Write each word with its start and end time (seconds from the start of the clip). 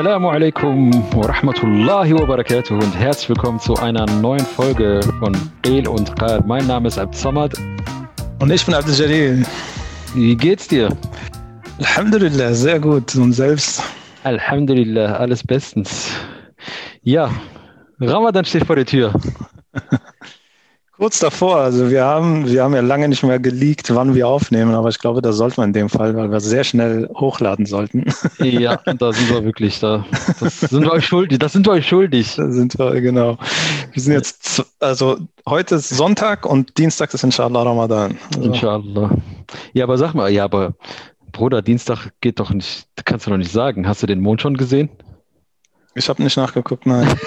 Assalamu 0.00 0.30
alaikum 0.30 1.14
wa 1.14 1.26
rahmatullahi 1.26 2.14
wa 2.14 2.24
barakatuh 2.24 2.72
und 2.72 2.98
herzlich 2.98 3.28
willkommen 3.28 3.60
zu 3.60 3.74
einer 3.74 4.06
neuen 4.06 4.40
Folge 4.40 5.00
von 5.18 5.36
El 5.62 5.86
und 5.86 6.18
Qad. 6.18 6.46
Mein 6.46 6.66
Name 6.66 6.88
ist 6.88 6.98
Abd 6.98 7.14
Samad. 7.14 7.52
Und 8.40 8.50
ich 8.50 8.64
bin 8.64 8.74
Abdel 8.74 8.94
Jalil. 8.94 9.46
Wie 10.14 10.34
geht's 10.34 10.68
dir? 10.68 10.88
Alhamdulillah, 11.80 12.54
sehr 12.54 12.80
gut. 12.80 13.14
Und 13.14 13.34
selbst? 13.34 13.82
Alhamdulillah, 14.24 15.16
alles 15.16 15.46
bestens. 15.46 16.10
Ja, 17.02 17.30
Ramadan 18.00 18.46
steht 18.46 18.64
vor 18.64 18.76
der 18.76 18.86
Tür. 18.86 19.12
Kurz 21.00 21.18
davor, 21.18 21.56
also 21.56 21.88
wir 21.88 22.04
haben, 22.04 22.46
wir 22.46 22.62
haben 22.62 22.74
ja 22.74 22.82
lange 22.82 23.08
nicht 23.08 23.22
mehr 23.22 23.38
geleakt, 23.38 23.94
wann 23.94 24.14
wir 24.14 24.28
aufnehmen, 24.28 24.74
aber 24.74 24.90
ich 24.90 24.98
glaube, 24.98 25.22
das 25.22 25.36
sollte 25.36 25.58
man 25.58 25.70
in 25.70 25.72
dem 25.72 25.88
Fall, 25.88 26.14
weil 26.14 26.30
wir 26.30 26.40
sehr 26.40 26.62
schnell 26.62 27.08
hochladen 27.14 27.64
sollten. 27.64 28.04
Ja, 28.36 28.76
da 28.98 29.10
sind 29.10 29.30
wir 29.30 29.42
wirklich 29.42 29.80
da. 29.80 30.04
Das 30.40 30.60
sind 30.60 30.82
wir 30.82 30.92
euch 30.92 31.06
schuldig. 31.06 31.38
Das 31.38 31.54
sind 31.54 31.66
wir 31.66 31.72
euch 31.72 31.88
schuldig. 31.88 32.34
Da 32.36 32.50
sind 32.50 32.78
wir, 32.78 33.00
genau. 33.00 33.38
Wir 33.94 34.02
sind 34.02 34.12
jetzt, 34.12 34.62
also 34.78 35.16
heute 35.48 35.76
ist 35.76 35.88
Sonntag 35.88 36.44
und 36.44 36.76
Dienstag 36.76 37.14
ist 37.14 37.24
inshallah 37.24 37.62
Ramadan. 37.62 38.18
Also. 38.36 38.52
Inshallah. 38.52 39.10
Ja, 39.72 39.84
aber 39.84 39.96
sag 39.96 40.12
mal, 40.12 40.28
ja, 40.30 40.44
aber 40.44 40.74
Bruder, 41.32 41.62
Dienstag 41.62 42.10
geht 42.20 42.38
doch 42.40 42.50
nicht, 42.50 42.86
kannst 43.06 43.26
du 43.26 43.30
doch 43.30 43.38
nicht 43.38 43.52
sagen. 43.52 43.88
Hast 43.88 44.02
du 44.02 44.06
den 44.06 44.20
Mond 44.20 44.42
schon 44.42 44.58
gesehen? 44.58 44.90
Ich 45.94 46.10
habe 46.10 46.22
nicht 46.22 46.36
nachgeguckt, 46.36 46.84
nein. 46.84 47.08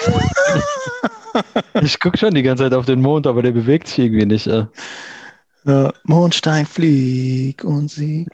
ich 1.82 2.00
gucke 2.00 2.18
schon 2.18 2.34
die 2.34 2.42
ganze 2.42 2.64
Zeit 2.64 2.74
auf 2.74 2.86
den 2.86 3.00
Mond, 3.00 3.26
aber 3.26 3.42
der 3.42 3.52
bewegt 3.52 3.88
sich 3.88 3.98
irgendwie 4.00 4.26
nicht. 4.26 4.46
Äh. 4.46 4.66
Ja, 5.66 5.92
Mondstein 6.04 6.66
flieg 6.66 7.64
und 7.64 7.90
sieg. 7.90 8.28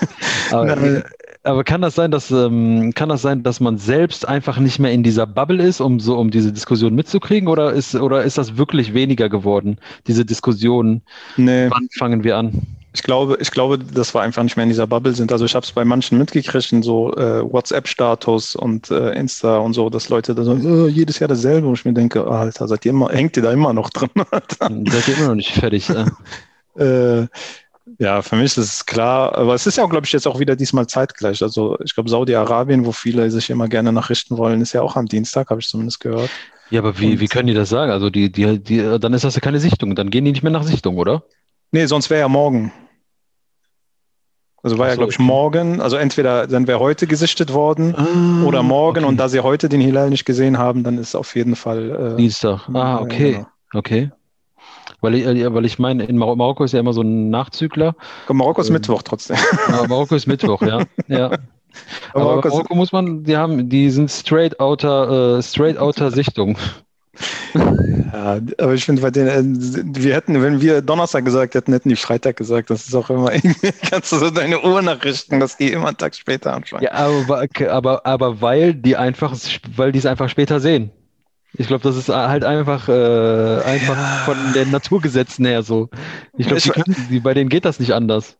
aber, 0.50 1.02
aber, 1.42 1.64
kann 1.64 1.80
das 1.80 1.94
sein, 1.94 2.10
dass 2.10 2.30
ähm, 2.30 2.92
kann 2.94 3.08
das 3.08 3.22
sein, 3.22 3.42
dass 3.42 3.58
man 3.58 3.78
selbst 3.78 4.28
einfach 4.28 4.58
nicht 4.58 4.78
mehr 4.78 4.92
in 4.92 5.02
dieser 5.02 5.26
Bubble 5.26 5.62
ist, 5.62 5.80
um 5.80 5.98
so 5.98 6.18
um 6.18 6.30
diese 6.30 6.52
Diskussion 6.52 6.94
mitzukriegen, 6.94 7.48
oder 7.48 7.72
ist 7.72 7.94
oder 7.94 8.22
ist 8.24 8.36
das 8.36 8.58
wirklich 8.58 8.92
weniger 8.92 9.30
geworden? 9.30 9.78
Diese 10.06 10.26
Diskussion? 10.26 11.00
Nee. 11.38 11.70
Wann 11.70 11.88
fangen 11.96 12.22
wir 12.22 12.36
an? 12.36 12.60
Ich 12.94 13.02
glaube, 13.02 13.36
ich 13.40 13.50
glaube, 13.50 13.76
dass 13.76 14.14
wir 14.14 14.20
einfach 14.20 14.44
nicht 14.44 14.56
mehr 14.56 14.62
in 14.62 14.68
dieser 14.68 14.86
Bubble 14.86 15.14
sind. 15.14 15.32
Also 15.32 15.44
ich 15.44 15.56
habe 15.56 15.66
es 15.66 15.72
bei 15.72 15.84
manchen 15.84 16.16
mitgekriegt, 16.16 16.70
in 16.70 16.84
so 16.84 17.12
äh, 17.16 17.42
WhatsApp-Status 17.42 18.54
und 18.54 18.88
äh, 18.92 19.10
Insta 19.18 19.58
und 19.58 19.72
so, 19.72 19.90
dass 19.90 20.08
Leute 20.10 20.32
da 20.32 20.44
so 20.44 20.52
oh, 20.52 20.86
jedes 20.86 21.18
Jahr 21.18 21.26
dasselbe 21.26 21.66
und 21.66 21.74
ich 21.74 21.84
mir 21.84 21.92
denke, 21.92 22.24
Alter, 22.24 22.68
seid 22.68 22.84
ihr 22.86 22.90
immer, 22.90 23.10
hängt 23.10 23.36
ihr 23.36 23.42
da 23.42 23.50
immer 23.50 23.72
noch 23.72 23.90
drin? 23.90 24.10
seid 24.60 25.08
ihr 25.08 25.18
immer 25.18 25.28
noch 25.28 25.34
nicht 25.34 25.50
fertig? 25.50 25.90
äh, 26.78 27.26
ja, 27.98 28.22
für 28.22 28.36
mich 28.36 28.56
ist 28.56 28.58
es 28.58 28.86
klar, 28.86 29.36
aber 29.36 29.54
es 29.54 29.66
ist 29.66 29.76
ja 29.76 29.82
auch, 29.82 29.90
glaube 29.90 30.06
ich, 30.06 30.12
jetzt 30.12 30.28
auch 30.28 30.38
wieder 30.38 30.54
diesmal 30.54 30.86
zeitgleich. 30.86 31.42
Also 31.42 31.76
ich 31.84 31.94
glaube, 31.94 32.08
Saudi-Arabien, 32.08 32.86
wo 32.86 32.92
viele 32.92 33.28
sich 33.28 33.50
immer 33.50 33.66
gerne 33.66 33.92
nachrichten 33.92 34.38
wollen, 34.38 34.60
ist 34.60 34.72
ja 34.72 34.82
auch 34.82 34.94
am 34.94 35.06
Dienstag, 35.06 35.50
habe 35.50 35.60
ich 35.60 35.68
zumindest 35.68 35.98
gehört. 35.98 36.30
Ja, 36.70 36.80
aber 36.80 36.98
wie, 37.00 37.18
wie 37.18 37.26
können 37.26 37.48
die 37.48 37.54
das 37.54 37.70
sagen? 37.70 37.90
Also 37.90 38.08
die, 38.08 38.30
die, 38.30 38.58
die, 38.58 38.98
dann 39.00 39.12
ist 39.12 39.24
das 39.24 39.34
ja 39.34 39.40
keine 39.40 39.58
Sichtung, 39.58 39.96
dann 39.96 40.10
gehen 40.10 40.24
die 40.24 40.30
nicht 40.30 40.44
mehr 40.44 40.52
nach 40.52 40.62
Sichtung, 40.62 40.96
oder? 40.96 41.24
Nee, 41.72 41.86
sonst 41.86 42.08
wäre 42.08 42.20
ja 42.20 42.28
morgen. 42.28 42.72
Also 44.64 44.78
war 44.78 44.86
so, 44.86 44.90
ja, 44.92 44.96
glaube 44.96 45.12
ich, 45.12 45.18
morgen. 45.18 45.82
Also 45.82 45.96
entweder 45.96 46.46
dann 46.46 46.66
wäre 46.66 46.80
heute 46.80 47.06
gesichtet 47.06 47.52
worden 47.52 47.94
ah, 47.94 48.46
oder 48.46 48.62
morgen. 48.62 49.00
Okay. 49.00 49.08
Und 49.08 49.18
da 49.18 49.28
sie 49.28 49.40
heute 49.40 49.68
den 49.68 49.82
Hilal 49.82 50.08
nicht 50.08 50.24
gesehen 50.24 50.56
haben, 50.56 50.82
dann 50.82 50.96
ist 50.96 51.14
auf 51.14 51.36
jeden 51.36 51.54
Fall 51.54 52.14
äh, 52.14 52.16
Dienstag. 52.16 52.66
Ah, 52.72 52.98
okay. 52.98 53.32
Genau. 53.32 53.46
Okay. 53.74 54.10
Weil 55.02 55.16
ich, 55.16 55.26
äh, 55.26 55.52
weil 55.52 55.66
ich 55.66 55.78
meine, 55.78 56.04
in 56.04 56.16
Mar 56.16 56.34
Marokko 56.34 56.64
ist 56.64 56.72
ja 56.72 56.80
immer 56.80 56.94
so 56.94 57.02
ein 57.02 57.28
Nachzügler. 57.28 57.94
Marokko 58.26 58.62
ist 58.62 58.68
ähm, 58.68 58.74
Mittwoch 58.74 59.02
trotzdem. 59.02 59.36
Ja, 59.68 59.86
Marokko 59.88 60.14
ist 60.14 60.26
Mittwoch, 60.26 60.62
ja. 60.62 60.80
ja. 61.08 61.26
Aber, 62.14 62.32
Aber 62.32 62.48
Marokko 62.48 62.74
muss 62.74 62.90
man, 62.90 63.22
die 63.22 63.36
haben, 63.36 63.68
die 63.68 63.90
sind 63.90 64.10
straight 64.10 64.58
outer, 64.60 65.36
äh, 65.36 65.42
straight 65.42 65.76
outer 65.76 66.10
Sichtung. 66.10 66.56
Ja, 68.14 68.40
aber 68.58 68.74
ich 68.74 68.84
finde, 68.84 69.02
bei 69.02 69.10
denen, 69.10 69.56
äh, 69.56 70.00
wir 70.00 70.14
hätten, 70.14 70.40
wenn 70.40 70.60
wir 70.60 70.82
Donnerstag 70.82 71.24
gesagt 71.24 71.56
hätten, 71.56 71.72
hätten 71.72 71.88
die 71.88 71.96
Freitag 71.96 72.36
gesagt. 72.36 72.70
Das 72.70 72.86
ist 72.86 72.94
auch 72.94 73.10
immer, 73.10 73.32
kannst 73.90 74.12
du 74.12 74.18
so 74.18 74.30
deine 74.30 74.62
Uhrnachrichten, 74.62 75.40
dass 75.40 75.56
die 75.56 75.72
immer 75.72 75.88
einen 75.88 75.96
Tag 75.96 76.14
später 76.14 76.52
anfangen. 76.54 76.84
Ja, 76.84 76.92
aber, 76.92 77.48
aber, 77.70 78.06
aber 78.06 78.40
weil 78.40 78.74
die 78.74 78.96
einfach, 78.96 79.36
weil 79.74 79.90
die 79.90 79.98
es 79.98 80.06
einfach 80.06 80.28
später 80.28 80.60
sehen. 80.60 80.92
Ich 81.54 81.66
glaube, 81.66 81.82
das 81.82 81.96
ist 81.96 82.08
halt 82.08 82.44
einfach, 82.44 82.88
äh, 82.88 83.62
einfach 83.64 83.96
ja. 83.96 84.22
von 84.24 84.36
den 84.54 84.70
Naturgesetzen 84.70 85.44
her 85.44 85.62
so. 85.62 85.88
Ich 86.36 86.46
glaube, 86.46 87.20
bei 87.20 87.34
denen 87.34 87.48
geht 87.48 87.64
das 87.64 87.80
nicht 87.80 87.94
anders. 87.94 88.36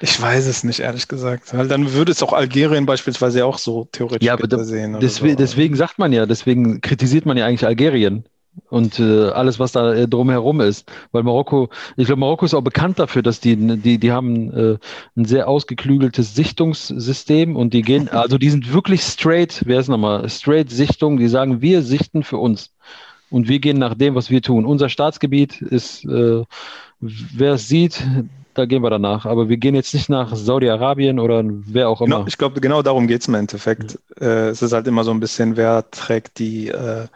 Ich 0.00 0.20
weiß 0.20 0.46
es 0.46 0.62
nicht, 0.62 0.80
ehrlich 0.80 1.08
gesagt. 1.08 1.54
Weil 1.56 1.68
dann 1.68 1.92
würde 1.92 2.12
es 2.12 2.22
auch 2.22 2.32
Algerien 2.32 2.86
beispielsweise 2.86 3.44
auch 3.46 3.58
so 3.58 3.88
theoretisch 3.92 4.26
ja, 4.26 4.34
aber 4.34 4.64
sehen. 4.64 4.98
Deswegen, 5.00 5.32
so. 5.32 5.38
deswegen 5.38 5.76
sagt 5.76 5.98
man 5.98 6.12
ja, 6.12 6.26
deswegen 6.26 6.80
kritisiert 6.80 7.24
man 7.24 7.36
ja 7.36 7.46
eigentlich 7.46 7.66
Algerien 7.66 8.24
und 8.68 8.98
äh, 8.98 9.28
alles, 9.28 9.58
was 9.58 9.72
da 9.72 9.94
äh, 9.94 10.08
drumherum 10.08 10.60
ist. 10.60 10.90
Weil 11.12 11.22
Marokko, 11.22 11.68
ich 11.96 12.06
glaube, 12.06 12.20
Marokko 12.20 12.44
ist 12.44 12.54
auch 12.54 12.62
bekannt 12.62 12.98
dafür, 12.98 13.22
dass 13.22 13.40
die, 13.40 13.56
die, 13.56 13.98
die 13.98 14.12
haben 14.12 14.52
äh, 14.52 14.78
ein 15.16 15.24
sehr 15.24 15.48
ausgeklügeltes 15.48 16.34
Sichtungssystem 16.34 17.56
und 17.56 17.74
die 17.74 17.82
gehen, 17.82 18.08
also 18.08 18.38
die 18.38 18.50
sind 18.50 18.72
wirklich 18.72 19.02
straight, 19.02 19.62
wer 19.66 19.80
ist 19.80 19.88
nochmal, 19.88 20.28
straight 20.28 20.70
Sichtung, 20.70 21.16
die 21.16 21.28
sagen, 21.28 21.60
wir 21.60 21.82
sichten 21.82 22.22
für 22.22 22.38
uns. 22.38 22.70
Und 23.30 23.48
wir 23.48 23.60
gehen 23.60 23.78
nach 23.78 23.94
dem, 23.94 24.16
was 24.16 24.30
wir 24.30 24.42
tun. 24.42 24.66
Unser 24.66 24.88
Staatsgebiet 24.88 25.62
ist, 25.62 26.04
äh, 26.04 26.42
wer 27.00 27.54
es 27.54 27.68
sieht, 27.68 28.02
da 28.54 28.66
gehen 28.66 28.82
wir 28.82 28.90
danach. 28.90 29.24
Aber 29.24 29.48
wir 29.48 29.56
gehen 29.56 29.76
jetzt 29.76 29.94
nicht 29.94 30.08
nach 30.08 30.34
Saudi-Arabien 30.34 31.20
oder 31.20 31.44
wer 31.44 31.88
auch 31.88 32.00
immer. 32.00 32.16
Genau, 32.16 32.26
ich 32.26 32.38
glaube, 32.38 32.60
genau 32.60 32.82
darum 32.82 33.06
geht 33.06 33.20
es 33.20 33.28
im 33.28 33.34
Endeffekt. 33.34 33.98
Ja. 34.20 34.26
Äh, 34.26 34.48
es 34.48 34.62
ist 34.62 34.72
halt 34.72 34.88
immer 34.88 35.04
so 35.04 35.12
ein 35.12 35.20
bisschen, 35.20 35.56
wer 35.56 35.88
trägt 35.90 36.40
die, 36.40 36.68
äh, 36.68 37.06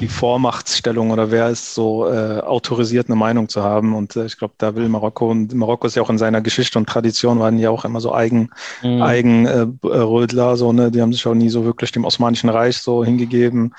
die 0.00 0.08
Vormachtstellung 0.08 1.10
oder 1.10 1.30
wer 1.30 1.48
ist 1.48 1.74
so 1.74 2.08
äh, 2.08 2.40
autorisiert, 2.40 3.08
eine 3.08 3.16
Meinung 3.16 3.48
zu 3.48 3.62
haben. 3.62 3.94
Und 3.94 4.16
äh, 4.16 4.26
ich 4.26 4.36
glaube, 4.36 4.54
da 4.58 4.74
will 4.74 4.88
Marokko, 4.88 5.30
und 5.30 5.54
Marokko 5.54 5.86
ist 5.86 5.96
ja 5.96 6.02
auch 6.02 6.10
in 6.10 6.18
seiner 6.18 6.40
Geschichte 6.40 6.78
und 6.78 6.88
Tradition, 6.88 7.38
waren 7.38 7.58
ja 7.58 7.70
auch 7.70 7.84
immer 7.84 8.00
so 8.00 8.12
eigen, 8.12 8.50
mhm. 8.82 9.02
eigen 9.02 9.46
äh, 9.46 9.66
Rödler, 9.84 10.56
so, 10.56 10.72
ne? 10.72 10.90
die 10.90 11.00
haben 11.00 11.12
sich 11.12 11.26
auch 11.26 11.34
nie 11.34 11.50
so 11.50 11.64
wirklich 11.64 11.92
dem 11.92 12.04
Osmanischen 12.04 12.50
Reich 12.50 12.78
so 12.78 13.04
hingegeben 13.04 13.74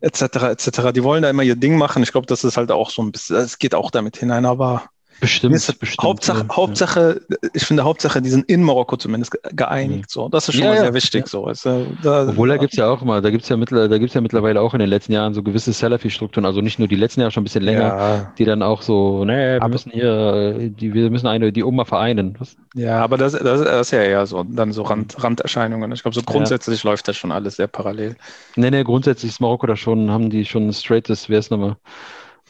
etc. 0.00 0.22
etc. 0.22 0.92
Die 0.92 1.04
wollen 1.04 1.22
da 1.22 1.30
immer 1.30 1.44
ihr 1.44 1.56
Ding 1.56 1.78
machen. 1.78 2.02
Ich 2.02 2.12
glaube, 2.12 2.26
das 2.26 2.44
ist 2.44 2.56
halt 2.56 2.70
auch 2.70 2.90
so 2.90 3.02
ein 3.02 3.12
bisschen, 3.12 3.36
es 3.36 3.58
geht 3.58 3.74
auch 3.74 3.90
damit 3.90 4.16
hinein, 4.16 4.44
aber 4.44 4.82
Bestimmt, 5.22 5.54
ist, 5.54 5.78
bestimmt. 5.78 6.02
Hauptsache, 6.02 6.46
ja. 6.48 6.56
Hauptsache, 6.56 7.20
ich 7.52 7.64
finde 7.64 7.84
Hauptsache, 7.84 8.20
die 8.20 8.28
sind 8.28 8.50
in 8.50 8.60
Marokko 8.64 8.96
zumindest 8.96 9.38
geeinigt. 9.54 10.10
So, 10.10 10.28
das 10.28 10.48
ist 10.48 10.56
schon 10.56 10.64
ja, 10.64 10.70
mal 10.70 10.80
sehr 10.80 10.94
wichtig. 10.94 11.28
So. 11.28 11.44
Also, 11.44 11.86
da, 12.02 12.26
Obwohl 12.28 12.48
da 12.48 12.56
gibt 12.56 12.72
es 12.72 12.76
ja 12.76 12.88
auch 12.88 13.02
immer, 13.02 13.20
da 13.20 13.30
gibt 13.30 13.44
es 13.44 13.48
ja, 13.48 13.56
mittler, 13.56 13.88
da 13.88 13.98
gibt's 13.98 14.14
ja 14.14 14.20
mittlerweile 14.20 14.60
auch 14.60 14.74
in 14.74 14.80
den 14.80 14.88
letzten 14.88 15.12
Jahren 15.12 15.32
so 15.32 15.44
gewisse 15.44 15.72
Salafi-Strukturen, 15.72 16.44
also 16.44 16.60
nicht 16.60 16.80
nur 16.80 16.88
die 16.88 16.96
letzten 16.96 17.20
Jahre, 17.20 17.30
schon 17.30 17.42
ein 17.42 17.44
bisschen 17.44 17.62
länger, 17.62 18.32
die 18.36 18.44
dann 18.44 18.64
auch 18.64 18.82
so, 18.82 19.24
nee, 19.24 19.60
wir 19.60 19.68
müssen 19.68 19.92
hier, 19.92 20.70
die, 20.70 20.92
wir 20.92 21.08
müssen 21.08 21.28
eine, 21.28 21.52
die 21.52 21.62
Oma 21.62 21.84
vereinen. 21.84 22.34
Was? 22.40 22.56
Ja, 22.74 23.00
aber 23.00 23.16
das, 23.16 23.34
das, 23.34 23.62
das, 23.62 23.80
ist 23.80 23.90
ja 23.92 24.02
eher 24.02 24.26
so, 24.26 24.42
dann 24.42 24.72
so 24.72 24.82
Rand, 24.82 25.22
Randerscheinungen. 25.22 25.92
Ich 25.92 26.02
glaube, 26.02 26.16
so 26.16 26.22
grundsätzlich 26.22 26.82
läuft 26.82 27.06
das 27.06 27.16
schon 27.16 27.30
alles 27.30 27.54
sehr 27.54 27.68
parallel. 27.68 28.16
Nee, 28.56 28.72
nee, 28.72 28.82
grundsätzlich 28.82 29.30
ist 29.30 29.40
Marokko 29.40 29.68
da 29.68 29.76
schon, 29.76 30.10
haben 30.10 30.30
die 30.30 30.44
schon 30.44 30.66
ein 30.66 30.72
straightes, 30.72 31.28
wer 31.28 31.38
ist 31.38 31.52
nochmal? 31.52 31.76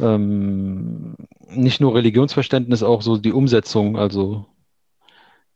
Ähm, 0.00 1.16
nicht 1.48 1.80
nur 1.80 1.94
Religionsverständnis, 1.94 2.82
auch 2.82 3.02
so 3.02 3.16
die 3.16 3.32
Umsetzung. 3.32 3.96
Also 3.96 4.46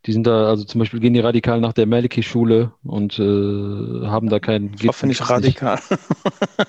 die 0.06 0.12
sind 0.12 0.26
da, 0.26 0.46
also 0.46 0.64
zum 0.64 0.78
Beispiel 0.78 1.00
gehen 1.00 1.14
die 1.14 1.20
radikal 1.20 1.60
nach 1.60 1.72
der 1.72 1.86
Maliki-Schule 1.86 2.72
und 2.84 3.18
äh, 3.18 4.06
haben 4.06 4.28
da 4.28 4.38
keinen. 4.38 4.76
Finde 4.78 5.12
ich 5.12 5.28
radikal. 5.28 5.80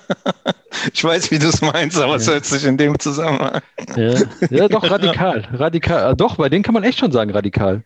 ich 0.92 1.04
weiß, 1.04 1.30
wie 1.30 1.38
du 1.38 1.46
es 1.46 1.60
meinst, 1.60 1.98
aber 1.98 2.12
ja. 2.12 2.16
es 2.16 2.28
hört 2.28 2.44
sich 2.44 2.64
in 2.64 2.76
dem 2.76 2.98
Zusammenhang. 2.98 3.60
Ja, 3.96 4.14
ja 4.50 4.68
doch, 4.68 4.90
radikal. 4.90 5.46
Radikal. 5.52 6.16
Doch, 6.16 6.36
bei 6.36 6.48
denen 6.48 6.64
kann 6.64 6.74
man 6.74 6.82
echt 6.82 6.98
schon 6.98 7.12
sagen, 7.12 7.30
radikal. 7.30 7.84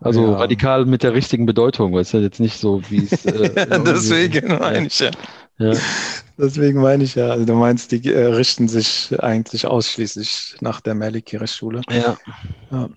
Also 0.00 0.32
ja. 0.32 0.36
radikal 0.36 0.84
mit 0.84 1.04
der 1.04 1.14
richtigen 1.14 1.46
Bedeutung, 1.46 1.96
es 1.96 2.10
ja 2.10 2.18
jetzt 2.18 2.40
nicht 2.40 2.58
so, 2.58 2.82
wie 2.90 3.04
es. 3.10 3.24
Äh, 3.24 3.52
ja, 3.54 3.78
deswegen 3.78 4.58
meine 4.58 4.88
ich 4.88 4.98
ja. 4.98 5.10
Ja. 5.58 5.72
Deswegen 6.36 6.80
meine 6.80 7.04
ich 7.04 7.14
ja, 7.14 7.28
also 7.28 7.44
du 7.44 7.54
meinst, 7.54 7.92
die 7.92 8.12
äh, 8.12 8.26
richten 8.26 8.66
sich 8.66 9.14
eigentlich 9.20 9.66
ausschließlich 9.66 10.56
nach 10.60 10.80
der 10.80 10.96
Maliki-Schule. 10.96 11.82
Ja. 11.88 12.16
ja. 12.72 12.88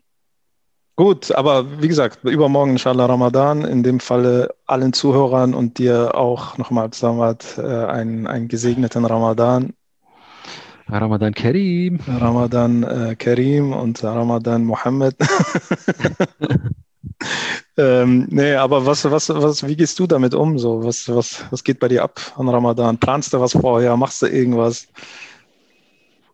Gut, 0.95 1.31
aber 1.31 1.80
wie 1.80 1.88
gesagt, 1.88 2.24
übermorgen 2.24 2.71
inshallah 2.71 3.06
Ramadan, 3.06 3.63
in 3.63 3.83
dem 3.83 4.00
Falle 4.00 4.56
allen 4.65 4.94
Zuhörern 4.94 5.54
und 5.54 5.77
dir 5.77 6.15
auch 6.15 6.57
nochmal 6.57 6.92
Samad 6.92 7.59
äh, 7.59 7.62
einen, 7.62 8.25
einen 8.25 8.48
gesegneten 8.48 9.06
Ramadan. 9.06 9.74
Ramadan 10.88 11.36
Karim. 11.36 12.00
Ramadan 12.07 12.81
äh, 12.81 13.15
Karim 13.15 13.74
und 13.74 14.04
Ramadan 14.04 14.63
Muhammad. 14.63 15.15
ähm, 17.77 18.27
nee, 18.29 18.56
aber 18.56 18.85
was, 18.85 19.06
was, 19.06 19.29
was, 19.29 19.68
wie 19.68 19.75
gehst 19.75 20.00
du 20.00 20.07
damit 20.07 20.33
um? 20.33 20.57
So, 20.57 20.83
was, 20.83 21.07
was, 21.09 21.45
was 21.51 21.63
geht 21.63 21.79
bei 21.79 21.88
dir 21.88 22.03
ab 22.03 22.19
an 22.35 22.50
Ramadan? 22.50 22.97
Planst 22.97 23.33
du 23.33 23.39
was 23.39 23.53
vorher? 23.53 23.95
Machst 23.97 24.21
du 24.21 24.27
irgendwas? 24.27 24.88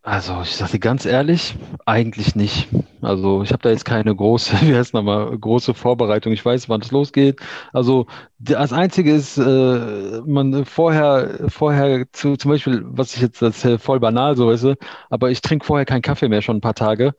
Also 0.05 0.41
ich 0.41 0.57
sage 0.57 0.73
dir 0.73 0.79
ganz 0.79 1.05
ehrlich, 1.05 1.55
eigentlich 1.85 2.35
nicht. 2.35 2.67
Also 3.01 3.41
ich 3.41 3.53
habe 3.53 3.63
da 3.63 3.69
jetzt 3.69 3.85
keine 3.85 4.13
große, 4.13 4.53
wie 4.61 4.75
heißt 4.75 4.93
nochmal, 4.93 5.37
große 5.37 5.73
Vorbereitung. 5.73 6.33
Ich 6.33 6.43
weiß, 6.43 6.67
wann 6.67 6.81
es 6.81 6.91
losgeht. 6.91 7.39
Also 7.71 8.07
das 8.37 8.73
Einzige 8.73 9.13
ist, 9.13 9.37
äh, 9.37 10.21
man 10.25 10.65
vorher, 10.65 11.45
vorher 11.47 12.05
zu, 12.11 12.35
zum 12.35 12.51
Beispiel, 12.51 12.83
was 12.85 13.15
ich 13.15 13.21
jetzt, 13.21 13.41
das 13.41 13.63
ist 13.63 13.81
voll 13.81 14.01
banal 14.01 14.35
so 14.35 14.47
weißt 14.47 14.75
aber 15.09 15.31
ich 15.31 15.41
trinke 15.41 15.65
vorher 15.65 15.85
keinen 15.85 16.01
Kaffee 16.01 16.27
mehr 16.27 16.41
schon 16.41 16.57
ein 16.57 16.61
paar 16.61 16.75
Tage, 16.75 17.15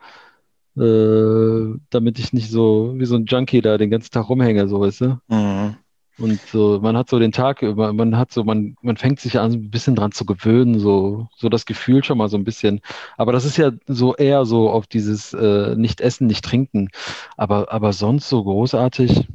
äh, 0.76 1.78
damit 1.90 2.18
ich 2.18 2.32
nicht 2.32 2.50
so 2.50 2.94
wie 2.96 3.06
so 3.06 3.16
ein 3.16 3.26
Junkie 3.26 3.60
da 3.60 3.78
den 3.78 3.90
ganzen 3.90 4.10
Tag 4.10 4.28
rumhänge, 4.28 4.68
so 4.68 4.80
weißt 4.80 5.00
du. 5.02 5.18
Mhm. 5.28 5.76
Und 6.16 6.40
so, 6.42 6.78
man 6.80 6.96
hat 6.96 7.08
so 7.08 7.18
den 7.18 7.32
Tag, 7.32 7.62
man, 7.62 7.96
man 7.96 8.16
hat 8.16 8.32
so, 8.32 8.44
man, 8.44 8.76
man 8.82 8.96
fängt 8.96 9.18
sich 9.18 9.38
an, 9.40 9.52
ein 9.52 9.70
bisschen 9.70 9.96
dran 9.96 10.12
zu 10.12 10.24
gewöhnen, 10.24 10.78
so, 10.78 11.26
so 11.36 11.48
das 11.48 11.66
Gefühl 11.66 12.04
schon 12.04 12.18
mal 12.18 12.28
so 12.28 12.36
ein 12.36 12.44
bisschen. 12.44 12.80
Aber 13.16 13.32
das 13.32 13.44
ist 13.44 13.56
ja 13.56 13.72
so 13.88 14.14
eher 14.14 14.44
so 14.44 14.70
auf 14.70 14.86
dieses 14.86 15.32
äh, 15.32 15.74
nicht 15.74 16.00
essen, 16.00 16.28
nicht 16.28 16.44
trinken. 16.44 16.90
Aber, 17.36 17.72
aber 17.72 17.92
sonst 17.92 18.28
so 18.28 18.44
großartig. 18.44 19.26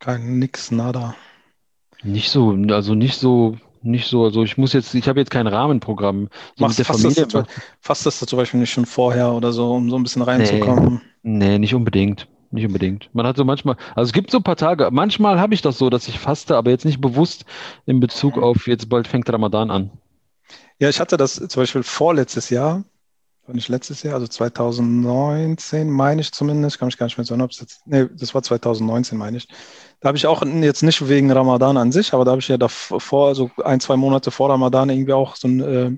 Kein 0.00 0.40
nix, 0.40 0.72
nada. 0.72 1.14
Nicht 2.02 2.30
so, 2.30 2.50
also 2.70 2.94
nicht 2.94 3.16
so, 3.16 3.56
nicht 3.82 4.06
so, 4.08 4.24
also 4.24 4.42
ich 4.42 4.58
muss 4.58 4.72
jetzt, 4.72 4.94
ich 4.94 5.08
habe 5.08 5.20
jetzt 5.20 5.30
kein 5.30 5.46
Rahmenprogramm. 5.46 6.28
So 6.56 6.64
Machst, 6.64 6.78
mit 6.78 6.88
der 6.88 6.94
Familie. 6.94 7.26
Das, 7.26 7.44
fasst 7.80 8.06
das 8.06 8.18
zum 8.18 8.36
Beispiel 8.36 8.60
nicht 8.60 8.72
schon 8.72 8.86
vorher 8.86 9.32
oder 9.32 9.52
so, 9.52 9.72
um 9.72 9.90
so 9.90 9.96
ein 9.96 10.02
bisschen 10.02 10.22
reinzukommen? 10.22 11.00
Nee, 11.22 11.48
nee 11.48 11.58
nicht 11.58 11.74
unbedingt. 11.74 12.26
Nicht 12.52 12.66
unbedingt. 12.66 13.08
Man 13.12 13.26
hat 13.26 13.36
so 13.36 13.44
manchmal, 13.44 13.76
also 13.94 14.08
es 14.08 14.12
gibt 14.12 14.32
so 14.32 14.38
ein 14.38 14.42
paar 14.42 14.56
Tage, 14.56 14.88
manchmal 14.90 15.38
habe 15.38 15.54
ich 15.54 15.62
das 15.62 15.78
so, 15.78 15.88
dass 15.88 16.08
ich 16.08 16.18
faste, 16.18 16.56
aber 16.56 16.70
jetzt 16.70 16.84
nicht 16.84 17.00
bewusst 17.00 17.44
in 17.86 18.00
Bezug 18.00 18.38
auf, 18.38 18.66
jetzt 18.66 18.88
bald 18.88 19.06
fängt 19.06 19.32
Ramadan 19.32 19.70
an. 19.70 19.90
Ja, 20.80 20.88
ich 20.88 20.98
hatte 20.98 21.16
das 21.16 21.34
zum 21.36 21.62
Beispiel 21.62 21.84
vorletztes 21.84 22.50
Jahr, 22.50 22.82
war 23.46 23.54
nicht 23.54 23.68
letztes 23.68 24.02
Jahr, 24.02 24.14
also 24.14 24.26
2019, 24.26 25.90
meine 25.90 26.20
ich 26.20 26.32
zumindest, 26.32 26.78
kann 26.78 26.86
mich 26.86 26.98
gar 26.98 27.06
nicht 27.06 27.18
mehr 27.18 27.24
sagen, 27.24 27.42
ob 27.42 27.50
es 27.50 27.60
jetzt, 27.60 27.86
nee, 27.86 28.06
das 28.14 28.34
war 28.34 28.42
2019, 28.42 29.18
meine 29.18 29.38
ich. 29.38 29.48
Da 30.00 30.08
habe 30.08 30.18
ich 30.18 30.26
auch 30.26 30.44
jetzt 30.44 30.82
nicht 30.82 31.08
wegen 31.08 31.30
Ramadan 31.30 31.76
an 31.76 31.92
sich, 31.92 32.12
aber 32.12 32.24
da 32.24 32.32
habe 32.32 32.40
ich 32.40 32.48
ja 32.48 32.56
davor, 32.56 33.34
so 33.34 33.50
ein, 33.64 33.80
zwei 33.80 33.96
Monate 33.96 34.30
vor 34.30 34.50
Ramadan 34.50 34.90
irgendwie 34.90 35.12
auch 35.12 35.36
so 35.36 35.48
ein, 35.48 35.60
äh, 35.60 35.90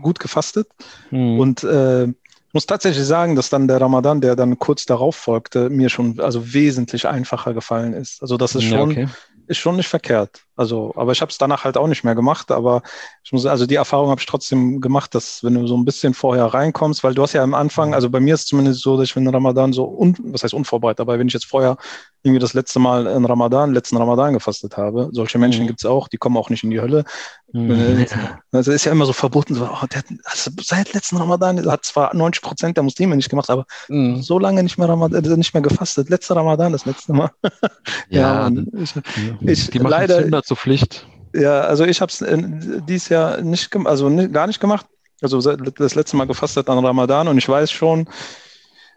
gut 0.00 0.20
gefastet. 0.20 0.68
Mhm. 1.10 1.38
Und 1.38 1.64
äh, 1.64 2.04
ich 2.04 2.54
muss 2.54 2.66
tatsächlich 2.66 3.06
sagen, 3.06 3.34
dass 3.34 3.48
dann 3.48 3.66
der 3.66 3.80
Ramadan, 3.80 4.20
der 4.20 4.36
dann 4.36 4.58
kurz 4.58 4.84
darauf 4.84 5.16
folgte, 5.16 5.70
mir 5.70 5.88
schon 5.88 6.20
also 6.20 6.52
wesentlich 6.52 7.08
einfacher 7.08 7.54
gefallen 7.54 7.94
ist. 7.94 8.20
Also 8.20 8.36
das 8.36 8.54
ist 8.54 8.64
schon, 8.64 8.78
ja, 8.78 8.82
okay. 8.82 9.08
Ist 9.46 9.58
schon 9.58 9.76
nicht 9.76 9.88
verkehrt. 9.88 10.42
Also, 10.56 10.92
aber 10.96 11.12
ich 11.12 11.20
habe 11.20 11.30
es 11.30 11.38
danach 11.38 11.64
halt 11.64 11.76
auch 11.76 11.86
nicht 11.86 12.04
mehr 12.04 12.14
gemacht. 12.14 12.50
Aber 12.50 12.82
ich 13.24 13.32
muss, 13.32 13.46
also 13.46 13.66
die 13.66 13.74
Erfahrung 13.74 14.10
habe 14.10 14.20
ich 14.20 14.26
trotzdem 14.26 14.80
gemacht, 14.80 15.14
dass 15.14 15.42
wenn 15.44 15.54
du 15.54 15.66
so 15.66 15.76
ein 15.76 15.84
bisschen 15.84 16.14
vorher 16.14 16.46
reinkommst, 16.46 17.02
weil 17.04 17.14
du 17.14 17.22
hast 17.22 17.32
ja 17.32 17.42
am 17.42 17.54
Anfang, 17.54 17.94
also 17.94 18.10
bei 18.10 18.20
mir 18.20 18.34
ist 18.34 18.42
es 18.42 18.46
zumindest 18.46 18.82
so, 18.82 18.96
dass 18.96 19.08
ich 19.08 19.16
wenn 19.16 19.28
Ramadan 19.28 19.72
so 19.72 19.84
un, 19.86 20.16
was 20.24 20.42
heißt 20.44 20.54
unvorbereitet, 20.54 21.00
aber 21.00 21.18
wenn 21.18 21.28
ich 21.28 21.34
jetzt 21.34 21.46
vorher 21.46 21.76
irgendwie 22.22 22.38
das 22.38 22.54
letzte 22.54 22.78
Mal 22.78 23.06
in 23.06 23.24
Ramadan, 23.24 23.74
letzten 23.74 23.96
Ramadan 23.96 24.32
gefastet 24.32 24.76
habe, 24.76 25.08
solche 25.12 25.38
Menschen 25.38 25.64
mhm. 25.64 25.66
gibt 25.68 25.80
es 25.80 25.86
auch, 25.86 26.06
die 26.08 26.18
kommen 26.18 26.36
auch 26.36 26.50
nicht 26.50 26.62
in 26.62 26.70
die 26.70 26.80
Hölle. 26.80 27.04
Mhm. 27.52 28.06
Also 28.54 28.70
ist 28.70 28.84
ja 28.84 28.92
immer 28.92 29.06
so 29.06 29.14
verboten, 29.14 29.54
so, 29.54 29.64
oh, 29.64 29.86
der, 29.86 30.02
also 30.24 30.50
seit 30.60 30.92
letzten 30.92 31.16
Ramadan 31.16 31.64
hat 31.70 31.86
zwar 31.86 32.14
90 32.14 32.42
Prozent 32.42 32.76
der 32.76 32.84
Muslime 32.84 33.16
nicht 33.16 33.30
gemacht, 33.30 33.48
aber 33.48 33.64
mhm. 33.88 34.22
so 34.22 34.38
lange 34.38 34.62
nicht 34.62 34.76
mehr 34.76 34.88
Ramadan, 34.88 35.24
äh, 35.24 35.36
nicht 35.36 35.54
mehr 35.54 35.62
gefastet. 35.62 36.10
Letzter 36.10 36.36
Ramadan, 36.36 36.72
das 36.72 36.84
letzte 36.84 37.14
Mal. 37.14 37.30
ja, 38.10 38.48
ja 38.48 38.62
ich, 38.74 38.94
ich, 39.40 39.70
die 39.70 39.78
leider 39.78 40.42
zur 40.42 40.56
Pflicht. 40.56 41.06
Ja, 41.34 41.62
also 41.62 41.84
ich 41.84 42.00
habe 42.00 42.12
es 42.12 42.20
äh, 42.20 42.38
dieses 42.86 43.08
Jahr 43.08 43.40
nicht, 43.40 43.74
also 43.86 44.14
gar 44.30 44.46
nicht 44.46 44.60
gemacht. 44.60 44.86
Also 45.22 45.40
das 45.40 45.94
letzte 45.94 46.16
Mal 46.16 46.26
gefastet 46.26 46.68
an 46.68 46.84
Ramadan 46.84 47.28
und 47.28 47.38
ich 47.38 47.48
weiß 47.48 47.70
schon, 47.70 48.08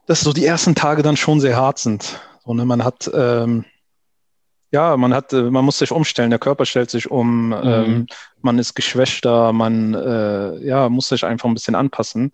dass 0.07 0.21
so 0.21 0.33
die 0.33 0.45
ersten 0.45 0.75
Tage 0.75 1.01
dann 1.01 1.17
schon 1.17 1.39
sehr 1.39 1.55
hart 1.55 1.79
sind. 1.79 2.19
So, 2.45 2.53
ne, 2.53 2.65
man 2.65 2.83
hat 2.83 3.09
ähm, 3.13 3.65
ja, 4.71 4.97
man 4.97 5.13
hat, 5.13 5.31
äh, 5.31 5.43
man 5.43 5.63
muss 5.63 5.79
sich 5.79 5.91
umstellen, 5.91 6.31
der 6.31 6.39
Körper 6.39 6.65
stellt 6.65 6.89
sich 6.89 7.09
um, 7.09 7.47
mhm. 7.47 7.53
ähm, 7.63 8.07
man 8.41 8.59
ist 8.59 8.75
geschwächter, 8.75 9.53
man 9.53 9.93
äh, 9.93 10.65
ja, 10.65 10.89
muss 10.89 11.09
sich 11.09 11.23
einfach 11.23 11.47
ein 11.47 11.53
bisschen 11.53 11.75
anpassen 11.75 12.33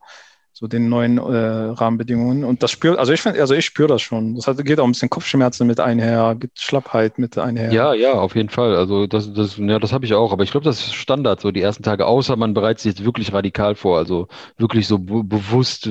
so 0.62 0.68
den 0.68 0.90
neuen 0.90 1.18
äh, 1.18 1.22
Rahmenbedingungen. 1.22 2.44
Und 2.44 2.62
das 2.62 2.70
spürt, 2.70 3.00
also 3.00 3.12
ich 3.12 3.20
finde, 3.20 3.42
also 3.42 3.56
ich 3.56 3.66
spüre 3.66 3.88
das 3.88 4.04
schon. 4.04 4.36
Das 4.36 4.46
hat, 4.46 4.64
geht 4.64 4.80
auch 4.80 4.86
ein 4.86 4.92
bisschen 4.92 5.10
Kopfschmerzen 5.10 5.66
mit 5.66 5.80
einher, 5.80 6.36
gibt 6.40 6.60
Schlappheit 6.60 7.18
mit 7.18 7.36
einher. 7.40 7.74
Ja, 7.74 7.96
ja, 7.96 8.14
auf 8.14 8.36
jeden 8.36 8.50
Fall. 8.50 8.76
Also 8.76 9.08
das, 9.08 9.34
das, 9.34 9.58
ja, 9.58 9.80
das 9.80 9.92
habe 9.92 10.06
ich 10.06 10.14
auch. 10.14 10.32
Aber 10.32 10.44
ich 10.44 10.52
glaube, 10.52 10.64
das 10.64 10.78
ist 10.82 10.94
Standard, 10.94 11.42
so 11.42 11.50
die 11.50 11.62
ersten 11.62 11.82
Tage, 11.82 12.06
außer 12.06 12.36
man 12.36 12.54
bereitet 12.54 12.82
sich 12.82 12.92
jetzt 12.92 13.04
wirklich 13.04 13.34
radikal 13.34 13.74
vor, 13.74 13.98
also 13.98 14.28
wirklich 14.58 14.88
so 14.88 15.00
bewusst. 15.00 15.90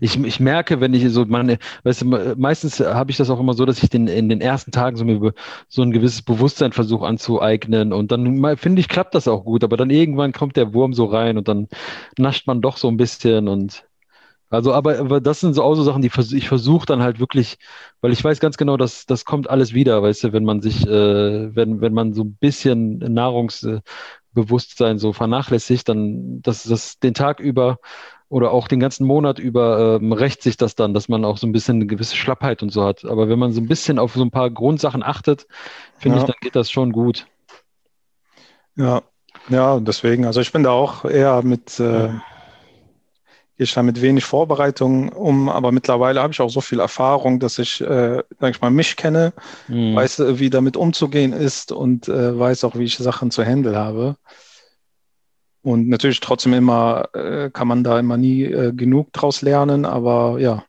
Ich, 0.00 0.18
ich 0.18 0.40
merke, 0.40 0.80
wenn 0.80 0.94
ich 0.94 1.06
so, 1.10 1.26
meine, 1.26 1.58
weißt 1.84 2.00
du, 2.00 2.34
meistens 2.38 2.80
habe 2.80 3.10
ich 3.10 3.18
das 3.18 3.28
auch 3.28 3.38
immer 3.38 3.52
so, 3.52 3.66
dass 3.66 3.82
ich 3.82 3.90
den, 3.90 4.08
in 4.08 4.30
den 4.30 4.40
ersten 4.40 4.70
Tagen 4.70 4.96
so, 4.96 5.04
mir 5.04 5.34
so 5.68 5.82
ein 5.82 5.90
gewisses 5.90 6.22
Bewusstsein 6.22 6.72
versuche 6.72 7.06
anzueignen. 7.06 7.92
Und 7.92 8.10
dann 8.10 8.56
finde 8.56 8.80
ich, 8.80 8.88
klappt 8.88 9.14
das 9.14 9.28
auch 9.28 9.44
gut. 9.44 9.64
Aber 9.64 9.76
dann 9.76 9.90
irgendwann 9.90 10.32
kommt 10.32 10.56
der 10.56 10.72
Wurm 10.72 10.94
so 10.94 11.04
rein 11.04 11.36
und 11.36 11.46
dann 11.46 11.68
nascht 12.16 12.46
man 12.46 12.62
doch 12.62 12.78
so 12.78 12.88
ein 12.88 12.96
bisschen 12.96 13.48
und 13.48 13.84
also, 14.50 14.72
aber, 14.72 14.98
aber 14.98 15.20
das 15.20 15.40
sind 15.40 15.54
so 15.54 15.62
auch 15.62 15.74
so 15.74 15.82
Sachen, 15.82 16.00
die 16.00 16.08
vers 16.08 16.32
ich 16.32 16.48
versuche 16.48 16.86
dann 16.86 17.02
halt 17.02 17.20
wirklich, 17.20 17.58
weil 18.00 18.12
ich 18.12 18.24
weiß 18.24 18.40
ganz 18.40 18.56
genau, 18.56 18.78
dass 18.78 19.04
das 19.04 19.26
kommt 19.26 19.50
alles 19.50 19.74
wieder, 19.74 20.02
weißt 20.02 20.24
du, 20.24 20.32
wenn 20.32 20.44
man 20.44 20.62
sich, 20.62 20.86
äh, 20.86 21.54
wenn, 21.54 21.82
wenn 21.82 21.92
man 21.92 22.14
so 22.14 22.22
ein 22.22 22.36
bisschen 22.40 22.98
Nahrungsbewusstsein 22.98 24.98
so 24.98 25.12
vernachlässigt, 25.12 25.88
dann 25.88 26.40
dass 26.40 26.64
das 26.64 26.98
den 26.98 27.12
Tag 27.12 27.40
über 27.40 27.78
oder 28.30 28.52
auch 28.52 28.68
den 28.68 28.80
ganzen 28.80 29.06
Monat 29.06 29.38
über 29.38 29.98
ähm, 30.00 30.12
rächt 30.12 30.42
sich 30.42 30.56
das 30.56 30.74
dann, 30.74 30.94
dass 30.94 31.08
man 31.08 31.24
auch 31.24 31.36
so 31.36 31.46
ein 31.46 31.52
bisschen 31.52 31.76
eine 31.76 31.86
gewisse 31.86 32.16
Schlappheit 32.16 32.62
und 32.62 32.70
so 32.70 32.84
hat. 32.84 33.04
Aber 33.04 33.28
wenn 33.28 33.38
man 33.38 33.52
so 33.52 33.60
ein 33.60 33.68
bisschen 33.68 33.98
auf 33.98 34.14
so 34.14 34.22
ein 34.22 34.30
paar 34.30 34.50
Grundsachen 34.50 35.02
achtet, 35.02 35.46
finde 35.98 36.16
ja. 36.16 36.22
ich, 36.22 36.26
dann 36.26 36.36
geht 36.40 36.56
das 36.56 36.70
schon 36.70 36.92
gut. 36.92 37.26
Ja, 38.76 39.02
ja, 39.48 39.80
deswegen, 39.80 40.26
also 40.26 40.40
ich 40.40 40.52
bin 40.52 40.62
da 40.62 40.70
auch 40.70 41.04
eher 41.04 41.42
mit 41.42 41.80
äh, 41.80 42.08
gehe 42.08 42.22
ich 43.58 43.74
da 43.74 43.82
mit 43.82 44.00
wenig 44.00 44.24
Vorbereitung 44.24 45.10
um, 45.10 45.48
aber 45.48 45.72
mittlerweile 45.72 46.22
habe 46.22 46.32
ich 46.32 46.40
auch 46.40 46.48
so 46.48 46.60
viel 46.60 46.80
Erfahrung, 46.80 47.40
dass 47.40 47.58
ich, 47.58 47.80
äh, 47.80 48.22
sag 48.40 48.50
ich 48.54 48.60
mal, 48.60 48.70
mich 48.70 48.96
kenne, 48.96 49.32
mhm. 49.66 49.94
weiß, 49.94 50.20
äh, 50.20 50.38
wie 50.38 50.48
damit 50.48 50.76
umzugehen 50.76 51.32
ist 51.32 51.72
und 51.72 52.08
äh, 52.08 52.38
weiß 52.38 52.64
auch, 52.64 52.76
wie 52.76 52.84
ich 52.84 52.96
Sachen 52.96 53.30
zu 53.30 53.44
handeln 53.44 53.76
habe. 53.76 54.16
Und 55.62 55.88
natürlich 55.88 56.20
trotzdem 56.20 56.54
immer, 56.54 57.08
äh, 57.14 57.50
kann 57.50 57.68
man 57.68 57.82
da 57.82 57.98
immer 57.98 58.16
nie 58.16 58.44
äh, 58.44 58.72
genug 58.72 59.12
draus 59.12 59.42
lernen, 59.42 59.84
aber 59.84 60.38
ja, 60.38 60.64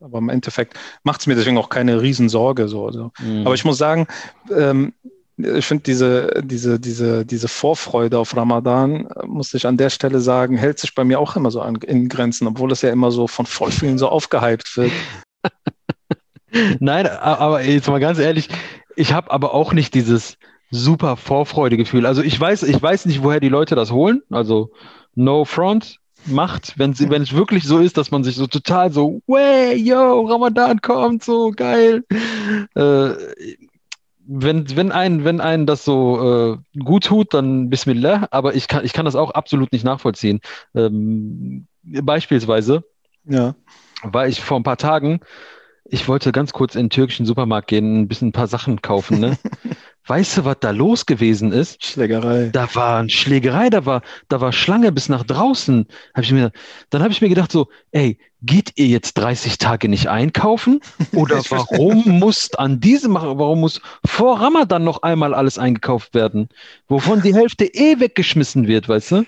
aber 0.00 0.18
im 0.18 0.28
Endeffekt 0.28 0.78
macht 1.02 1.20
es 1.20 1.26
mir 1.26 1.34
deswegen 1.34 1.56
auch 1.56 1.70
keine 1.70 2.02
Riesensorge. 2.02 2.68
So, 2.68 2.90
so. 2.90 3.10
Mhm. 3.20 3.46
Aber 3.46 3.54
ich 3.54 3.64
muss 3.64 3.78
sagen, 3.78 4.06
ähm, 4.54 4.92
ich 5.36 5.66
finde 5.66 5.82
diese, 5.82 6.42
diese, 6.44 6.78
diese, 6.78 7.26
diese 7.26 7.48
Vorfreude 7.48 8.18
auf 8.18 8.36
Ramadan, 8.36 9.08
muss 9.26 9.52
ich 9.54 9.66
an 9.66 9.76
der 9.76 9.90
Stelle 9.90 10.20
sagen, 10.20 10.56
hält 10.56 10.78
sich 10.78 10.94
bei 10.94 11.04
mir 11.04 11.18
auch 11.18 11.34
immer 11.36 11.50
so 11.50 11.60
an, 11.60 11.76
in 11.76 12.08
Grenzen, 12.08 12.46
obwohl 12.46 12.70
es 12.72 12.82
ja 12.82 12.90
immer 12.90 13.10
so 13.10 13.26
von 13.26 13.46
voll 13.46 13.72
vielen 13.72 13.98
so 13.98 14.08
aufgehypt 14.08 14.76
wird. 14.76 14.92
Nein, 16.78 17.06
aber 17.08 17.62
jetzt 17.62 17.88
mal 17.88 17.98
ganz 17.98 18.18
ehrlich, 18.18 18.48
ich 18.94 19.12
habe 19.12 19.30
aber 19.32 19.54
auch 19.54 19.72
nicht 19.72 19.94
dieses 19.94 20.36
super 20.70 21.16
Vorfreudegefühl. 21.16 22.06
Also 22.06 22.22
ich 22.22 22.38
weiß, 22.38 22.62
ich 22.62 22.80
weiß 22.80 23.06
nicht, 23.06 23.22
woher 23.22 23.40
die 23.40 23.48
Leute 23.48 23.74
das 23.74 23.90
holen. 23.90 24.22
Also 24.30 24.70
no 25.14 25.44
front 25.44 25.98
macht, 26.26 26.78
wenn 26.78 26.94
sie, 26.94 27.10
wenn 27.10 27.22
es 27.22 27.34
wirklich 27.34 27.64
so 27.64 27.78
ist, 27.78 27.96
dass 27.96 28.10
man 28.10 28.24
sich 28.24 28.36
so 28.36 28.46
total 28.46 28.92
so, 28.92 29.20
way, 29.26 29.74
yo, 29.76 30.22
Ramadan 30.22 30.80
kommt, 30.80 31.24
so 31.24 31.50
geil. 31.50 32.04
Äh, 32.74 33.10
wenn, 34.26 34.76
wenn 34.76 34.92
ein, 34.92 35.24
wenn 35.24 35.40
einen 35.40 35.66
das 35.66 35.84
so 35.84 36.58
äh, 36.74 36.78
gut 36.78 37.04
tut, 37.04 37.34
dann 37.34 37.70
Bismillah, 37.70 38.28
aber 38.30 38.54
ich 38.54 38.68
kann, 38.68 38.84
ich 38.84 38.92
kann 38.92 39.04
das 39.04 39.16
auch 39.16 39.30
absolut 39.30 39.72
nicht 39.72 39.84
nachvollziehen. 39.84 40.40
Ähm, 40.74 41.66
beispielsweise 41.82 42.84
ja. 43.24 43.54
war 44.02 44.26
ich 44.26 44.40
vor 44.40 44.58
ein 44.58 44.62
paar 44.62 44.78
Tagen, 44.78 45.20
ich 45.84 46.08
wollte 46.08 46.32
ganz 46.32 46.52
kurz 46.52 46.74
in 46.74 46.84
den 46.84 46.90
türkischen 46.90 47.26
Supermarkt 47.26 47.68
gehen, 47.68 48.00
ein 48.00 48.08
bisschen 48.08 48.28
ein 48.28 48.32
paar 48.32 48.46
Sachen 48.46 48.80
kaufen, 48.80 49.20
ne? 49.20 49.36
Weißt 50.06 50.36
du, 50.36 50.44
was 50.44 50.58
da 50.60 50.70
los 50.70 51.06
gewesen 51.06 51.50
ist? 51.50 51.82
Schlägerei. 51.82 52.50
Da 52.52 52.68
war 52.74 52.98
eine 52.98 53.08
Schlägerei, 53.08 53.70
da 53.70 53.86
war, 53.86 54.02
da 54.28 54.40
war 54.40 54.52
Schlange 54.52 54.92
bis 54.92 55.08
nach 55.08 55.24
draußen. 55.24 55.86
Hab 56.12 56.24
ich 56.24 56.32
mir, 56.32 56.52
dann 56.90 57.02
habe 57.02 57.12
ich 57.12 57.22
mir 57.22 57.30
gedacht 57.30 57.50
so, 57.50 57.68
ey, 57.90 58.18
geht 58.42 58.72
ihr 58.76 58.86
jetzt 58.86 59.14
30 59.14 59.56
Tage 59.56 59.88
nicht 59.88 60.08
einkaufen? 60.08 60.80
Oder 61.14 61.42
warum 61.48 62.18
muss 62.18 62.52
an 62.54 62.80
diesem, 62.80 63.14
warum 63.14 63.60
muss 63.60 63.80
vor 64.04 64.40
Ramadan 64.40 64.84
noch 64.84 65.02
einmal 65.02 65.32
alles 65.32 65.58
eingekauft 65.58 66.12
werden? 66.12 66.50
Wovon 66.86 67.22
die 67.22 67.34
Hälfte 67.34 67.64
eh 67.64 67.98
weggeschmissen 67.98 68.66
wird, 68.66 68.90
weißt 68.90 69.12
du? 69.12 69.24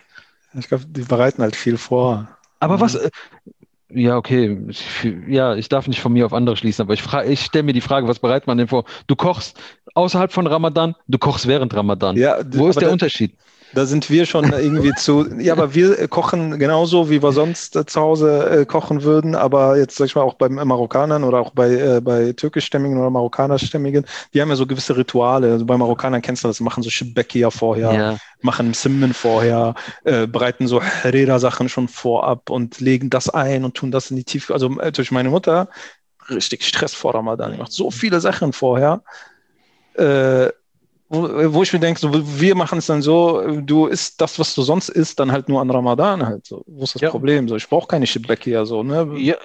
Ich 0.58 0.68
glaube, 0.68 0.84
die 0.86 1.02
bereiten 1.02 1.40
halt 1.40 1.56
viel 1.56 1.78
vor. 1.78 2.28
Aber 2.60 2.80
was, 2.80 2.96
äh, 2.96 3.10
ja, 3.88 4.16
okay. 4.16 4.58
Ja, 5.28 5.54
ich 5.54 5.68
darf 5.68 5.86
nicht 5.86 6.00
von 6.00 6.12
mir 6.12 6.26
auf 6.26 6.32
andere 6.32 6.56
schließen, 6.56 6.82
aber 6.82 6.94
ich 6.94 7.02
frage, 7.02 7.30
ich 7.30 7.40
stelle 7.42 7.62
mir 7.62 7.72
die 7.72 7.80
Frage, 7.80 8.08
was 8.08 8.18
bereitet 8.18 8.46
man 8.46 8.58
denn 8.58 8.68
vor? 8.68 8.84
Du 9.06 9.14
kochst 9.14 9.58
außerhalb 9.96 10.32
von 10.32 10.46
Ramadan, 10.46 10.94
du 11.08 11.18
kochst 11.18 11.46
während 11.46 11.74
Ramadan. 11.74 12.16
Ja, 12.16 12.38
Wo 12.52 12.68
ist 12.68 12.80
der 12.80 12.92
Unterschied? 12.92 13.34
Da 13.74 13.84
sind 13.84 14.08
wir 14.10 14.26
schon 14.26 14.52
irgendwie 14.52 14.94
zu. 14.94 15.26
Ja, 15.38 15.52
aber 15.52 15.74
wir 15.74 16.06
kochen 16.08 16.58
genauso, 16.58 17.10
wie 17.10 17.22
wir 17.22 17.32
sonst 17.32 17.74
äh, 17.74 17.84
zu 17.84 18.00
Hause 18.00 18.48
äh, 18.48 18.64
kochen 18.64 19.02
würden. 19.02 19.34
Aber 19.34 19.76
jetzt 19.76 19.96
sag 19.96 20.06
ich 20.06 20.14
mal 20.14 20.22
auch 20.22 20.34
bei 20.34 20.48
Marokkanern 20.48 21.24
oder 21.24 21.40
auch 21.40 21.50
bei, 21.50 21.74
äh, 21.74 22.00
bei 22.00 22.32
türkischstämmigen 22.32 22.96
oder 22.96 23.10
Marokkanerstämmigen, 23.10 24.06
die 24.32 24.40
haben 24.40 24.48
ja 24.48 24.56
so 24.56 24.66
gewisse 24.66 24.96
Rituale. 24.96 25.52
Also 25.52 25.66
bei 25.66 25.76
Marokkanern 25.76 26.22
kennst 26.22 26.44
du 26.44 26.48
das, 26.48 26.60
machen 26.60 26.82
so 26.82 26.90
Shibekia 26.90 27.50
vorher, 27.50 27.92
ja. 27.92 28.18
machen 28.40 28.72
Simmen 28.72 29.12
vorher, 29.12 29.74
äh, 30.04 30.26
bereiten 30.28 30.68
so 30.68 30.80
Herrera-Sachen 30.80 31.68
schon 31.68 31.88
vorab 31.88 32.50
und 32.50 32.80
legen 32.80 33.10
das 33.10 33.28
ein 33.28 33.64
und 33.64 33.74
tun 33.74 33.90
das 33.90 34.10
in 34.10 34.16
die 34.16 34.24
Tiefe. 34.24 34.54
Also 34.54 34.78
äh, 34.78 34.92
durch 34.92 35.10
meine 35.10 35.28
Mutter, 35.28 35.68
richtig 36.30 36.64
Stress 36.64 36.94
vor 36.94 37.14
Ramadan. 37.14 37.52
Die 37.52 37.58
macht 37.58 37.72
so 37.72 37.90
viele 37.90 38.20
Sachen 38.20 38.52
vorher. 38.52 39.02
Äh, 39.96 40.52
wo, 41.08 41.54
wo 41.54 41.62
ich 41.62 41.72
mir 41.72 41.78
denke, 41.78 42.00
so, 42.00 42.10
wir 42.12 42.56
machen 42.56 42.78
es 42.78 42.86
dann 42.86 43.00
so, 43.00 43.42
du 43.60 43.86
isst 43.86 44.20
das, 44.20 44.38
was 44.40 44.54
du 44.54 44.62
sonst 44.62 44.88
isst, 44.88 45.20
dann 45.20 45.30
halt 45.30 45.48
nur 45.48 45.60
an 45.60 45.70
Ramadan 45.70 46.26
halt. 46.26 46.46
So. 46.46 46.64
Wo 46.66 46.82
ist 46.82 46.96
das 46.96 47.02
ja. 47.02 47.10
Problem? 47.10 47.48
So, 47.48 47.54
ich 47.54 47.68
brauche 47.68 47.86
keine 47.86 48.06
Shibeki 48.06 48.56
so, 48.64 48.82
ne? 48.82 49.08
Ja, 49.16 49.36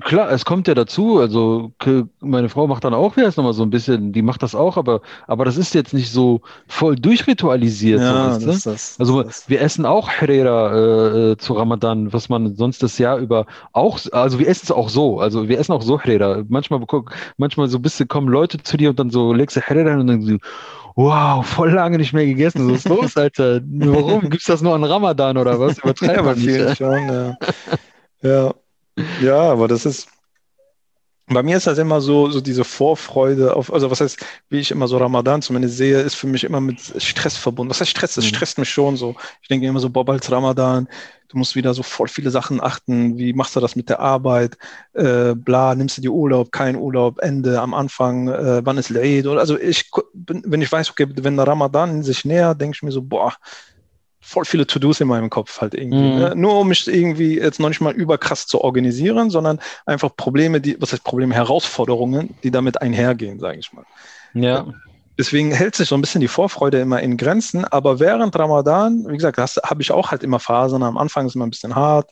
klar, 0.00 0.30
es 0.30 0.44
kommt 0.44 0.68
ja 0.68 0.74
dazu. 0.74 1.18
Also 1.18 1.72
meine 2.20 2.50
Frau 2.50 2.66
macht 2.66 2.84
dann 2.84 2.92
auch 2.92 3.16
wieder 3.16 3.28
nochmal 3.28 3.54
so 3.54 3.62
ein 3.62 3.70
bisschen, 3.70 4.12
die 4.12 4.20
macht 4.20 4.42
das 4.42 4.54
auch, 4.54 4.76
aber, 4.76 5.00
aber 5.26 5.46
das 5.46 5.56
ist 5.56 5.74
jetzt 5.74 5.94
nicht 5.94 6.10
so 6.12 6.42
voll 6.68 6.96
durchritualisiert. 6.96 8.00
Ja, 8.00 8.38
so, 8.38 8.46
das, 8.46 8.62
das, 8.64 8.96
also 9.00 9.22
das. 9.22 9.48
wir 9.48 9.62
essen 9.62 9.86
auch 9.86 10.10
Herrera 10.10 10.74
äh, 10.74 11.32
äh, 11.32 11.36
zu 11.38 11.54
Ramadan, 11.54 12.12
was 12.12 12.28
man 12.28 12.56
sonst 12.56 12.82
das 12.82 12.98
Jahr 12.98 13.16
über 13.18 13.46
auch, 13.72 13.98
also 14.12 14.38
wir 14.38 14.48
essen 14.48 14.64
es 14.64 14.70
auch 14.70 14.90
so. 14.90 15.18
Also 15.18 15.48
wir 15.48 15.58
essen 15.58 15.72
auch 15.72 15.82
so 15.82 15.98
Herrera. 15.98 16.44
Manchmal, 16.48 16.80
manchmal 17.38 17.68
so 17.68 17.78
ein 17.78 17.82
bisschen 17.82 18.06
kommen 18.06 18.28
Leute 18.28 18.58
zu 18.62 18.76
dir 18.76 18.90
und 18.90 18.98
dann 18.98 19.08
so 19.08 19.32
legst 19.32 19.56
du 19.56 19.60
Herrera 19.60 19.98
und 19.98 20.08
dann 20.08 20.22
so, 20.22 20.36
wow, 20.96 21.46
voll 21.46 21.70
lange 21.70 21.98
nicht 21.98 22.12
mehr 22.12 22.26
gegessen. 22.26 22.68
Was 22.68 22.78
ist 22.78 22.88
los, 22.88 23.16
Alter? 23.16 23.60
Warum? 23.64 24.22
Gibt 24.22 24.40
es 24.40 24.46
das 24.46 24.62
nur 24.62 24.74
an 24.74 24.82
Ramadan 24.82 25.36
oder 25.36 25.60
was? 25.60 25.78
Übertreiben 25.78 26.26
ja, 26.42 26.64
nicht. 26.68 26.78
Schon, 26.78 27.08
ja. 27.08 27.38
ja. 28.22 28.54
ja, 29.20 29.40
aber 29.52 29.68
das 29.68 29.86
ist, 29.86 30.08
bei 31.28 31.42
mir 31.42 31.58
ist 31.58 31.66
das 31.66 31.78
immer 31.78 32.00
so, 32.00 32.30
so 32.30 32.40
diese 32.40 32.64
Vorfreude 32.64 33.54
auf, 33.54 33.72
also 33.72 33.90
was 33.90 34.00
heißt, 34.00 34.24
wie 34.48 34.58
ich 34.58 34.70
immer 34.70 34.88
so 34.88 34.96
Ramadan 34.96 35.42
zumindest 35.42 35.76
sehe, 35.76 36.00
ist 36.00 36.14
für 36.14 36.28
mich 36.28 36.44
immer 36.44 36.60
mit 36.60 36.80
Stress 37.02 37.36
verbunden. 37.36 37.70
Was 37.70 37.80
heißt 37.80 37.90
Stress? 37.90 38.14
Das 38.14 38.24
mhm. 38.24 38.28
stresst 38.28 38.58
mich 38.58 38.70
schon 38.70 38.96
so. 38.96 39.16
Ich 39.42 39.48
denke 39.48 39.66
immer 39.66 39.80
so, 39.80 39.90
boah, 39.90 40.04
bald 40.04 40.30
Ramadan, 40.30 40.88
du 41.36 41.40
musst 41.40 41.54
wieder 41.54 41.74
so 41.74 41.82
voll 41.82 42.08
viele 42.08 42.30
Sachen 42.30 42.62
achten. 42.62 43.18
Wie 43.18 43.34
machst 43.34 43.54
du 43.54 43.60
das 43.60 43.76
mit 43.76 43.90
der 43.90 44.00
Arbeit? 44.00 44.56
Äh, 44.94 45.34
bla, 45.34 45.74
nimmst 45.74 45.98
du 45.98 46.00
dir 46.00 46.10
Urlaub, 46.10 46.50
kein 46.50 46.76
Urlaub, 46.76 47.18
Ende, 47.20 47.60
am 47.60 47.74
Anfang, 47.74 48.28
äh, 48.28 48.64
wann 48.64 48.78
ist 48.78 48.88
Leid? 48.88 49.26
Also 49.26 49.58
ich, 49.58 49.90
wenn 50.14 50.62
ich 50.62 50.72
weiß, 50.72 50.90
okay, 50.90 51.06
wenn 51.10 51.36
der 51.36 51.46
Ramadan 51.46 52.02
sich 52.02 52.24
nähert, 52.24 52.58
denke 52.58 52.76
ich 52.76 52.82
mir 52.82 52.90
so, 52.90 53.02
boah, 53.02 53.34
voll 54.18 54.46
viele 54.46 54.66
To-Dos 54.66 55.02
in 55.02 55.08
meinem 55.08 55.28
Kopf 55.28 55.60
halt 55.60 55.74
irgendwie. 55.74 56.10
Mhm. 56.10 56.18
Ne? 56.18 56.32
Nur 56.34 56.58
um 56.58 56.68
mich 56.68 56.88
irgendwie 56.88 57.38
jetzt 57.38 57.60
noch 57.60 57.68
nicht 57.68 57.82
mal 57.82 57.92
überkrass 57.92 58.46
zu 58.46 58.62
organisieren, 58.62 59.28
sondern 59.28 59.60
einfach 59.84 60.16
Probleme, 60.16 60.62
die, 60.62 60.80
was 60.80 60.92
heißt 60.94 61.04
Probleme, 61.04 61.34
Herausforderungen, 61.34 62.34
die 62.44 62.50
damit 62.50 62.80
einhergehen, 62.80 63.38
sage 63.38 63.58
ich 63.58 63.74
mal. 63.74 63.84
Ja. 64.32 64.66
Deswegen 65.18 65.50
hält 65.50 65.74
sich 65.74 65.88
so 65.88 65.94
ein 65.94 66.00
bisschen 66.00 66.20
die 66.20 66.28
Vorfreude 66.28 66.80
immer 66.80 67.00
in 67.00 67.16
Grenzen, 67.16 67.64
aber 67.64 68.00
während 68.00 68.38
Ramadan, 68.38 69.06
wie 69.08 69.16
gesagt, 69.16 69.38
habe 69.38 69.82
ich 69.82 69.92
auch 69.92 70.10
halt 70.10 70.22
immer 70.22 70.38
Phasen. 70.38 70.82
Am 70.82 70.98
Anfang 70.98 71.26
ist 71.26 71.32
es 71.32 71.36
immer 71.36 71.46
ein 71.46 71.50
bisschen 71.50 71.74
hart, 71.74 72.10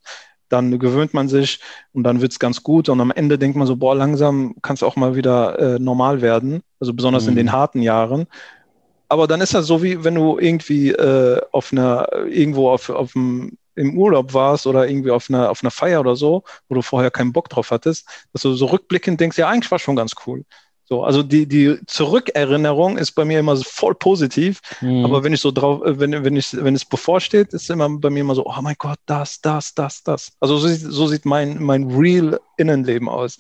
dann 0.49 0.78
gewöhnt 0.78 1.14
man 1.14 1.28
sich 1.28 1.61
und 1.92 2.04
dann 2.04 2.20
wird 2.20 2.32
es 2.32 2.38
ganz 2.38 2.62
gut 2.62 2.88
und 2.88 3.00
am 3.00 3.11
Ende 3.11 3.38
denkt 3.38 3.56
man 3.56 3.66
so, 3.66 3.76
boah, 3.76 3.94
langsam 3.94 4.54
kann 4.62 4.75
es 4.75 4.82
auch 4.82 4.96
mal 4.96 5.16
wieder 5.16 5.58
äh, 5.58 5.78
normal 5.78 6.23
werden, 6.23 6.62
also 6.80 6.94
besonders 6.94 7.25
mhm. 7.25 7.30
in 7.30 7.37
den 7.37 7.52
harten 7.52 7.82
Jahren 7.82 8.26
aber 9.08 9.26
dann 9.26 9.40
ist 9.40 9.54
das 9.54 9.66
so, 9.66 9.82
wie 9.82 10.02
wenn 10.02 10.16
du 10.16 10.38
irgendwie 10.38 10.90
äh, 10.90 11.40
auf 11.52 11.73
einer, 11.73 12.08
irgendwo 12.26 12.70
auf, 12.70 12.90
auf 12.90 13.12
dem, 13.12 13.56
im 13.76 13.96
Urlaub 13.96 14.34
warst 14.34 14.66
oder 14.66 14.88
irgendwie 14.88 15.11
auf 15.11 15.28
einer, 15.28 15.50
auf 15.50 15.62
einer 15.62 15.70
Feier 15.70 16.00
oder 16.00 16.16
so, 16.16 16.44
wo 16.68 16.75
du 16.75 16.82
vorher 16.82 17.11
keinen 17.11 17.32
Bock 17.32 17.49
drauf 17.49 17.70
hattest, 17.70 18.08
dass 18.32 18.42
du 18.42 18.54
so 18.54 18.66
rückblickend 18.66 19.20
denkst, 19.20 19.38
ja, 19.38 19.49
eigentlich 19.49 19.70
war 19.70 19.78
schon 19.78 19.96
ganz 19.96 20.14
cool. 20.26 20.44
So, 20.87 21.03
also 21.03 21.23
die, 21.23 21.47
die 21.47 21.79
Zurückerinnerung 21.87 22.99
ist 22.99 23.12
bei 23.12 23.25
mir 23.25 23.41
immer 23.41 23.57
voll 23.57 23.95
positiv, 23.95 24.61
mhm. 24.83 25.05
aber 25.07 25.25
wenn 25.25 25.33
ich 25.33 25.41
so 25.41 25.50
drauf, 25.50 25.83
äh, 25.83 25.99
wenn, 25.99 26.25
wenn 26.25 26.37
ich, 26.37 26.55
wenn 26.55 26.75
es 26.75 26.85
bevorsteht, 26.85 27.55
ist 27.55 27.71
immer 27.71 27.88
bei 27.88 28.11
mir 28.11 28.21
immer 28.21 28.35
so, 28.35 28.45
oh 28.45 28.61
mein 28.61 28.75
Gott, 28.79 28.99
das, 29.07 29.41
das, 29.41 29.75
das, 29.75 30.03
das. 30.03 30.33
Also 30.41 30.59
so 30.59 30.69
sieht, 30.69 30.81
so 30.81 31.07
sieht 31.07 31.25
mein, 31.25 31.62
mein 31.62 31.85
real 31.91 32.38
Innenleben 32.59 33.09
aus. 33.09 33.38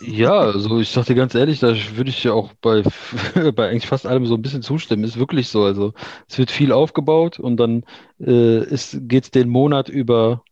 Ja, 0.00 0.32
also 0.32 0.80
ich 0.80 0.88
sag 0.88 1.04
dir 1.04 1.14
ganz 1.14 1.34
ehrlich, 1.34 1.60
da 1.60 1.74
würde 1.94 2.08
ich 2.10 2.24
ja 2.24 2.32
auch 2.32 2.52
bei, 2.62 2.82
bei 3.54 3.68
eigentlich 3.68 3.86
fast 3.86 4.06
allem 4.06 4.26
so 4.26 4.34
ein 4.34 4.42
bisschen 4.42 4.62
zustimmen. 4.62 5.04
Ist 5.04 5.18
wirklich 5.18 5.48
so. 5.48 5.64
Also 5.64 5.92
es 6.28 6.38
wird 6.38 6.50
viel 6.50 6.72
aufgebaut 6.72 7.38
und 7.38 7.58
dann 7.58 7.84
äh, 8.18 8.64
geht 8.94 9.24
es 9.24 9.30
den 9.30 9.50
Monat 9.50 9.90
über 9.90 10.42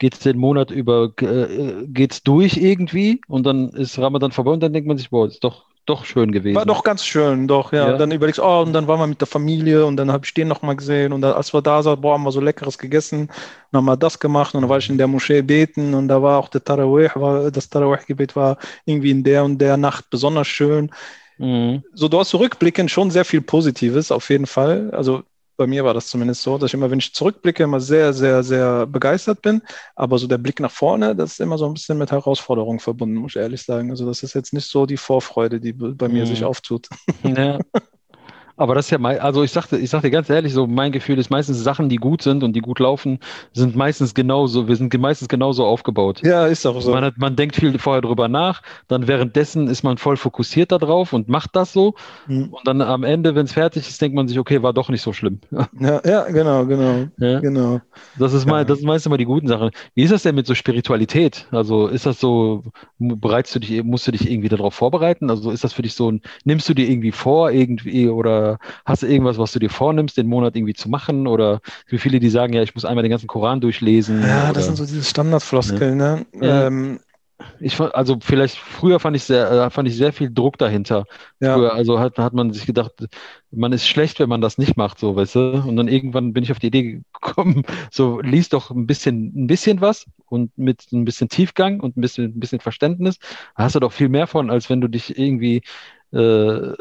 geht 0.00 0.14
es 0.14 0.20
den 0.20 0.38
Monat 0.38 0.70
über, 0.72 1.12
äh, 1.20 1.86
geht's 1.86 2.22
durch 2.24 2.56
irgendwie 2.56 3.20
und 3.28 3.44
dann 3.44 3.68
ist 3.68 3.98
Ramadan 3.98 4.32
vorbei 4.32 4.50
und 4.50 4.60
dann 4.60 4.72
denkt 4.72 4.88
man 4.88 4.96
sich, 4.96 5.10
boah, 5.10 5.28
ist 5.28 5.44
doch, 5.44 5.66
doch 5.84 6.06
schön 6.06 6.32
gewesen. 6.32 6.56
War 6.56 6.64
doch 6.64 6.82
ganz 6.82 7.04
schön, 7.04 7.46
doch, 7.46 7.72
ja. 7.72 7.90
ja. 7.90 7.98
Dann 7.98 8.10
überlegst 8.10 8.38
du, 8.38 8.42
oh, 8.42 8.62
und 8.62 8.72
dann 8.72 8.88
waren 8.88 8.98
wir 8.98 9.06
mit 9.06 9.20
der 9.20 9.28
Familie 9.28 9.84
und 9.84 9.98
dann 9.98 10.10
habe 10.10 10.24
ich 10.24 10.32
den 10.32 10.48
nochmal 10.48 10.74
gesehen 10.74 11.12
und 11.12 11.20
dann, 11.20 11.34
als 11.34 11.52
wir 11.52 11.60
da 11.60 11.82
saßen, 11.82 12.00
boah, 12.00 12.14
haben 12.14 12.24
wir 12.24 12.32
so 12.32 12.40
Leckeres 12.40 12.78
gegessen 12.78 13.28
und 13.70 13.76
haben 13.76 13.84
wir 13.84 13.96
das 13.98 14.18
gemacht 14.18 14.54
und 14.54 14.62
dann 14.62 14.70
war 14.70 14.78
ich 14.78 14.88
in 14.88 14.96
der 14.96 15.06
Moschee 15.06 15.42
beten 15.42 15.92
und 15.92 16.08
da 16.08 16.22
war 16.22 16.38
auch 16.38 16.48
der 16.48 16.64
Tarawih, 16.64 17.10
war, 17.16 17.50
das 17.50 17.68
Tarawih-Gebet 17.68 18.34
war 18.34 18.56
irgendwie 18.86 19.10
in 19.10 19.22
der 19.22 19.44
und 19.44 19.58
der 19.58 19.76
Nacht 19.76 20.08
besonders 20.08 20.48
schön. 20.48 20.90
Mhm. 21.36 21.82
So, 21.92 22.08
du 22.08 22.18
hast 22.18 22.30
zurückblickend 22.30 22.90
schon 22.90 23.10
sehr 23.10 23.26
viel 23.26 23.42
Positives, 23.42 24.10
auf 24.10 24.30
jeden 24.30 24.46
Fall. 24.46 24.90
Also 24.92 25.24
bei 25.60 25.66
mir 25.66 25.84
war 25.84 25.92
das 25.92 26.06
zumindest 26.06 26.40
so, 26.40 26.56
dass 26.56 26.70
ich 26.70 26.74
immer, 26.74 26.90
wenn 26.90 27.00
ich 27.00 27.12
zurückblicke, 27.12 27.64
immer 27.64 27.80
sehr, 27.80 28.14
sehr, 28.14 28.42
sehr 28.42 28.86
begeistert 28.86 29.42
bin. 29.42 29.60
Aber 29.94 30.16
so 30.16 30.26
der 30.26 30.38
Blick 30.38 30.58
nach 30.58 30.70
vorne, 30.70 31.14
das 31.14 31.32
ist 31.32 31.40
immer 31.40 31.58
so 31.58 31.66
ein 31.66 31.74
bisschen 31.74 31.98
mit 31.98 32.10
Herausforderungen 32.10 32.80
verbunden, 32.80 33.16
muss 33.16 33.36
ich 33.36 33.42
ehrlich 33.42 33.62
sagen. 33.62 33.90
Also 33.90 34.06
das 34.06 34.22
ist 34.22 34.32
jetzt 34.32 34.54
nicht 34.54 34.70
so 34.70 34.86
die 34.86 34.96
Vorfreude, 34.96 35.60
die 35.60 35.74
bei 35.74 36.08
mir 36.08 36.24
mhm. 36.24 36.28
sich 36.28 36.44
auftut. 36.44 36.88
Ja. 37.24 37.58
Aber 38.60 38.74
das 38.74 38.84
ist 38.84 38.90
ja, 38.90 38.98
mein, 38.98 39.18
also 39.20 39.42
ich 39.42 39.52
sagte, 39.52 39.78
ich 39.78 39.88
sagte 39.88 40.10
ganz 40.10 40.28
ehrlich, 40.28 40.52
so 40.52 40.66
mein 40.66 40.92
Gefühl 40.92 41.18
ist 41.18 41.30
meistens 41.30 41.64
Sachen, 41.64 41.88
die 41.88 41.96
gut 41.96 42.20
sind 42.20 42.44
und 42.44 42.52
die 42.52 42.60
gut 42.60 42.78
laufen, 42.78 43.18
sind 43.54 43.74
meistens 43.74 44.12
genauso, 44.12 44.68
wir 44.68 44.76
sind 44.76 44.92
meistens 45.00 45.28
genauso 45.28 45.64
aufgebaut. 45.64 46.20
Ja, 46.22 46.44
ist 46.44 46.66
auch 46.66 46.78
so. 46.78 46.90
Man, 46.90 47.02
hat, 47.02 47.14
man 47.16 47.36
denkt 47.36 47.56
viel 47.56 47.78
vorher 47.78 48.02
drüber 48.02 48.28
nach, 48.28 48.60
dann 48.86 49.08
währenddessen 49.08 49.66
ist 49.66 49.82
man 49.82 49.96
voll 49.96 50.18
fokussiert 50.18 50.72
darauf 50.72 51.14
und 51.14 51.26
macht 51.26 51.56
das 51.56 51.72
so. 51.72 51.94
Mhm. 52.26 52.52
Und 52.52 52.66
dann 52.66 52.82
am 52.82 53.02
Ende, 53.02 53.34
wenn 53.34 53.46
es 53.46 53.52
fertig 53.52 53.88
ist, 53.88 54.02
denkt 54.02 54.14
man 54.14 54.28
sich, 54.28 54.38
okay, 54.38 54.62
war 54.62 54.74
doch 54.74 54.90
nicht 54.90 55.02
so 55.02 55.14
schlimm. 55.14 55.40
Ja, 55.80 56.02
ja 56.04 56.24
genau, 56.24 56.66
genau. 56.66 57.06
Ja? 57.16 57.40
genau. 57.40 57.80
Das 58.18 58.34
ist 58.34 58.44
mal, 58.44 58.66
das 58.66 58.80
ist 58.80 58.84
meistens 58.84 59.06
immer 59.06 59.16
die 59.16 59.24
guten 59.24 59.48
Sachen. 59.48 59.70
Wie 59.94 60.02
ist 60.02 60.12
das 60.12 60.24
denn 60.24 60.34
mit 60.34 60.46
so 60.46 60.54
Spiritualität? 60.54 61.46
Also 61.50 61.86
ist 61.86 62.04
das 62.04 62.20
so, 62.20 62.64
bereitest 62.98 63.54
du 63.54 63.60
dich, 63.60 63.82
musst 63.84 64.06
du 64.06 64.10
dich 64.10 64.30
irgendwie 64.30 64.50
darauf 64.50 64.74
vorbereiten? 64.74 65.30
Also 65.30 65.50
ist 65.50 65.64
das 65.64 65.72
für 65.72 65.82
dich 65.82 65.94
so 65.94 66.10
ein, 66.10 66.20
nimmst 66.44 66.68
du 66.68 66.74
dir 66.74 66.88
irgendwie 66.88 67.12
vor, 67.12 67.50
irgendwie 67.50 68.08
oder 68.10 68.49
hast 68.84 69.02
du 69.02 69.06
irgendwas, 69.06 69.38
was 69.38 69.52
du 69.52 69.58
dir 69.58 69.70
vornimmst, 69.70 70.16
den 70.16 70.26
Monat 70.26 70.56
irgendwie 70.56 70.74
zu 70.74 70.88
machen? 70.88 71.26
Oder 71.26 71.60
wie 71.86 71.98
viele, 71.98 72.20
die 72.20 72.30
sagen, 72.30 72.52
ja, 72.52 72.62
ich 72.62 72.74
muss 72.74 72.84
einmal 72.84 73.02
den 73.02 73.10
ganzen 73.10 73.26
Koran 73.26 73.60
durchlesen. 73.60 74.22
Ja, 74.22 74.44
oder, 74.44 74.52
das 74.54 74.66
sind 74.66 74.76
so 74.76 74.84
diese 74.84 75.04
Standardfloskeln, 75.04 75.96
ne? 75.96 76.26
Ja. 76.40 76.66
Ähm, 76.66 77.00
ich 77.58 77.80
also 77.80 78.18
vielleicht 78.20 78.56
früher 78.56 79.00
fand 79.00 79.16
ich 79.16 79.24
sehr, 79.24 79.50
äh, 79.50 79.70
fand 79.70 79.88
ich 79.88 79.96
sehr 79.96 80.12
viel 80.12 80.30
Druck 80.32 80.58
dahinter. 80.58 81.04
Ja. 81.40 81.54
Früher, 81.54 81.74
also 81.74 81.98
hat, 81.98 82.18
hat 82.18 82.32
man 82.32 82.52
sich 82.52 82.66
gedacht, 82.66 82.92
man 83.50 83.72
ist 83.72 83.86
schlecht, 83.86 84.20
wenn 84.20 84.28
man 84.28 84.40
das 84.40 84.58
nicht 84.58 84.76
macht, 84.76 84.98
so, 84.98 85.16
weißt 85.16 85.34
du? 85.36 85.62
Und 85.66 85.76
dann 85.76 85.88
irgendwann 85.88 86.32
bin 86.32 86.44
ich 86.44 86.52
auf 86.52 86.58
die 86.58 86.68
Idee 86.68 87.02
gekommen, 87.12 87.62
so 87.90 88.20
lies 88.20 88.48
doch 88.48 88.70
ein 88.70 88.86
bisschen, 88.86 89.32
ein 89.34 89.46
bisschen 89.46 89.80
was 89.80 90.06
und 90.26 90.56
mit 90.56 90.92
ein 90.92 91.04
bisschen 91.04 91.28
Tiefgang 91.28 91.80
und 91.80 91.96
ein 91.96 92.00
bisschen, 92.00 92.24
ein 92.24 92.40
bisschen 92.40 92.60
Verständnis, 92.60 93.18
hast 93.54 93.74
du 93.74 93.80
doch 93.80 93.92
viel 93.92 94.08
mehr 94.08 94.26
von, 94.26 94.50
als 94.50 94.70
wenn 94.70 94.80
du 94.80 94.88
dich 94.88 95.18
irgendwie 95.18 95.62
äh, 96.12 96.72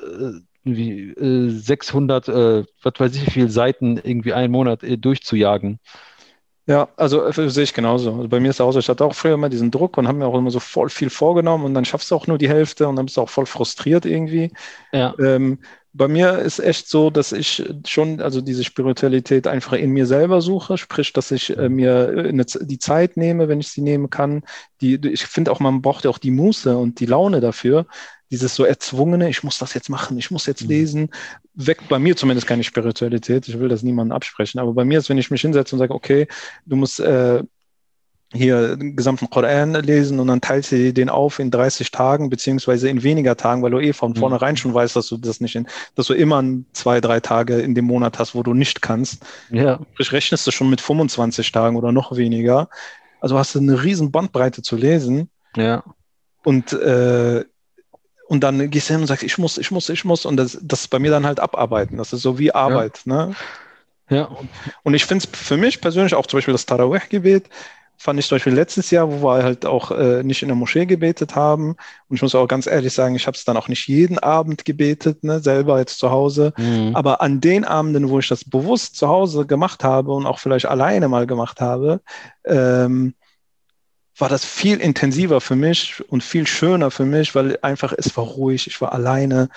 wie 0.63 1.11
äh, 1.11 1.49
600, 1.49 2.27
äh, 2.27 2.63
was 2.83 2.93
weiß 2.97 3.15
ich, 3.15 3.27
wie 3.27 3.31
viele 3.31 3.49
Seiten 3.49 3.97
irgendwie 3.97 4.33
einen 4.33 4.51
Monat 4.51 4.83
äh, 4.83 4.97
durchzujagen. 4.97 5.79
Ja, 6.69 6.89
also 6.97 7.25
äh, 7.25 7.49
sehe 7.49 7.63
ich 7.63 7.73
genauso. 7.73 8.13
Also 8.13 8.27
bei 8.27 8.39
mir 8.39 8.49
ist 8.49 8.57
es 8.57 8.61
auch 8.61 8.71
so, 8.71 8.77
ich 8.77 8.89
hatte 8.89 9.03
auch 9.03 9.15
früher 9.15 9.33
immer 9.33 9.49
diesen 9.49 9.71
Druck 9.71 9.97
und 9.97 10.07
habe 10.07 10.19
mir 10.19 10.27
auch 10.27 10.37
immer 10.37 10.51
so 10.51 10.59
voll 10.59 10.89
viel 10.89 11.09
vorgenommen 11.09 11.65
und 11.65 11.73
dann 11.73 11.83
schaffst 11.83 12.11
du 12.11 12.15
auch 12.15 12.27
nur 12.27 12.37
die 12.37 12.47
Hälfte 12.47 12.87
und 12.87 12.95
dann 12.95 13.05
bist 13.05 13.17
du 13.17 13.21
auch 13.21 13.29
voll 13.29 13.47
frustriert 13.47 14.05
irgendwie. 14.05 14.51
Ja. 14.93 15.15
Ähm, 15.19 15.59
bei 15.93 16.07
mir 16.07 16.39
ist 16.39 16.59
echt 16.59 16.87
so, 16.87 17.09
dass 17.09 17.31
ich 17.31 17.63
schon, 17.85 18.21
also 18.21 18.41
diese 18.41 18.63
Spiritualität 18.63 19.47
einfach 19.47 19.73
in 19.73 19.91
mir 19.91 20.05
selber 20.05 20.41
suche, 20.41 20.77
sprich, 20.77 21.13
dass 21.13 21.31
ich 21.31 21.57
äh, 21.57 21.67
mir 21.67 22.09
äh, 22.09 22.29
eine, 22.29 22.45
die 22.45 22.79
Zeit 22.79 23.17
nehme, 23.17 23.47
wenn 23.47 23.59
ich 23.59 23.69
sie 23.69 23.81
nehmen 23.81 24.09
kann. 24.09 24.43
Die, 24.81 24.95
ich 24.95 25.25
finde 25.25 25.51
auch, 25.51 25.59
man 25.59 25.81
braucht 25.81 26.03
ja 26.03 26.11
auch 26.11 26.19
die 26.19 26.31
Muße 26.31 26.77
und 26.77 26.99
die 26.99 27.07
Laune 27.07 27.41
dafür, 27.41 27.87
dieses 28.29 28.53
so 28.53 28.63
erzwungene, 28.63 29.29
ich 29.29 29.43
muss 29.43 29.57
das 29.57 29.73
jetzt 29.73 29.89
machen, 29.89 30.17
ich 30.19 30.29
muss 30.29 30.45
jetzt 30.45 30.63
mhm. 30.63 30.69
lesen, 30.69 31.09
weckt 31.55 31.89
bei 31.89 31.97
mir 31.97 32.15
zumindest 32.15 32.47
keine 32.47 32.63
Spiritualität. 32.63 33.47
Ich 33.47 33.59
will 33.59 33.69
das 33.69 33.81
niemandem 33.81 34.15
absprechen. 34.15 34.59
Aber 34.59 34.73
bei 34.73 34.85
mir 34.85 34.99
ist, 34.99 35.09
wenn 35.09 35.17
ich 35.17 35.31
mich 35.31 35.41
hinsetze 35.41 35.75
und 35.75 35.79
sage, 35.79 35.93
okay, 35.95 36.27
du 36.65 36.75
musst, 36.75 36.99
äh, 36.99 37.43
hier 38.31 38.75
den 38.75 38.95
gesamten 38.95 39.29
Koran 39.29 39.73
lesen 39.73 40.19
und 40.19 40.27
dann 40.27 40.41
teilst 40.41 40.71
du 40.71 40.93
den 40.93 41.09
auf 41.09 41.39
in 41.39 41.49
30 41.49 41.89
Tagen 41.89 42.29
beziehungsweise 42.29 42.87
in 42.87 43.01
weniger 43.01 43.35
Tagen, 43.35 43.63
weil 43.63 43.71
du 43.71 43.79
eh 43.79 43.93
von 43.93 44.11
mhm. 44.11 44.17
vornherein 44.17 44.55
schon 44.55 44.73
weißt, 44.73 44.95
dass 44.95 45.07
du 45.07 45.17
das 45.17 45.41
nicht 45.41 45.55
in, 45.55 45.67
dass 45.95 46.07
du 46.07 46.13
immer 46.13 46.43
zwei, 46.73 47.01
drei 47.01 47.19
Tage 47.19 47.55
in 47.55 47.73
dem 47.73 47.85
Monat 47.85 48.19
hast, 48.19 48.35
wo 48.35 48.43
du 48.43 48.53
nicht 48.53 48.81
kannst. 48.81 49.25
Ja. 49.49 49.79
Ich 49.97 50.11
rechnest 50.11 50.45
du 50.45 50.51
schon 50.51 50.69
mit 50.69 50.79
25 50.79 51.51
Tagen 51.51 51.75
oder 51.75 51.91
noch 51.91 52.15
weniger. 52.15 52.69
Also 53.19 53.37
hast 53.37 53.55
du 53.55 53.59
eine 53.59 53.83
riesen 53.83 54.11
Bandbreite 54.11 54.61
zu 54.61 54.75
lesen. 54.75 55.29
Ja. 55.55 55.83
Und 56.43 56.73
äh, 56.73 57.43
und 58.27 58.43
dann 58.43 58.69
gehst 58.69 58.89
du 58.89 58.93
hin 58.93 59.01
und 59.01 59.07
sagst, 59.07 59.23
ich 59.23 59.39
muss, 59.39 59.57
ich 59.57 59.71
muss, 59.71 59.89
ich 59.89 60.05
muss. 60.05 60.23
Und 60.27 60.37
das, 60.37 60.59
das 60.61 60.81
ist 60.81 60.89
bei 60.89 60.99
mir 60.99 61.09
dann 61.09 61.25
halt 61.25 61.39
abarbeiten. 61.39 61.97
Das 61.97 62.13
ist 62.13 62.21
so 62.21 62.37
wie 62.37 62.53
Arbeit. 62.53 63.01
Ja. 63.05 63.25
Ne? 63.25 63.35
Ja. 64.09 64.29
Und 64.83 64.93
ich 64.93 65.05
finde 65.05 65.25
es 65.25 65.39
für 65.39 65.57
mich 65.57 65.81
persönlich 65.81 66.13
auch 66.13 66.27
zum 66.27 66.37
Beispiel 66.37 66.51
das 66.51 66.67
Tarawih-Gebet, 66.67 67.49
fand 68.01 68.17
ich 68.17 68.27
zum 68.27 68.37
Beispiel 68.37 68.53
letztes 68.53 68.91
Jahr, 68.91 69.11
wo 69.11 69.27
wir 69.27 69.43
halt 69.43 69.65
auch 69.65 69.91
äh, 69.91 70.23
nicht 70.23 70.41
in 70.41 70.47
der 70.47 70.55
Moschee 70.55 70.85
gebetet 70.85 71.35
haben. 71.35 71.75
Und 72.07 72.15
ich 72.15 72.21
muss 72.21 72.33
auch 72.33 72.47
ganz 72.47 72.65
ehrlich 72.65 72.93
sagen, 72.93 73.13
ich 73.15 73.27
habe 73.27 73.35
es 73.35 73.43
dann 73.43 73.57
auch 73.57 73.67
nicht 73.67 73.87
jeden 73.87 74.17
Abend 74.17 74.63
gebetet, 74.63 75.25
ne, 75.25 75.41
selber 75.41 75.79
jetzt 75.79 75.99
zu 75.99 76.09
Hause. 76.09 76.53
Mhm. 76.57 76.95
Aber 76.95 77.19
an 77.19 77.41
den 77.41 77.65
Abenden, 77.65 78.09
wo 78.09 78.17
ich 78.19 78.29
das 78.29 78.45
bewusst 78.45 78.95
zu 78.95 79.09
Hause 79.09 79.45
gemacht 79.45 79.83
habe 79.83 80.13
und 80.13 80.25
auch 80.25 80.39
vielleicht 80.39 80.65
alleine 80.65 81.09
mal 81.09 81.27
gemacht 81.27 81.59
habe, 81.59 81.99
ähm, 82.45 83.15
war 84.17 84.29
das 84.29 84.45
viel 84.45 84.79
intensiver 84.79 85.41
für 85.41 85.57
mich 85.57 86.01
und 86.09 86.23
viel 86.23 86.47
schöner 86.47 86.91
für 86.91 87.05
mich, 87.05 87.35
weil 87.35 87.59
einfach 87.61 87.93
es 87.97 88.15
war 88.15 88.23
ruhig, 88.23 88.67
ich 88.67 88.79
war 88.79 88.93
alleine, 88.93 89.49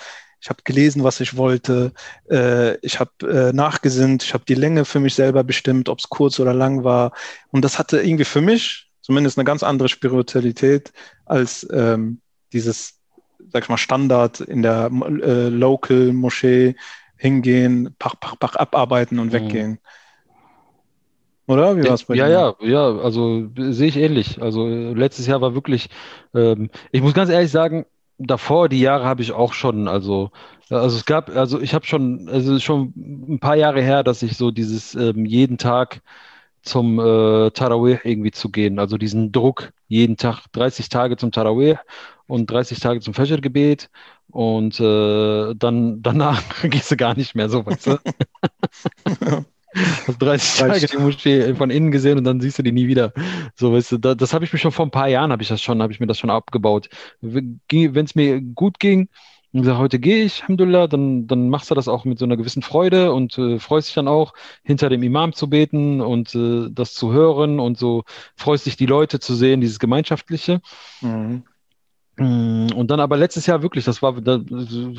ich 0.43 0.49
habe 0.49 0.59
gelesen, 0.65 1.05
was 1.05 1.21
ich 1.21 1.37
wollte. 1.37 1.93
Äh, 2.29 2.75
ich 2.79 2.99
habe 2.99 3.11
äh, 3.21 3.53
nachgesinnt. 3.53 4.23
Ich 4.23 4.33
habe 4.33 4.43
die 4.43 4.55
Länge 4.55 4.83
für 4.83 4.99
mich 4.99 5.15
selber 5.15 5.41
bestimmt, 5.45 5.87
ob 5.87 5.99
es 5.99 6.09
kurz 6.09 6.37
oder 6.37 6.53
lang 6.53 6.83
war. 6.83 7.13
Und 7.51 7.63
das 7.63 7.79
hatte 7.79 8.01
irgendwie 8.01 8.25
für 8.25 8.41
mich 8.41 8.89
zumindest 8.99 9.37
eine 9.37 9.45
ganz 9.45 9.63
andere 9.63 9.87
Spiritualität 9.87 10.91
als 11.25 11.65
ähm, 11.71 12.19
dieses, 12.51 12.99
sag 13.53 13.63
ich 13.63 13.69
mal, 13.69 13.77
Standard 13.77 14.41
in 14.41 14.63
der 14.63 14.91
äh, 14.91 15.47
Local 15.47 16.11
Moschee 16.11 16.75
hingehen, 17.15 17.95
pach, 17.97 18.15
pach, 18.19 18.35
pach, 18.37 18.55
abarbeiten 18.57 19.19
und 19.19 19.27
mhm. 19.27 19.31
weggehen. 19.31 19.79
Oder? 21.47 21.77
Wie 21.77 21.85
war 21.85 21.93
es 21.93 22.03
bei 22.03 22.15
ja, 22.15 22.27
dir? 22.27 22.55
Ja, 22.59 22.67
ja, 22.67 22.97
also 22.99 23.49
sehe 23.55 23.87
ich 23.87 23.95
ähnlich. 23.95 24.41
Also 24.41 24.67
letztes 24.67 25.25
Jahr 25.25 25.39
war 25.39 25.55
wirklich, 25.55 25.89
ähm, 26.35 26.69
ich 26.91 27.01
muss 27.01 27.13
ganz 27.13 27.29
ehrlich 27.29 27.51
sagen, 27.51 27.85
davor, 28.17 28.69
die 28.69 28.79
Jahre 28.79 29.05
habe 29.05 29.21
ich 29.21 29.31
auch 29.31 29.53
schon, 29.53 29.87
also, 29.87 30.31
also 30.69 30.97
es 30.97 31.05
gab, 31.05 31.29
also 31.29 31.59
ich 31.61 31.73
habe 31.73 31.85
schon, 31.85 32.29
also 32.29 32.59
schon 32.59 32.93
ein 32.95 33.39
paar 33.39 33.55
Jahre 33.55 33.81
her, 33.81 34.03
dass 34.03 34.23
ich 34.23 34.37
so 34.37 34.51
dieses 34.51 34.95
ähm, 34.95 35.25
jeden 35.25 35.57
Tag 35.57 36.01
zum 36.63 36.99
äh, 36.99 37.51
Tarawih 37.51 37.99
irgendwie 38.03 38.31
zu 38.31 38.49
gehen, 38.49 38.79
also 38.79 38.97
diesen 38.97 39.31
Druck, 39.31 39.73
jeden 39.87 40.17
Tag 40.17 40.47
30 40.53 40.89
Tage 40.89 41.17
zum 41.17 41.31
Tarawih 41.31 41.77
und 42.27 42.49
30 42.49 42.79
Tage 42.79 43.01
zum 43.01 43.13
Fajr-Gebet 43.13 43.89
und 44.29 44.79
äh, 44.79 45.53
dann 45.55 46.01
danach 46.01 46.41
gehst 46.63 46.91
du 46.91 46.97
gar 46.97 47.15
nicht 47.15 47.35
mehr 47.35 47.49
so, 47.49 47.65
weißt 47.65 47.87
du? 47.87 47.97
Hast 50.07 50.21
30 50.21 50.59
Tage 50.59 50.87
die 50.87 50.97
Moschee 50.97 51.53
von 51.55 51.69
innen 51.69 51.91
gesehen 51.91 52.17
und 52.17 52.23
dann 52.23 52.39
siehst 52.39 52.59
du 52.59 52.63
die 52.63 52.71
nie 52.71 52.87
wieder. 52.87 53.13
So, 53.55 53.73
weißt 53.73 53.93
du, 53.93 53.97
da, 53.97 54.15
das 54.15 54.33
habe 54.33 54.45
ich 54.45 54.53
mir 54.53 54.59
schon 54.59 54.71
vor 54.71 54.85
ein 54.85 54.91
paar 54.91 55.07
Jahren, 55.07 55.31
habe 55.31 55.43
ich 55.43 55.49
das 55.49 55.61
schon, 55.61 55.81
habe 55.81 55.93
ich 55.93 55.99
mir 55.99 56.07
das 56.07 56.19
schon 56.19 56.29
abgebaut. 56.29 56.89
Wenn 57.21 57.59
es 57.69 58.15
mir 58.15 58.41
gut 58.41 58.79
ging, 58.79 59.09
und 59.53 59.61
gesagt, 59.61 59.77
heute 59.77 59.99
gehe 59.99 60.23
ich, 60.23 60.41
Alhamdulillah, 60.41 60.87
dann, 60.87 61.27
dann 61.27 61.47
machst 61.47 61.69
du 61.69 61.75
das 61.75 61.87
auch 61.87 62.05
mit 62.05 62.17
so 62.17 62.25
einer 62.25 62.37
gewissen 62.37 62.63
Freude 62.63 63.13
und 63.13 63.37
äh, 63.37 63.59
freust 63.59 63.87
dich 63.87 63.93
dann 63.93 64.07
auch, 64.07 64.33
hinter 64.63 64.89
dem 64.89 65.03
Imam 65.03 65.33
zu 65.33 65.47
beten 65.47 66.01
und 66.01 66.33
äh, 66.33 66.69
das 66.71 66.95
zu 66.95 67.13
hören 67.13 67.59
und 67.59 67.77
so 67.77 68.03
freust 68.35 68.65
dich, 68.65 68.77
die 68.77 68.87
Leute 68.87 69.19
zu 69.19 69.35
sehen, 69.35 69.61
dieses 69.61 69.77
Gemeinschaftliche. 69.77 70.59
Mhm. 71.01 71.43
Mm, 72.17 72.67
und 72.75 72.91
dann 72.91 72.99
aber 72.99 73.17
letztes 73.17 73.47
Jahr 73.47 73.63
wirklich, 73.63 73.85
das 73.85 74.01
war, 74.03 74.21
da 74.21 74.39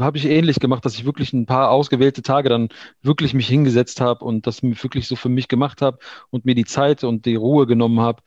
habe 0.00 0.18
ich 0.18 0.24
ähnlich 0.26 0.58
gemacht, 0.58 0.84
dass 0.84 0.94
ich 0.96 1.04
wirklich 1.04 1.32
ein 1.32 1.46
paar 1.46 1.70
ausgewählte 1.70 2.22
Tage 2.22 2.48
dann 2.48 2.68
wirklich 3.02 3.34
mich 3.34 3.46
hingesetzt 3.48 4.00
habe 4.00 4.24
und 4.24 4.46
das 4.46 4.62
wirklich 4.62 5.06
so 5.06 5.14
für 5.16 5.28
mich 5.28 5.46
gemacht 5.48 5.80
habe 5.82 5.98
und 6.30 6.44
mir 6.44 6.54
die 6.56 6.64
Zeit 6.64 7.04
und 7.04 7.24
die 7.26 7.36
Ruhe 7.36 7.66
genommen 7.66 8.00
habe. 8.00 8.22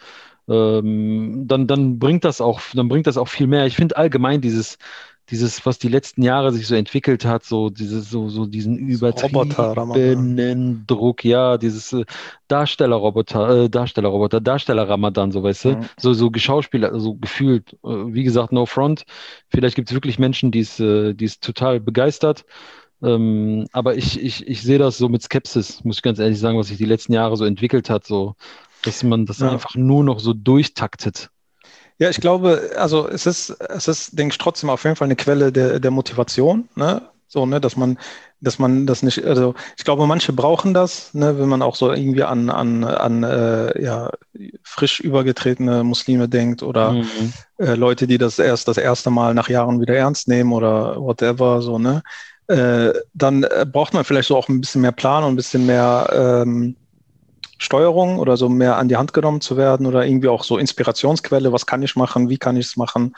Ähm, 0.50 1.44
dann, 1.48 1.68
dann 1.68 2.00
bringt 2.00 2.24
das 2.24 2.40
auch, 2.42 2.62
dann 2.74 2.88
bringt 2.88 3.08
das 3.08 3.18
auch 3.18 3.28
viel 3.28 3.48
mehr. 3.48 3.66
Ich 3.66 3.76
finde 3.76 3.98
allgemein 3.98 4.40
dieses, 4.42 4.78
dieses, 5.30 5.66
was 5.66 5.78
die 5.78 5.90
letzten 5.90 6.24
Jahre 6.24 6.52
sich 6.52 6.68
so 6.68 6.76
entwickelt 6.76 7.26
hat, 7.26 7.44
so 7.44 7.70
dieses, 7.70 8.10
so, 8.10 8.30
so 8.30 8.46
diesen 8.46 8.78
übertriebenen 8.78 10.86
Druck, 10.88 11.26
ja, 11.26 11.58
dieses 11.58 11.94
äh, 11.94 12.06
Darstellerroboter, 12.48 13.66
äh, 13.66 13.70
Darstellerroboter, 13.70 14.40
Darsteller-Ramadan, 14.40 15.32
so 15.32 15.44
weißt 15.44 15.66
du, 15.66 15.70
mhm. 15.70 15.86
so, 15.98 16.14
so 16.14 16.32
Geschauspieler, 16.32 16.98
so 17.00 17.16
gefühlt, 17.16 17.74
äh, 17.84 17.88
wie 17.88 18.24
gesagt, 18.24 18.54
no 18.54 18.66
front. 18.66 19.04
Vielleicht 19.50 19.76
gibt 19.76 19.90
es 19.90 19.94
wirklich 19.94 20.18
Menschen, 20.18 20.52
die 20.52 20.62
es, 20.62 20.80
äh, 20.80 21.14
die 21.14 21.26
es 21.26 21.40
total 21.40 21.80
begeistert. 21.80 22.46
Ähm, 23.04 23.68
aber 23.74 23.96
ich, 23.96 24.22
ich, 24.22 24.48
ich 24.48 24.62
sehe 24.62 24.80
das 24.80 24.98
so 24.98 25.10
mit 25.10 25.22
Skepsis, 25.22 25.84
muss 25.84 25.98
ich 25.98 26.02
ganz 26.02 26.20
ehrlich 26.20 26.40
sagen, 26.40 26.58
was 26.58 26.68
sich 26.68 26.78
die 26.78 26.86
letzten 26.86 27.14
Jahre 27.14 27.38
so 27.38 27.46
entwickelt 27.46 27.90
hat, 27.90 28.06
so, 28.06 28.36
dass 28.84 29.04
man 29.04 29.26
das 29.26 29.40
ja. 29.40 29.52
einfach 29.52 29.76
nur 29.76 30.04
noch 30.04 30.20
so 30.20 30.34
durchtaktet. 30.34 31.30
Ja, 32.00 32.10
ich 32.10 32.22
glaube, 32.22 32.72
also 32.78 33.08
es 33.08 33.26
ist, 33.26 33.50
es 33.50 33.88
ist, 33.88 34.18
denke 34.18 34.34
ich, 34.34 34.38
trotzdem 34.38 34.70
auf 34.70 34.84
jeden 34.84 34.96
Fall 34.96 35.08
eine 35.08 35.16
Quelle 35.16 35.52
der, 35.52 35.80
der 35.80 35.92
Motivation, 35.92 36.70
ne? 36.76 37.02
So, 37.30 37.46
ne, 37.46 37.60
dass 37.60 37.76
man, 37.76 37.98
dass 38.40 38.58
man 38.58 38.88
das 38.88 39.04
nicht, 39.04 39.26
also 39.26 39.54
ich 39.76 39.84
glaube, 39.84 40.08
manche 40.08 40.32
brauchen 40.32 40.74
das, 40.74 41.14
ne, 41.14 41.38
wenn 41.38 41.50
man 41.50 41.62
auch 41.62 41.76
so 41.76 41.92
irgendwie 41.92 42.24
an, 42.24 42.50
an, 42.50 42.86
an 42.86 43.24
äh, 43.24 43.84
ja, 43.84 44.12
frisch 44.64 45.02
übergetretene 45.02 45.84
Muslime 45.84 46.30
denkt 46.30 46.64
oder 46.64 46.94
mhm. 46.94 47.34
äh, 47.58 47.76
Leute, 47.76 48.08
die 48.08 48.18
das 48.18 48.40
erst 48.40 48.70
das 48.70 48.78
erste 48.78 49.10
Mal 49.10 49.34
nach 49.34 49.50
Jahren 49.50 49.82
wieder 49.82 49.96
ernst 49.96 50.30
nehmen 50.30 50.54
oder 50.54 51.02
whatever, 51.02 51.62
so, 51.62 51.80
ne? 51.80 52.02
Äh, 52.48 52.94
dann 53.14 53.44
äh, 53.44 53.66
braucht 53.70 53.94
man 53.94 54.06
vielleicht 54.06 54.30
so 54.30 54.38
auch 54.38 54.48
ein 54.48 54.62
bisschen 54.62 54.82
mehr 54.82 54.94
Plan 54.94 55.26
und 55.26 55.34
ein 55.34 55.36
bisschen 55.36 55.66
mehr 55.66 56.10
ähm, 56.46 56.78
Steuerung 57.58 58.20
oder 58.20 58.38
so 58.38 58.50
mehr 58.50 58.78
an 58.78 58.90
die 58.90 58.98
Hand 58.98 59.14
genommen 59.14 59.42
zu 59.42 59.58
werden 59.58 59.86
oder 59.86 60.06
irgendwie 60.06 60.28
auch 60.28 60.44
so 60.44 60.58
Inspirationsquelle, 60.58 61.52
was 61.52 61.66
kann 61.66 61.82
ich 61.84 61.96
machen, 61.96 62.30
wie 62.30 62.38
kann 62.38 62.58
ich 62.58 62.68
es 62.68 62.78
machen. 62.78 63.16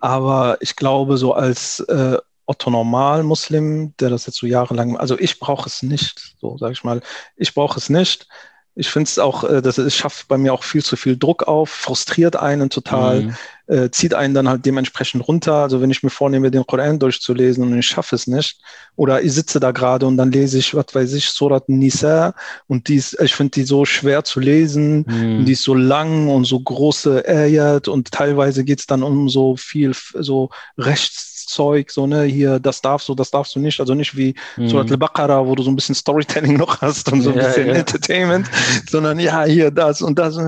Aber 0.00 0.56
ich 0.60 0.76
glaube, 0.76 1.16
so 1.16 1.34
als 1.34 1.80
äh, 1.80 2.18
Otto 2.46 2.70
Normal-Muslim, 2.70 3.94
der 4.00 4.10
das 4.10 4.26
jetzt 4.26 4.38
so 4.38 4.46
jahrelang, 4.46 4.96
also 4.96 5.18
ich 5.18 5.38
brauche 5.38 5.68
es 5.68 5.82
nicht, 5.82 6.34
so 6.40 6.58
sage 6.58 6.72
ich 6.72 6.82
mal, 6.82 7.00
ich 7.36 7.54
brauche 7.54 7.78
es 7.78 7.90
nicht. 7.90 8.26
Ich 8.74 8.88
finde 8.88 9.08
es 9.08 9.18
auch, 9.18 9.44
äh, 9.44 9.60
das 9.60 9.78
es 9.78 9.94
schafft 9.94 10.28
bei 10.28 10.38
mir 10.38 10.52
auch 10.54 10.62
viel 10.62 10.82
zu 10.82 10.96
viel 10.96 11.16
Druck 11.16 11.44
auf, 11.48 11.70
frustriert 11.70 12.36
einen 12.36 12.70
total, 12.70 13.22
mhm. 13.22 13.34
äh, 13.66 13.90
zieht 13.90 14.14
einen 14.14 14.32
dann 14.32 14.48
halt 14.48 14.64
dementsprechend 14.64 15.26
runter. 15.26 15.54
Also 15.54 15.80
wenn 15.80 15.90
ich 15.90 16.02
mir 16.02 16.10
vornehme, 16.10 16.50
den 16.50 16.66
Koran 16.66 16.98
durchzulesen 16.98 17.64
und 17.64 17.78
ich 17.78 17.86
schaffe 17.86 18.14
es 18.14 18.26
nicht, 18.26 18.60
oder 18.96 19.22
ich 19.22 19.32
sitze 19.32 19.60
da 19.60 19.72
gerade 19.72 20.06
und 20.06 20.16
dann 20.16 20.30
lese 20.30 20.58
ich, 20.58 20.74
was 20.74 20.86
weiß 20.92 21.12
ich, 21.14 21.30
Surat 21.30 21.68
Nisa 21.68 22.34
und 22.68 22.88
die 22.88 22.96
ist, 22.96 23.20
ich 23.20 23.34
finde 23.34 23.52
die 23.52 23.64
so 23.64 23.84
schwer 23.84 24.24
zu 24.24 24.40
lesen, 24.40 25.04
mhm. 25.06 25.44
die 25.44 25.52
ist 25.52 25.64
so 25.64 25.74
lang 25.74 26.28
und 26.28 26.44
so 26.44 26.60
große 26.60 27.24
Ayat 27.26 27.88
und 27.88 28.12
teilweise 28.12 28.64
geht 28.64 28.80
es 28.80 28.86
dann 28.86 29.02
um 29.02 29.28
so 29.28 29.56
viel 29.56 29.92
so 30.14 30.50
rechts 30.78 31.29
Zeug, 31.50 31.90
so, 31.90 32.06
ne, 32.06 32.22
hier, 32.24 32.58
das 32.58 32.80
darfst 32.80 33.08
du, 33.08 33.14
das 33.14 33.30
darfst 33.30 33.54
du 33.54 33.60
nicht. 33.60 33.80
Also 33.80 33.94
nicht 33.94 34.16
wie 34.16 34.34
mhm. 34.56 34.68
Surat 34.68 34.90
al-Baqarah, 34.90 35.46
wo 35.46 35.54
du 35.54 35.62
so 35.62 35.70
ein 35.70 35.76
bisschen 35.76 35.94
Storytelling 35.94 36.56
noch 36.56 36.80
hast 36.80 37.12
und 37.12 37.22
so 37.22 37.30
ein 37.30 37.36
ja, 37.36 37.46
bisschen 37.46 37.66
ja. 37.66 37.74
Entertainment, 37.74 38.50
sondern 38.88 39.18
ja, 39.18 39.44
hier, 39.44 39.70
das 39.70 40.02
und 40.02 40.18
das. 40.18 40.38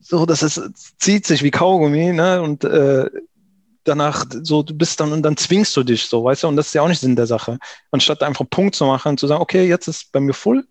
So, 0.00 0.26
das 0.26 0.42
ist, 0.42 0.60
zieht 0.98 1.26
sich 1.26 1.42
wie 1.42 1.50
Kaugummi, 1.50 2.12
ne, 2.12 2.42
und, 2.42 2.64
äh, 2.64 3.08
danach 3.84 4.24
so, 4.42 4.62
du 4.62 4.74
bist 4.74 5.00
dann 5.00 5.12
und 5.12 5.22
dann 5.22 5.36
zwingst 5.36 5.76
du 5.76 5.82
dich 5.82 6.06
so, 6.06 6.24
weißt 6.24 6.42
du, 6.42 6.48
und 6.48 6.56
das 6.56 6.68
ist 6.68 6.74
ja 6.74 6.82
auch 6.82 6.88
nicht 6.88 7.00
Sinn 7.00 7.16
der 7.16 7.26
Sache. 7.26 7.58
Anstatt 7.90 8.22
einfach 8.22 8.40
einen 8.40 8.50
Punkt 8.50 8.74
zu 8.74 8.84
machen 8.84 9.10
und 9.10 9.20
zu 9.20 9.26
sagen, 9.26 9.42
okay, 9.42 9.66
jetzt 9.66 9.88
ist 9.88 10.12
bei 10.12 10.20
mir 10.20 10.34
voll, 10.34 10.64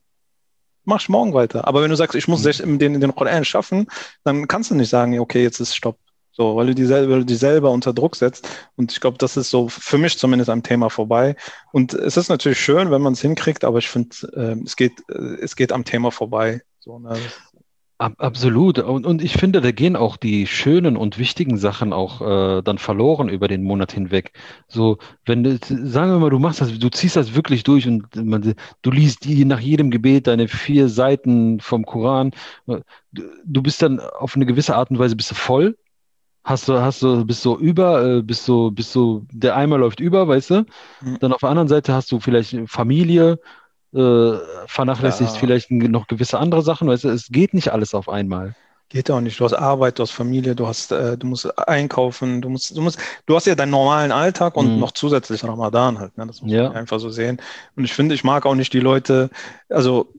mach 0.84 1.02
ich 1.02 1.10
morgen 1.10 1.34
weiter. 1.34 1.68
Aber 1.68 1.82
wenn 1.82 1.90
du 1.90 1.96
sagst, 1.96 2.16
ich 2.16 2.28
muss 2.28 2.44
mhm. 2.44 2.80
den, 2.80 3.00
den 3.00 3.16
Koran 3.16 3.46
schaffen, 3.46 3.88
dann 4.24 4.48
kannst 4.48 4.72
du 4.72 4.76
nicht 4.76 4.90
sagen, 4.90 5.20
okay, 5.20 5.44
jetzt 5.44 5.60
ist 5.60 5.76
Stopp. 5.76 5.98
So, 6.42 6.56
weil 6.56 6.66
du 6.66 6.74
die 6.74 7.36
selber, 7.36 7.70
unter 7.70 7.94
Druck 7.94 8.16
setzt. 8.16 8.50
Und 8.76 8.92
ich 8.92 9.00
glaube, 9.00 9.20
das 9.20 9.38
ist 9.38 9.52
so 9.52 9.68
für 9.68 10.00
mich 10.00 10.18
zumindest 10.18 10.50
am 10.50 10.64
Thema 10.64 10.90
vorbei. 10.90 11.36
Und 11.72 11.94
es 11.94 12.18
ist 12.18 12.30
natürlich 12.30 12.60
schön, 12.60 12.90
wenn 12.90 13.04
man 13.04 13.14
es 13.14 13.22
hinkriegt, 13.22 13.64
aber 13.64 13.78
ich 13.78 13.88
finde, 13.88 14.16
äh, 14.36 14.56
es 14.66 14.76
geht, 14.76 15.04
äh, 15.12 15.36
es 15.40 15.56
geht 15.56 15.72
am 15.72 15.86
Thema 15.86 16.10
vorbei. 16.10 16.64
So, 16.80 16.98
ne? 16.98 17.16
Absolut. 18.00 18.80
Und, 18.80 19.06
und 19.06 19.22
ich 19.22 19.34
finde, 19.34 19.62
da 19.62 19.70
gehen 19.70 19.96
auch 19.96 20.18
die 20.18 20.48
schönen 20.48 20.98
und 20.98 21.20
wichtigen 21.20 21.60
Sachen 21.60 21.94
auch 21.94 22.22
äh, 22.22 22.64
dann 22.64 22.80
verloren 22.80 23.30
über 23.30 23.48
den 23.48 23.62
Monat 23.62 23.92
hinweg. 23.92 24.32
So, 24.68 24.98
wenn 25.24 25.44
du, 25.44 25.60
sagen 25.60 26.12
wir 26.12 26.18
mal, 26.18 26.32
du 26.32 26.40
machst 26.40 26.60
das, 26.60 26.80
du 26.80 26.90
ziehst 26.90 27.18
das 27.18 27.36
wirklich 27.36 27.62
durch 27.62 27.88
und 27.88 28.16
man, 28.16 28.56
du 28.82 28.90
liest 28.90 29.26
die 29.26 29.46
nach 29.46 29.60
jedem 29.60 29.92
Gebet 29.92 30.26
deine 30.26 30.48
vier 30.48 30.90
Seiten 30.90 31.60
vom 31.60 31.86
Koran. 31.86 32.32
Du, 32.66 32.82
du 33.46 33.62
bist 33.62 33.84
dann 33.84 34.00
auf 34.00 34.36
eine 34.36 34.48
gewisse 34.48 34.76
Art 34.76 34.90
und 34.90 34.98
Weise 34.98 35.16
bist 35.16 35.30
du 35.30 35.36
voll 35.36 35.76
hast 36.44 36.68
du, 36.68 36.80
hast 36.80 37.02
du, 37.02 37.26
bist 37.26 37.42
so 37.42 37.58
über, 37.58 38.04
äh, 38.04 38.22
bist 38.22 38.46
so, 38.46 38.72
bist 38.72 38.92
so, 38.92 39.24
der 39.32 39.56
Eimer 39.56 39.78
läuft 39.78 40.00
über, 40.00 40.28
weißt 40.28 40.50
du? 40.50 40.66
Mhm. 41.02 41.20
Dann 41.20 41.34
auf 41.34 41.42
der 41.42 41.50
anderen 41.50 41.68
Seite 41.68 41.94
hast 41.94 42.12
du 42.12 42.20
vielleicht 42.20 42.56
Familie, 42.68 43.40
äh, 43.94 44.34
vernachlässigst 44.68 45.36
ja. 45.36 45.40
vielleicht 45.40 45.72
noch 45.72 46.08
gewisse 46.08 46.40
andere 46.40 46.62
Sachen, 46.62 46.88
weißt 46.88 47.04
du? 47.04 47.10
Es 47.10 47.28
geht 47.28 47.54
nicht 47.54 47.72
alles 47.72 47.94
auf 47.94 48.10
einmal. 48.10 48.56
Geht 48.90 49.10
auch 49.10 49.22
nicht. 49.22 49.40
Du 49.40 49.46
hast 49.46 49.54
Arbeit, 49.54 50.00
du 50.00 50.04
hast 50.04 50.12
Familie, 50.12 50.54
du 50.54 50.68
hast, 50.68 50.92
äh, 50.92 51.18
du 51.18 51.26
musst 51.26 51.58
einkaufen, 51.58 52.42
du 52.42 52.50
musst, 52.50 52.76
du 52.76 52.82
musst, 52.82 53.00
du 53.26 53.36
hast 53.36 53.48
ja 53.48 53.56
deinen 53.56 53.70
normalen 53.70 54.12
Alltag 54.12 54.58
und 54.58 54.74
mhm. 54.74 54.80
noch 54.80 54.92
zusätzlich 54.92 55.46
Ramadan 55.46 55.98
halt. 55.98 56.18
Ne? 56.18 56.28
Das 56.28 56.42
muss 56.42 56.52
ja. 56.52 56.64
man 56.64 56.76
einfach 56.76 57.00
so 57.00 57.10
sehen. 57.10 57.42
Und 57.78 57.86
ich 57.86 57.94
finde, 57.94 58.16
ich 58.16 58.26
mag 58.26 58.46
auch 58.46 58.56
nicht 58.56 58.74
die 58.74 58.82
Leute, 58.82 59.30
also 59.70 60.12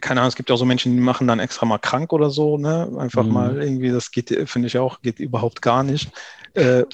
keine 0.00 0.20
Ahnung, 0.20 0.28
es 0.28 0.36
gibt 0.36 0.48
ja 0.48 0.54
auch 0.54 0.58
so 0.58 0.64
Menschen, 0.64 0.92
die 0.92 1.00
machen 1.00 1.26
dann 1.26 1.38
extra 1.38 1.66
mal 1.66 1.78
krank 1.78 2.12
oder 2.12 2.30
so, 2.30 2.56
ne? 2.56 2.90
Einfach 2.98 3.24
mhm. 3.24 3.32
mal 3.32 3.62
irgendwie, 3.62 3.90
das 3.90 4.10
geht, 4.10 4.30
finde 4.48 4.68
ich 4.68 4.78
auch, 4.78 5.02
geht 5.02 5.20
überhaupt 5.20 5.62
gar 5.62 5.82
nicht. 5.82 6.10
Äh, 6.56 6.86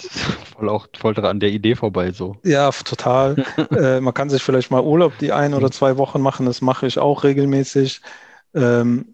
voll 0.56 0.68
auch 0.68 0.88
voll 0.98 1.16
an 1.24 1.38
der 1.38 1.50
Idee 1.50 1.76
vorbei 1.76 2.10
so. 2.10 2.36
Ja, 2.42 2.68
total. 2.72 3.44
äh, 3.70 4.00
man 4.00 4.12
kann 4.12 4.28
sich 4.28 4.42
vielleicht 4.42 4.72
mal 4.72 4.82
Urlaub 4.82 5.16
die 5.18 5.30
ein 5.30 5.54
oder 5.54 5.68
mhm. 5.68 5.72
zwei 5.72 5.98
Wochen 5.98 6.20
machen, 6.20 6.46
das 6.46 6.62
mache 6.62 6.88
ich 6.88 6.98
auch 6.98 7.22
regelmäßig. 7.22 8.00
Ähm, 8.56 9.11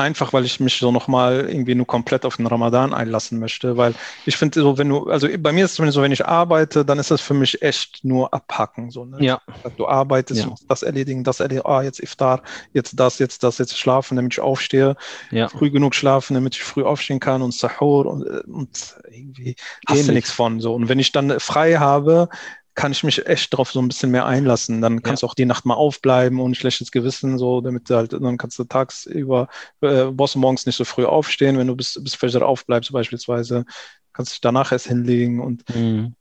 einfach, 0.00 0.32
weil 0.32 0.44
ich 0.44 0.60
mich 0.60 0.78
so 0.78 0.90
nochmal 0.90 1.46
irgendwie 1.48 1.74
nur 1.74 1.86
komplett 1.86 2.24
auf 2.24 2.36
den 2.36 2.46
Ramadan 2.46 2.92
einlassen 2.92 3.38
möchte, 3.38 3.76
weil 3.76 3.94
ich 4.26 4.36
finde 4.36 4.60
so, 4.60 4.78
wenn 4.78 4.88
du, 4.88 5.08
also 5.08 5.28
bei 5.38 5.52
mir 5.52 5.64
ist 5.64 5.72
es 5.72 5.76
zumindest 5.76 5.96
so, 5.96 6.02
wenn 6.02 6.12
ich 6.12 6.26
arbeite, 6.26 6.84
dann 6.84 6.98
ist 6.98 7.10
das 7.10 7.20
für 7.20 7.34
mich 7.34 7.62
echt 7.62 8.04
nur 8.04 8.32
abhacken, 8.34 8.90
so, 8.90 9.04
ne? 9.04 9.18
Ja. 9.20 9.40
Du 9.76 9.86
arbeitest, 9.86 10.44
ja. 10.44 10.54
das 10.68 10.82
erledigen, 10.82 11.24
das 11.24 11.40
erledigen, 11.40 11.66
ah, 11.66 11.82
jetzt 11.82 12.00
Iftar, 12.00 12.42
jetzt 12.72 12.98
das, 12.98 13.18
jetzt 13.18 13.42
das, 13.42 13.58
jetzt 13.58 13.78
schlafen, 13.78 14.16
damit 14.16 14.34
ich 14.34 14.40
aufstehe, 14.40 14.96
ja. 15.30 15.48
früh 15.48 15.70
genug 15.70 15.94
schlafen, 15.94 16.34
damit 16.34 16.56
ich 16.56 16.62
früh 16.62 16.82
aufstehen 16.82 17.20
kann 17.20 17.42
und 17.42 17.54
Sahur 17.54 18.06
und, 18.06 18.26
und 18.46 18.96
irgendwie 19.10 19.56
hast 19.86 20.08
du 20.08 20.12
nichts 20.12 20.30
von, 20.30 20.60
so. 20.60 20.74
Und 20.74 20.88
wenn 20.88 20.98
ich 20.98 21.12
dann 21.12 21.38
frei 21.40 21.74
habe, 21.74 22.28
kann 22.74 22.92
ich 22.92 23.02
mich 23.02 23.26
echt 23.26 23.52
darauf 23.52 23.72
so 23.72 23.80
ein 23.80 23.88
bisschen 23.88 24.10
mehr 24.10 24.26
einlassen. 24.26 24.80
Dann 24.80 25.02
kannst 25.02 25.22
ja. 25.22 25.26
du 25.26 25.30
auch 25.30 25.34
die 25.34 25.44
Nacht 25.44 25.66
mal 25.66 25.74
aufbleiben 25.74 26.40
und 26.40 26.56
schlechtes 26.56 26.90
Gewissen, 26.90 27.38
so, 27.38 27.60
damit 27.60 27.90
du 27.90 27.96
halt, 27.96 28.12
dann 28.12 28.38
kannst 28.38 28.58
du 28.58 28.64
tagsüber, 28.64 29.48
äh, 29.80 30.06
brauchst 30.06 30.34
du 30.34 30.38
morgens 30.38 30.66
nicht 30.66 30.76
so 30.76 30.84
früh 30.84 31.04
aufstehen, 31.04 31.58
wenn 31.58 31.66
du 31.66 31.76
bis, 31.76 32.00
bis 32.02 32.14
Fajr 32.14 32.46
aufbleibst 32.46 32.92
beispielsweise, 32.92 33.64
kannst 34.12 34.32
du 34.32 34.34
dich 34.34 34.40
danach 34.40 34.72
erst 34.72 34.86
hinlegen 34.86 35.40
und 35.40 35.68
mhm. 35.74 36.14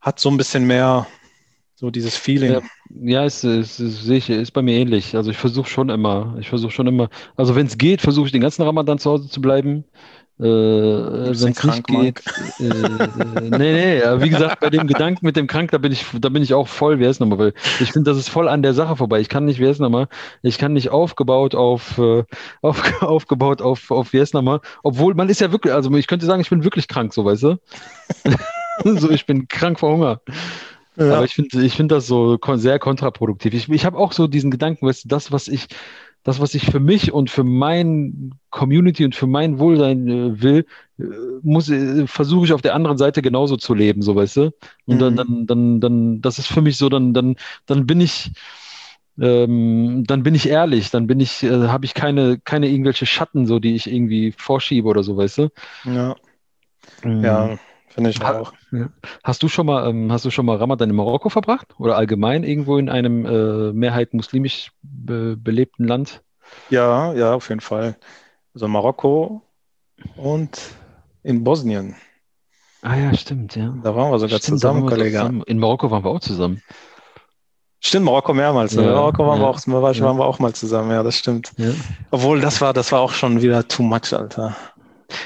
hat 0.00 0.18
so 0.20 0.30
ein 0.30 0.36
bisschen 0.36 0.66
mehr 0.66 1.06
so 1.80 1.90
dieses 1.90 2.14
Feeling. 2.14 2.52
Ja, 2.52 2.60
ja 2.90 3.24
ist, 3.24 3.42
ist, 3.42 3.80
ist, 3.80 4.06
ist, 4.06 4.28
ist 4.28 4.50
bei 4.50 4.60
mir 4.60 4.74
ähnlich. 4.74 5.16
Also 5.16 5.30
ich 5.30 5.38
versuche 5.38 5.68
schon 5.68 5.88
immer, 5.88 6.36
ich 6.38 6.50
versuche 6.50 6.72
schon 6.72 6.86
immer, 6.86 7.08
also 7.36 7.56
wenn 7.56 7.66
es 7.66 7.78
geht, 7.78 8.02
versuche 8.02 8.26
ich 8.26 8.32
den 8.32 8.42
ganzen 8.42 8.62
Ramadan 8.62 8.98
zu 8.98 9.10
Hause 9.10 9.30
zu 9.30 9.40
bleiben. 9.40 9.84
Äh, 10.40 10.42
wenn 10.42 11.32
es 11.32 11.64
nicht 11.64 11.86
geht. 11.86 12.22
Äh, 12.58 12.64
äh, 12.64 13.50
nee, 13.50 13.58
nee, 13.58 14.02
aber 14.02 14.22
wie 14.22 14.30
gesagt, 14.30 14.60
bei 14.60 14.70
dem 14.70 14.86
Gedanken 14.86 15.26
mit 15.26 15.36
dem 15.36 15.46
Krank, 15.46 15.70
da 15.70 15.76
bin 15.76 15.92
ich, 15.92 16.06
da 16.18 16.30
bin 16.30 16.42
ich 16.42 16.54
auch 16.54 16.66
voll, 16.66 16.98
wer 16.98 17.10
ist 17.10 17.20
nochmal, 17.20 17.38
weil 17.38 17.54
ich 17.78 17.92
finde, 17.92 18.10
das 18.10 18.16
ist 18.16 18.30
voll 18.30 18.48
an 18.48 18.62
der 18.62 18.72
Sache 18.72 18.96
vorbei. 18.96 19.20
Ich 19.20 19.28
kann 19.28 19.44
nicht, 19.44 19.60
wer 19.60 19.70
ist 19.70 19.80
nochmal, 19.80 20.08
ich 20.40 20.56
kann 20.56 20.72
nicht 20.72 20.88
aufgebaut 20.88 21.54
auf, 21.54 21.98
äh, 21.98 22.24
auf 22.62 23.02
aufgebaut 23.02 23.60
auf, 23.60 23.90
auf, 23.90 24.14
wer 24.14 24.22
ist 24.22 24.32
nochmal, 24.32 24.60
obwohl 24.82 25.14
man 25.14 25.28
ist 25.28 25.42
ja 25.42 25.52
wirklich, 25.52 25.74
also 25.74 25.94
ich 25.94 26.06
könnte 26.06 26.24
sagen, 26.24 26.40
ich 26.40 26.48
bin 26.48 26.64
wirklich 26.64 26.88
krank, 26.88 27.12
so, 27.12 27.26
weißt 27.26 27.42
du? 27.42 27.58
so, 28.84 29.10
ich 29.10 29.26
bin 29.26 29.46
krank 29.46 29.78
vor 29.78 29.92
Hunger. 29.92 30.22
Ja. 30.96 31.16
Aber 31.16 31.24
ich 31.24 31.34
finde 31.34 31.62
ich 31.62 31.74
finde 31.74 31.94
das 31.96 32.06
so 32.06 32.38
sehr 32.54 32.78
kontraproduktiv. 32.78 33.52
Ich, 33.52 33.68
ich 33.68 33.84
habe 33.84 33.98
auch 33.98 34.12
so 34.12 34.26
diesen 34.26 34.50
Gedanken, 34.50 34.86
weißt 34.86 35.04
du, 35.04 35.08
das, 35.08 35.32
was 35.32 35.48
ich, 35.48 35.68
das, 36.22 36.40
was 36.40 36.54
ich 36.54 36.66
für 36.66 36.80
mich 36.80 37.12
und 37.12 37.30
für 37.30 37.44
mein 37.44 38.34
Community 38.50 39.04
und 39.04 39.14
für 39.14 39.26
mein 39.26 39.58
Wohlsein 39.58 40.08
äh, 40.08 40.42
will, 40.42 40.66
äh, 40.98 41.04
muss, 41.42 41.68
äh, 41.70 42.06
versuche 42.06 42.46
ich 42.46 42.52
auf 42.52 42.62
der 42.62 42.74
anderen 42.74 42.98
Seite 42.98 43.22
genauso 43.22 43.56
zu 43.56 43.74
leben, 43.74 44.02
so 44.02 44.14
weißt 44.14 44.36
du. 44.36 44.42
Und 44.86 44.96
mhm. 44.96 44.98
dann, 44.98 45.16
dann, 45.16 45.46
dann, 45.46 45.80
dann, 45.80 46.20
das 46.20 46.38
ist 46.38 46.48
für 46.48 46.60
mich 46.60 46.76
so, 46.76 46.88
dann, 46.88 47.14
dann, 47.14 47.36
dann 47.66 47.86
bin 47.86 48.00
ich, 48.00 48.32
ähm, 49.18 50.04
dann 50.06 50.22
bin 50.22 50.34
ich 50.34 50.48
ehrlich, 50.48 50.90
dann 50.90 51.06
bin 51.06 51.20
ich, 51.20 51.42
äh, 51.42 51.68
habe 51.68 51.86
ich 51.86 51.94
keine, 51.94 52.38
keine 52.38 52.68
irgendwelche 52.68 53.06
Schatten, 53.06 53.46
so 53.46 53.58
die 53.58 53.74
ich 53.74 53.90
irgendwie 53.90 54.32
vorschiebe 54.32 54.88
oder 54.88 55.02
so, 55.02 55.16
weißt 55.16 55.38
du. 55.38 55.48
Ja. 55.84 56.16
Mhm. 57.02 57.24
Ja. 57.24 57.58
Finde 57.90 58.10
ich 58.10 58.22
auch. 58.22 58.52
Hast 59.24 59.42
du 59.42 59.48
schon 59.48 59.66
mal, 59.66 59.88
ähm, 59.88 60.12
hast 60.12 60.24
du 60.24 60.30
schon 60.30 60.46
mal 60.46 60.56
Ramadan 60.56 60.90
in 60.90 60.96
Marokko 60.96 61.28
verbracht 61.28 61.74
oder 61.78 61.96
allgemein 61.96 62.44
irgendwo 62.44 62.78
in 62.78 62.88
einem 62.88 63.26
äh, 63.26 63.72
mehrheit 63.72 64.14
muslimisch 64.14 64.70
be 64.82 65.36
belebten 65.36 65.86
Land? 65.86 66.22
Ja, 66.70 67.12
ja, 67.14 67.34
auf 67.34 67.48
jeden 67.48 67.60
Fall. 67.60 67.96
Also 68.54 68.68
Marokko 68.68 69.42
und 70.16 70.60
in 71.22 71.42
Bosnien. 71.42 71.96
Ah 72.82 72.96
ja, 72.96 73.12
stimmt, 73.14 73.56
ja. 73.56 73.74
Da 73.82 73.94
waren 73.94 74.10
wir 74.10 74.18
sogar 74.18 74.38
stimmt, 74.38 74.60
zusammen, 74.60 74.86
Kollege. 74.86 75.18
Zusammen. 75.18 75.42
In 75.46 75.58
Marokko 75.58 75.90
waren 75.90 76.04
wir 76.04 76.10
auch 76.10 76.20
zusammen. 76.20 76.62
Stimmt, 77.80 78.06
Marokko 78.06 78.34
mehrmals. 78.34 78.74
Ne? 78.74 78.84
Ja, 78.84 78.92
Marokko 78.92 79.26
waren, 79.26 79.40
ja, 79.40 79.42
wir 79.42 79.48
auch, 79.48 79.66
waren, 79.66 79.94
ja. 79.94 80.14
wir 80.14 80.24
auch 80.26 80.38
mal 80.38 80.52
zusammen, 80.52 80.90
ja, 80.90 81.02
das 81.02 81.16
stimmt. 81.16 81.52
Obwohl, 82.10 82.40
das 82.40 82.60
war, 82.60 82.72
das 82.72 82.92
war 82.92 83.00
auch 83.00 83.12
schon 83.12 83.42
wieder 83.42 83.66
too 83.66 83.82
much, 83.82 84.12
Alter. 84.12 84.56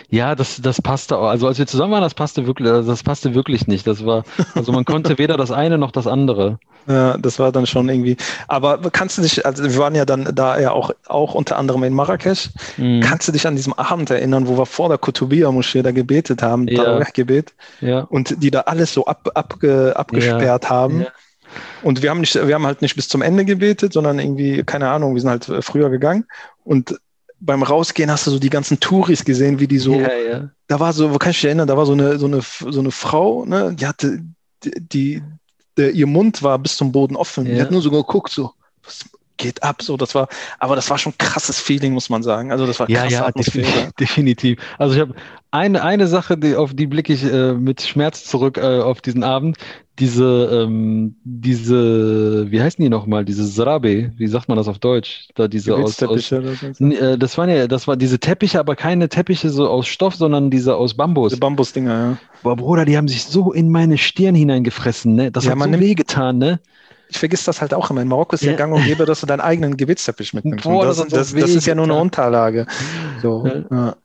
Ja, 0.08 0.34
das, 0.34 0.60
das 0.60 0.80
passte 0.80 1.18
auch. 1.18 1.28
Also 1.28 1.46
als 1.46 1.58
wir 1.58 1.66
zusammen 1.66 1.92
waren, 1.92 2.02
das 2.02 2.14
passte 2.14 2.46
wirklich, 2.46 2.68
also 2.70 2.90
das 2.90 3.02
passte 3.02 3.34
wirklich 3.34 3.66
nicht. 3.66 3.86
Das 3.86 4.04
war, 4.04 4.24
also 4.54 4.72
man 4.72 4.84
konnte 4.84 5.18
weder 5.18 5.36
das 5.36 5.50
eine 5.50 5.78
noch 5.78 5.90
das 5.90 6.06
andere. 6.06 6.58
Ja, 6.86 7.16
das 7.16 7.38
war 7.38 7.50
dann 7.50 7.66
schon 7.66 7.88
irgendwie. 7.88 8.16
Aber 8.46 8.78
kannst 8.90 9.16
du 9.16 9.22
dich, 9.22 9.46
also 9.46 9.64
wir 9.64 9.76
waren 9.78 9.94
ja 9.94 10.04
dann 10.04 10.34
da 10.34 10.60
ja 10.60 10.72
auch, 10.72 10.90
auch 11.06 11.34
unter 11.34 11.56
anderem 11.56 11.82
in 11.84 11.94
Marrakesch. 11.94 12.50
Mhm. 12.76 13.00
Kannst 13.00 13.26
du 13.28 13.32
dich 13.32 13.46
an 13.46 13.56
diesem 13.56 13.72
Abend 13.72 14.10
erinnern, 14.10 14.46
wo 14.48 14.58
wir 14.58 14.66
vor 14.66 14.88
der 14.88 14.98
Kutubia-Moschee 14.98 15.82
da 15.82 15.92
gebetet 15.92 16.42
haben, 16.42 16.68
ja. 16.68 17.00
gebet 17.14 17.54
ja. 17.80 18.00
und 18.00 18.42
die 18.42 18.50
da 18.50 18.60
alles 18.60 18.92
so 18.92 19.06
ab, 19.06 19.30
abge, 19.34 19.94
abgesperrt 19.96 20.64
ja. 20.64 20.70
haben? 20.70 21.02
Ja. 21.02 21.06
Und 21.82 22.02
wir 22.02 22.10
haben 22.10 22.20
nicht, 22.20 22.34
wir 22.34 22.54
haben 22.54 22.66
halt 22.66 22.82
nicht 22.82 22.96
bis 22.96 23.08
zum 23.08 23.22
Ende 23.22 23.44
gebetet, 23.44 23.92
sondern 23.92 24.18
irgendwie, 24.18 24.62
keine 24.64 24.88
Ahnung, 24.88 25.14
wir 25.14 25.20
sind 25.20 25.30
halt 25.30 25.64
früher 25.64 25.90
gegangen. 25.90 26.26
Und 26.64 26.98
beim 27.44 27.62
Rausgehen 27.62 28.10
hast 28.10 28.26
du 28.26 28.30
so 28.30 28.38
die 28.38 28.50
ganzen 28.50 28.80
Touris 28.80 29.24
gesehen, 29.24 29.60
wie 29.60 29.68
die 29.68 29.78
so, 29.78 29.94
ja, 29.94 30.14
ja. 30.14 30.50
da 30.66 30.80
war 30.80 30.92
so, 30.92 31.12
wo 31.12 31.18
kann 31.18 31.30
ich 31.30 31.36
dich 31.36 31.46
erinnern, 31.46 31.68
da 31.68 31.76
war 31.76 31.86
so 31.86 31.92
eine, 31.92 32.18
so 32.18 32.26
eine, 32.26 32.40
so 32.40 32.80
eine 32.80 32.90
Frau, 32.90 33.44
ne, 33.44 33.74
die 33.74 33.86
hatte, 33.86 34.20
die, 34.62 34.72
die 34.76 35.22
der, 35.76 35.92
ihr 35.92 36.06
Mund 36.06 36.42
war 36.42 36.58
bis 36.58 36.76
zum 36.76 36.92
Boden 36.92 37.16
offen. 37.16 37.46
Ja. 37.46 37.54
Die 37.54 37.62
hat 37.62 37.70
nur 37.70 37.82
so 37.82 37.90
geguckt, 37.90 38.30
so, 38.30 38.52
was 38.82 39.04
geht 39.36 39.62
ab, 39.62 39.82
so, 39.82 39.96
das 39.96 40.14
war, 40.14 40.28
aber 40.58 40.76
das 40.76 40.88
war 40.90 40.98
schon 40.98 41.12
ein 41.12 41.18
krasses 41.18 41.60
Feeling, 41.60 41.92
muss 41.92 42.08
man 42.08 42.22
sagen. 42.22 42.52
Also 42.52 42.66
das 42.66 42.80
war 42.80 42.88
ja, 42.88 43.04
ja, 43.06 43.26
Atmosphäre. 43.26 43.90
Definitiv. 43.98 44.58
Also 44.78 44.94
ich 44.94 45.00
habe 45.00 45.14
eine, 45.50 45.82
eine 45.82 46.06
Sache, 46.06 46.36
die, 46.36 46.56
auf 46.56 46.74
die 46.74 46.86
blicke 46.86 47.12
ich 47.12 47.24
äh, 47.24 47.52
mit 47.52 47.82
Schmerz 47.82 48.24
zurück 48.24 48.58
äh, 48.58 48.80
auf 48.80 49.00
diesen 49.00 49.22
Abend 49.22 49.56
diese, 49.98 50.64
ähm, 50.64 51.14
diese, 51.22 52.50
wie 52.50 52.60
heißen 52.60 52.82
die 52.82 52.88
nochmal, 52.88 53.24
diese 53.24 53.46
Srabe, 53.46 54.10
wie 54.16 54.26
sagt 54.26 54.48
man 54.48 54.56
das 54.56 54.66
auf 54.66 54.80
Deutsch? 54.80 55.28
Da 55.36 55.46
diese 55.46 55.76
aus, 55.76 56.02
aus 56.02 56.32
äh, 56.32 57.16
das 57.16 57.38
waren 57.38 57.48
ja, 57.48 57.68
das 57.68 57.86
war 57.86 57.96
diese 57.96 58.18
Teppiche, 58.18 58.58
aber 58.58 58.74
keine 58.74 59.08
Teppiche 59.08 59.50
so 59.50 59.68
aus 59.68 59.86
Stoff, 59.86 60.16
sondern 60.16 60.50
diese 60.50 60.74
aus 60.74 60.94
Bambus. 60.94 61.30
Diese 61.30 61.40
Bambusdinger, 61.40 61.92
ja. 61.92 62.18
Boah, 62.42 62.56
Bruder, 62.56 62.84
die 62.84 62.96
haben 62.96 63.06
sich 63.06 63.24
so 63.24 63.52
in 63.52 63.70
meine 63.70 63.96
Stirn 63.96 64.34
hineingefressen, 64.34 65.14
ne? 65.14 65.30
Das 65.30 65.44
ja, 65.44 65.52
hat 65.52 65.60
so 65.60 65.80
wehgetan, 65.80 66.38
ne? 66.38 66.60
Ich 67.08 67.18
vergiss 67.18 67.44
das 67.44 67.60
halt 67.60 67.74
auch 67.74 67.90
immer. 67.90 68.02
In 68.02 68.08
Marokko 68.08 68.34
ist 68.34 68.42
ja, 68.42 68.52
ja 68.52 68.56
gang 68.56 68.74
und 68.74 68.84
gäbe, 68.84 69.04
dass 69.04 69.20
du 69.20 69.26
deinen 69.26 69.40
eigenen 69.40 69.76
Gebetsteppich 69.76 70.34
mitnimmst. 70.34 70.64
Boah, 70.64 70.86
das, 70.86 70.96
das, 70.96 71.08
das, 71.08 71.34
das, 71.34 71.50
ist 71.50 71.66
ja 71.66 71.74
nur 71.74 71.84
eine 71.84 71.94
Unterlage. 71.94 72.66
So, 73.22 73.46
ja. 73.70 73.96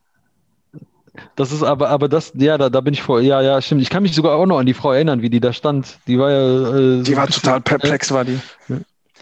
Das 1.35 1.51
ist 1.51 1.63
aber, 1.63 1.89
aber 1.89 2.07
das, 2.07 2.31
ja, 2.35 2.57
da, 2.57 2.69
da 2.69 2.81
bin 2.81 2.93
ich 2.93 3.01
vor, 3.01 3.21
ja, 3.21 3.41
ja, 3.41 3.61
stimmt. 3.61 3.81
Ich 3.81 3.89
kann 3.89 4.03
mich 4.03 4.15
sogar 4.15 4.35
auch 4.35 4.45
noch 4.45 4.59
an 4.59 4.65
die 4.65 4.73
Frau 4.73 4.91
erinnern, 4.91 5.21
wie 5.21 5.29
die 5.29 5.39
da 5.39 5.53
stand. 5.53 5.97
Die 6.07 6.19
war 6.19 6.31
ja. 6.31 6.77
Äh, 6.77 7.03
die 7.03 7.17
war 7.17 7.27
total 7.27 7.61
perplex, 7.61 8.11
war 8.11 8.25
die. 8.25 8.39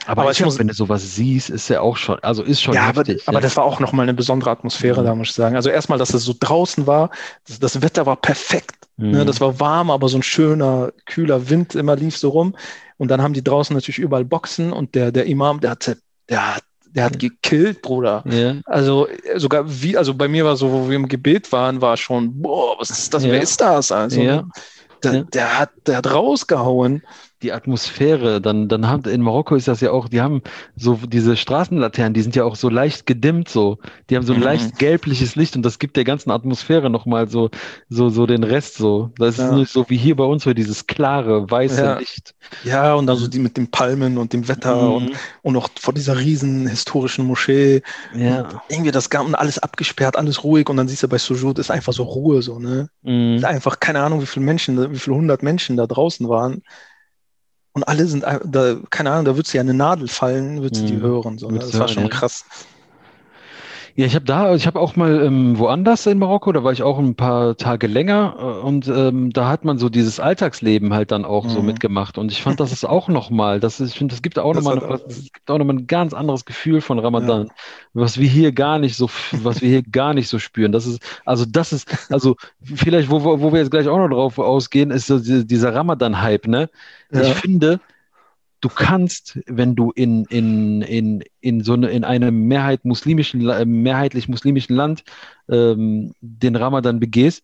Aber, 0.07 0.21
aber 0.21 0.31
ich 0.31 0.43
muss, 0.43 0.57
wenn 0.57 0.67
du 0.67 0.73
sowas 0.73 1.15
siehst, 1.15 1.49
ist 1.49 1.67
ja 1.69 1.81
auch 1.81 1.97
schon, 1.97 2.17
also 2.19 2.41
ist 2.41 2.61
schon 2.61 2.73
ja, 2.73 2.87
heftig. 2.87 2.99
Aber, 2.99 3.11
ja. 3.11 3.27
aber 3.27 3.41
das 3.41 3.57
war 3.57 3.65
auch 3.65 3.79
nochmal 3.79 4.03
eine 4.03 4.13
besondere 4.13 4.49
Atmosphäre, 4.49 5.01
mhm. 5.01 5.05
da 5.05 5.15
muss 5.15 5.29
ich 5.29 5.35
sagen. 5.35 5.55
Also 5.55 5.69
erstmal, 5.69 5.99
dass 5.99 6.13
es 6.13 6.23
so 6.23 6.33
draußen 6.39 6.87
war, 6.87 7.11
das, 7.47 7.59
das 7.59 7.81
Wetter 7.81 8.05
war 8.05 8.15
perfekt. 8.15 8.87
Ne? 8.95 9.07
Mhm. 9.07 9.11
Ne, 9.13 9.25
das 9.25 9.41
war 9.41 9.59
warm, 9.59 9.91
aber 9.91 10.07
so 10.09 10.17
ein 10.17 10.23
schöner, 10.23 10.91
kühler 11.05 11.49
Wind 11.49 11.75
immer 11.75 11.95
lief 11.95 12.17
so 12.17 12.29
rum. 12.29 12.55
Und 12.97 13.09
dann 13.09 13.21
haben 13.21 13.33
die 13.33 13.43
draußen 13.43 13.75
natürlich 13.75 13.99
überall 13.99 14.25
Boxen 14.25 14.73
und 14.73 14.95
der, 14.95 15.11
der 15.11 15.25
Imam, 15.25 15.59
der 15.59 15.71
hatte, 15.71 15.97
der 16.29 16.55
hat 16.55 16.63
der 16.89 17.03
hat 17.03 17.19
gekillt, 17.19 17.83
Bruder. 17.83 18.23
Ja. 18.25 18.55
Also 18.65 19.07
sogar 19.35 19.65
wie, 19.67 19.95
also 19.97 20.15
bei 20.15 20.27
mir 20.27 20.45
war 20.45 20.55
so, 20.55 20.71
wo 20.71 20.89
wir 20.89 20.95
im 20.95 21.07
Gebet 21.07 21.51
waren, 21.51 21.79
war 21.79 21.95
schon, 21.95 22.41
boah, 22.41 22.79
was 22.79 22.89
ist 22.89 23.13
das? 23.13 23.23
Ja. 23.23 23.33
Wer 23.33 23.41
ist 23.41 23.61
das? 23.61 23.91
Also 23.91 24.21
ja. 24.21 24.47
der, 25.03 25.23
der, 25.25 25.59
hat, 25.59 25.69
der 25.85 25.97
hat 25.97 26.11
rausgehauen 26.11 27.03
die 27.43 27.53
Atmosphäre, 27.53 28.41
dann, 28.41 28.67
dann 28.67 28.87
haben, 28.87 29.07
in 29.07 29.21
Marokko 29.21 29.55
ist 29.55 29.67
das 29.67 29.79
ja 29.81 29.91
auch, 29.91 30.09
die 30.09 30.21
haben 30.21 30.41
so 30.75 30.99
diese 31.07 31.37
Straßenlaternen, 31.37 32.15
die 32.15 32.21
sind 32.21 32.35
ja 32.35 32.43
auch 32.43 32.55
so 32.55 32.67
leicht 32.67 33.05
gedimmt, 33.05 33.47
so. 33.47 33.77
Die 34.09 34.15
haben 34.15 34.25
so 34.25 34.33
ein 34.33 34.39
mhm. 34.39 34.45
leicht 34.45 34.79
gelbliches 34.79 35.35
Licht 35.35 35.55
und 35.55 35.61
das 35.61 35.77
gibt 35.77 35.97
der 35.97 36.03
ganzen 36.03 36.31
Atmosphäre 36.31 36.89
nochmal 36.89 37.29
so, 37.29 37.51
so, 37.89 38.09
so 38.09 38.25
den 38.25 38.43
Rest 38.43 38.75
so. 38.77 39.11
Das 39.17 39.37
ja. 39.37 39.49
ist 39.49 39.51
nicht 39.53 39.71
so 39.71 39.85
wie 39.87 39.97
hier 39.97 40.15
bei 40.15 40.23
uns, 40.23 40.43
so 40.43 40.53
dieses 40.53 40.87
klare, 40.87 41.49
weiße 41.49 41.81
ja. 41.81 41.99
Licht. 41.99 42.33
Ja, 42.63 42.95
und 42.95 43.05
dann 43.05 43.17
so 43.17 43.27
die 43.27 43.39
mit 43.39 43.55
den 43.55 43.69
Palmen 43.69 44.17
und 44.17 44.33
dem 44.33 44.47
Wetter 44.47 44.75
mhm. 44.75 44.93
und, 44.93 45.11
und 45.43 45.57
auch 45.57 45.69
vor 45.79 45.93
dieser 45.93 46.17
riesen 46.17 46.67
historischen 46.67 47.25
Moschee. 47.25 47.83
Ja. 48.15 48.63
irgendwie 48.69 48.91
das 48.91 49.07
und 49.07 49.35
alles 49.35 49.59
abgesperrt, 49.59 50.15
alles 50.15 50.43
ruhig 50.43 50.69
und 50.69 50.77
dann 50.77 50.87
siehst 50.87 51.03
du 51.03 51.07
bei 51.07 51.19
Sujud 51.19 51.59
ist 51.59 51.69
einfach 51.69 51.93
so 51.93 52.03
Ruhe, 52.03 52.41
so, 52.41 52.57
ne? 52.57 52.89
Mhm. 53.03 53.43
Einfach 53.45 53.79
keine 53.79 54.01
Ahnung, 54.01 54.21
wie 54.21 54.25
viele 54.25 54.45
Menschen, 54.45 54.91
wie 54.91 54.97
viele 54.97 55.15
hundert 55.15 55.43
Menschen 55.43 55.77
da 55.77 55.85
draußen 55.85 56.27
waren 56.27 56.63
und 57.77 57.83
alle 57.83 58.07
sind, 58.07 58.23
da, 58.23 58.75
keine 58.89 59.11
Ahnung, 59.11 59.25
da 59.25 59.37
wird 59.37 59.45
sie 59.45 59.57
ja 59.57 59.61
eine 59.61 59.75
Nadel 59.75 60.07
fallen, 60.07 60.63
wird 60.63 60.75
sie 60.75 60.87
die 60.87 60.93
mhm. 60.93 61.01
hören. 61.01 61.37
So, 61.37 61.47
ne? 61.51 61.59
Das 61.59 61.77
war 61.77 61.87
schon 61.87 62.09
krass. 62.09 62.43
Ja, 63.99 64.05
ich 64.05 64.13
habe 64.13 64.25
da, 64.25 64.53
ich 64.53 64.67
habe 64.67 64.79
auch 64.79 64.95
mal 64.95 65.23
ähm, 65.25 65.57
woanders 65.57 66.05
in 66.05 66.19
Marokko, 66.19 66.51
da 66.51 66.63
war 66.63 66.71
ich 66.71 66.83
auch 66.83 66.99
ein 66.99 67.15
paar 67.15 67.57
Tage 67.57 67.87
länger 67.87 68.35
äh, 68.37 68.63
und 68.63 68.87
ähm, 68.87 69.31
da 69.31 69.49
hat 69.49 69.65
man 69.65 69.79
so 69.79 69.89
dieses 69.89 70.19
Alltagsleben 70.19 70.93
halt 70.93 71.09
dann 71.09 71.25
auch 71.25 71.49
so 71.49 71.63
Mhm. 71.63 71.65
mitgemacht 71.65 72.19
und 72.19 72.31
ich 72.31 72.43
fand, 72.43 72.59
das 72.59 72.71
ist 72.71 72.85
auch 72.85 73.07
nochmal, 73.09 73.59
das 73.59 73.79
ist, 73.79 73.93
ich 73.93 73.97
finde, 73.97 74.13
das 74.13 74.21
gibt 74.21 74.37
auch 74.37 74.53
Das 74.53 74.63
nochmal, 74.63 74.87
was- 74.87 75.01
es 75.07 75.31
gibt 75.33 75.49
auch 75.49 75.57
nochmal 75.57 75.77
ein 75.77 75.87
ganz 75.87 76.13
anderes 76.13 76.45
Gefühl 76.45 76.81
von 76.81 76.99
Ramadan, 76.99 77.49
was 77.93 78.19
wir 78.19 78.29
hier 78.29 78.51
gar 78.51 78.77
nicht 78.77 78.95
so, 78.97 79.09
was 79.31 79.61
wir 79.63 79.69
hier 79.69 79.81
gar 79.81 80.13
nicht 80.13 80.27
so 80.27 80.37
spüren. 80.37 80.71
Das 80.71 80.85
ist, 80.85 81.01
also 81.25 81.45
das 81.45 81.73
ist, 81.73 81.87
also 82.11 82.35
vielleicht, 82.61 83.09
wo, 83.09 83.23
wo 83.41 83.51
wir 83.51 83.59
jetzt 83.61 83.71
gleich 83.71 83.87
auch 83.87 83.97
noch 83.97 84.09
drauf 84.09 84.37
ausgehen, 84.37 84.91
ist 84.91 85.07
so 85.07 85.17
die- 85.17 85.47
dieser 85.47 85.73
Ramadan-Hype, 85.73 86.45
ne? 86.47 86.69
Ich 87.15 87.29
Ja. 87.29 87.33
finde, 87.33 87.79
du 88.61 88.69
kannst, 88.69 89.39
wenn 89.45 89.75
du 89.75 89.91
in, 89.91 90.25
in, 90.25 90.81
in, 90.81 91.23
in 91.41 91.63
so 91.63 91.73
eine, 91.73 91.89
in 91.89 92.03
einem 92.03 92.47
Mehrheit 92.47 92.85
muslimischen, 92.85 93.41
mehrheitlich 93.81 94.27
muslimischen 94.27 94.75
Land 94.75 95.03
ähm, 95.49 96.13
den 96.21 96.55
Ramadan 96.55 96.99
begehst, 96.99 97.43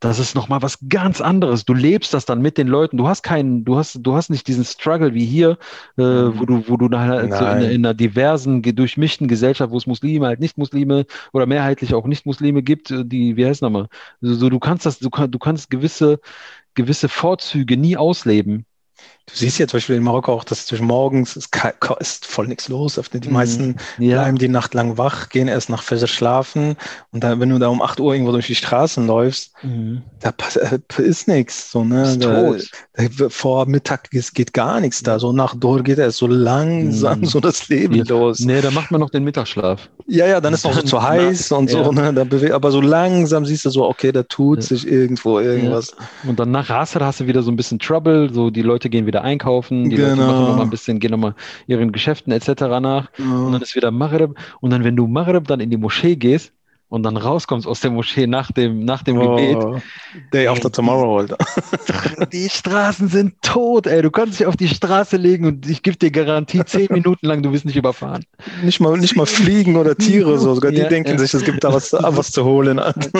das 0.00 0.18
ist 0.18 0.34
nochmal 0.34 0.60
was 0.60 0.78
ganz 0.88 1.22
anderes. 1.22 1.64
Du 1.64 1.72
lebst 1.72 2.12
das 2.12 2.26
dann 2.26 2.42
mit 2.42 2.58
den 2.58 2.68
Leuten. 2.68 2.98
Du 2.98 3.08
hast 3.08 3.22
keinen, 3.22 3.64
du 3.64 3.76
hast, 3.76 3.98
du 4.02 4.14
hast 4.14 4.28
nicht 4.28 4.46
diesen 4.46 4.64
Struggle 4.64 5.14
wie 5.14 5.24
hier, 5.24 5.58
äh, 5.96 6.02
wo 6.02 6.44
du, 6.44 6.68
wo 6.68 6.76
du 6.76 6.98
halt 6.98 7.32
so 7.32 7.46
in, 7.46 7.62
in 7.62 7.86
einer 7.86 7.94
diversen, 7.94 8.60
durchmischten 8.60 9.26
Gesellschaft, 9.26 9.72
wo 9.72 9.78
es 9.78 9.86
Muslime, 9.86 10.26
halt 10.26 10.40
Nicht-Muslime 10.40 11.06
oder 11.32 11.46
mehrheitlich 11.46 11.94
auch 11.94 12.06
Nicht-Muslime 12.06 12.62
gibt, 12.62 12.90
äh, 12.90 13.04
die, 13.06 13.36
wie 13.36 13.46
heißt 13.46 13.62
nochmal? 13.62 13.88
So, 14.20 14.34
so, 14.34 14.50
du 14.50 14.58
kannst 14.58 14.84
das, 14.84 14.98
du, 14.98 15.08
du 15.08 15.38
kannst 15.38 15.70
gewisse, 15.70 16.20
gewisse 16.74 17.08
Vorzüge 17.08 17.78
nie 17.78 17.96
ausleben. 17.96 18.66
Du 19.28 19.34
siehst 19.34 19.58
ja 19.58 19.66
zum 19.66 19.78
Beispiel 19.78 19.96
in 19.96 20.04
Marokko 20.04 20.32
auch, 20.32 20.44
dass 20.44 20.66
zwischen 20.66 20.86
morgens 20.86 21.34
ist, 21.36 21.48
ist 21.98 22.26
voll 22.26 22.46
nichts 22.46 22.68
los. 22.68 22.94
Die 23.12 23.26
Mhm. 23.26 23.34
meisten 23.34 23.76
Ja. 23.98 24.22
bleiben 24.22 24.38
die 24.38 24.46
Nacht 24.48 24.72
lang 24.72 24.98
wach, 24.98 25.30
gehen 25.30 25.48
erst 25.48 25.68
nach 25.68 25.82
Fajr 25.82 26.06
schlafen 26.06 26.76
und 27.10 27.24
dann, 27.24 27.40
wenn 27.40 27.48
du 27.50 27.58
da 27.58 27.66
um 27.66 27.82
8 27.82 27.98
Uhr 27.98 28.12
irgendwo 28.14 28.30
durch 28.30 28.46
die 28.46 28.54
Straßen 28.54 29.04
läufst, 29.04 29.50
Mhm. 29.64 30.02
da 30.20 30.32
äh, 30.60 31.02
ist 31.02 31.26
nichts. 31.26 31.72
So, 31.72 31.82
ne? 31.84 32.04
Ist 32.04 32.22
Da, 32.22 32.52
da, 33.18 33.28
vor 33.28 33.66
Mittag 33.66 34.12
ist, 34.12 34.32
geht 34.32 34.52
gar 34.52 34.80
nichts 34.80 35.02
da. 35.02 35.18
So 35.18 35.32
nach 35.32 35.56
Dur 35.56 35.82
geht 35.82 35.98
erst 35.98 36.18
so 36.18 36.28
langsam 36.28 37.20
Mhm. 37.20 37.24
so 37.26 37.40
das 37.40 37.68
Leben 37.68 37.96
Ja. 37.96 38.04
los. 38.06 38.38
Nee, 38.38 38.60
da 38.60 38.70
macht 38.70 38.92
man 38.92 39.00
noch 39.00 39.10
den 39.10 39.24
Mittagsschlaf. 39.24 39.88
Ja, 40.06 40.26
ja, 40.28 40.40
dann 40.40 40.54
ist 40.54 40.62
noch 40.64 40.72
so 40.72 40.78
Dann- 40.78 40.86
zu 40.86 41.02
heiß 41.02 41.50
und 41.50 41.68
so, 41.68 41.82
Ja. 41.82 41.90
ne? 42.12 42.14
Da 42.14 42.54
aber 42.54 42.70
so 42.70 42.80
langsam 42.80 43.44
siehst 43.44 43.64
du 43.64 43.70
so, 43.70 43.88
okay, 43.88 44.12
da 44.12 44.22
tut 44.22 44.62
sich 44.62 44.86
irgendwo 44.86 45.40
irgendwas. 45.40 45.96
Und 46.28 46.38
dann 46.38 46.52
nach 46.52 46.70
Asr 46.70 47.04
hast 47.04 47.18
du 47.18 47.26
wieder 47.26 47.42
so 47.42 47.50
ein 47.50 47.56
bisschen 47.56 47.80
Trouble, 47.80 48.32
so 48.32 48.50
die 48.50 48.62
Leute 48.62 48.85
gehen 48.88 49.06
wieder 49.06 49.22
einkaufen, 49.22 49.90
die 49.90 49.96
Leute 49.98 50.22
Genau. 50.22 50.22
machen 50.22 50.46
noch 50.46 50.54
mal 50.54 50.62
ein 50.62 50.70
bisschen, 50.70 50.98
gehen 51.00 51.10
nochmal 51.12 51.34
ihren 51.66 51.92
Geschäften 51.92 52.32
etc. 52.32 52.80
nach 52.80 53.10
und 53.44 53.52
dann 53.52 53.62
ist 53.62 53.74
wieder 53.76 53.90
Maghrib 53.90 54.38
und 54.60 54.70
dann, 54.72 54.84
wenn 54.84 54.96
du 54.96 55.06
Maghrib 55.06 55.46
dann 55.48 55.60
in 55.60 55.70
die 55.70 55.76
Moschee 55.76 56.16
gehst 56.16 56.52
und 56.88 57.02
dann 57.02 57.16
rauskommst 57.16 57.66
aus 57.66 57.80
der 57.80 57.90
Moschee 57.90 58.26
nach 58.26 58.52
dem, 58.52 58.84
nach 58.84 59.02
dem 59.02 59.18
Gebet, 59.18 59.56
Oh, 59.60 59.78
day 60.32 60.46
after 60.48 60.70
tomorrow, 60.70 61.18
Alter. 61.18 61.36
die 62.32 62.48
Straßen 62.48 63.08
sind 63.08 63.34
tot, 63.42 63.86
ey, 63.86 64.02
du 64.02 64.10
kannst 64.10 64.38
dich 64.38 64.46
auf 64.46 64.56
die 64.56 64.68
Straße 64.68 65.16
legen 65.16 65.46
und 65.46 65.68
ich 65.68 65.82
gebe 65.82 65.96
dir 65.96 66.10
Garantie, 66.10 66.64
zehn 66.64 66.86
Minuten 66.92 67.26
lang, 67.26 67.42
du 67.42 67.52
wirst 67.52 67.64
nicht 67.64 67.76
überfahren. 67.76 68.24
Nicht 68.62 68.80
mal, 68.80 68.96
nicht 68.98 69.16
mal 69.16 69.26
Fliegen 69.26 69.76
oder 69.76 69.96
Tiere, 69.96 70.38
so. 70.38 70.54
Sogar 70.54 70.70
die 70.70 70.78
Ja, 70.78 70.88
denken 70.88 71.12
ja. 71.12 71.18
sich, 71.18 71.34
es 71.34 71.44
gibt 71.44 71.64
da 71.64 71.72
was, 71.72 71.92
was 71.92 72.30
zu 72.32 72.44
holen. 72.44 72.78
Alter. 72.78 73.10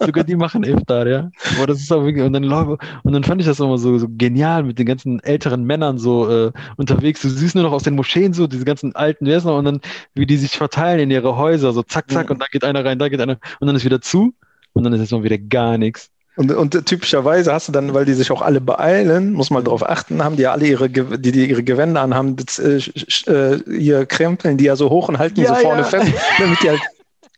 Sogar 0.00 0.24
die 0.24 0.36
machen 0.36 0.64
Iftar, 0.64 1.06
ja. 1.06 1.30
Aber 1.56 1.66
das 1.68 1.78
ist 1.80 1.92
auch 1.92 2.04
wirklich, 2.04 2.24
und 2.24 2.32
dann, 2.32 2.44
und 2.52 3.12
dann 3.12 3.24
fand 3.24 3.40
ich 3.40 3.46
das 3.46 3.60
immer 3.60 3.78
so, 3.78 3.98
so 3.98 4.08
genial 4.10 4.62
mit 4.64 4.78
den 4.78 4.86
ganzen 4.86 5.20
älteren 5.20 5.64
Männern 5.64 5.98
so 5.98 6.28
äh, 6.28 6.52
unterwegs. 6.76 7.22
Du 7.22 7.28
siehst 7.28 7.54
nur 7.54 7.64
noch 7.64 7.72
aus 7.72 7.84
den 7.84 7.94
Moscheen 7.94 8.32
so, 8.32 8.46
diese 8.46 8.64
ganzen 8.64 8.94
alten, 8.96 9.26
wer 9.26 9.38
ist 9.38 9.44
noch, 9.44 9.58
und 9.58 9.64
dann, 9.64 9.80
wie 10.14 10.26
die 10.26 10.36
sich 10.36 10.52
verteilen 10.56 11.00
in 11.00 11.10
ihre 11.10 11.36
Häuser, 11.36 11.72
so 11.72 11.82
zack, 11.82 12.10
zack, 12.10 12.26
Mhm. 12.26 12.32
und 12.32 12.42
da 12.42 12.46
geht 12.50 12.64
einer 12.64 12.84
rein, 12.84 12.98
da 12.98 13.08
geht 13.12 13.20
einer, 13.20 13.38
und 13.60 13.66
dann 13.68 13.76
ist 13.76 13.84
wieder 13.84 14.00
zu, 14.00 14.34
und 14.72 14.82
dann 14.84 14.92
ist 14.92 15.00
jetzt 15.00 15.12
mal 15.12 15.22
wieder 15.22 15.38
gar 15.38 15.78
nichts. 15.78 16.08
Und, 16.34 16.50
und 16.50 16.86
typischerweise 16.86 17.52
hast 17.52 17.68
du 17.68 17.72
dann, 17.72 17.92
weil 17.92 18.06
die 18.06 18.14
sich 18.14 18.30
auch 18.30 18.40
alle 18.40 18.62
beeilen, 18.62 19.34
muss 19.34 19.50
man 19.50 19.64
darauf 19.64 19.86
achten, 19.86 20.24
haben 20.24 20.36
die 20.36 20.44
ja 20.44 20.52
alle 20.52 20.66
ihre, 20.66 20.88
die, 20.88 21.30
die 21.30 21.50
ihre 21.50 21.62
Gewänder 21.62 22.00
anhaben, 22.00 22.36
das, 22.36 22.58
äh, 22.58 22.76
sch- 22.78 23.30
äh, 23.30 23.58
ihr 23.70 24.06
krempeln 24.06 24.56
die 24.56 24.64
ja 24.64 24.74
so 24.74 24.88
hoch 24.88 25.10
und 25.10 25.18
halten 25.18 25.34
die 25.34 25.42
Ja, 25.42 25.54
so 25.56 25.60
vorne 25.60 25.82
ja. 25.82 25.86
fest, 25.86 26.10
damit 26.38 26.62
die 26.62 26.70
halt 26.70 26.80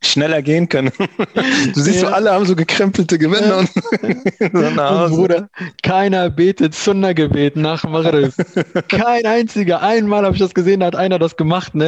schneller 0.07 0.43
gehen 0.43 0.69
können. 0.69 0.93
Du 1.75 1.81
siehst 1.81 2.01
so, 2.01 2.07
Ja. 2.07 2.12
alle 2.12 2.33
haben 2.33 2.47
so 2.47 2.55
gekrempelte 2.55 3.19
Gewänder 3.19 3.59
und 3.59 3.69
so 4.53 4.59
Und. 4.59 5.11
Bruder, 5.11 5.49
keiner 5.83 6.31
betet 6.31 6.75
Sunna-Gebet 6.75 7.57
nach 7.57 7.85
Maghrib. 7.85 8.33
Kein 8.88 9.25
einziger. 9.27 9.83
Einmal 9.83 10.25
habe 10.25 10.35
ich 10.35 10.40
das 10.40 10.55
gesehen, 10.55 10.81
da 10.81 10.87
hat 10.87 10.97
einer 10.97 11.19
das 11.19 11.37
gemacht, 11.37 11.75
ne? 11.75 11.87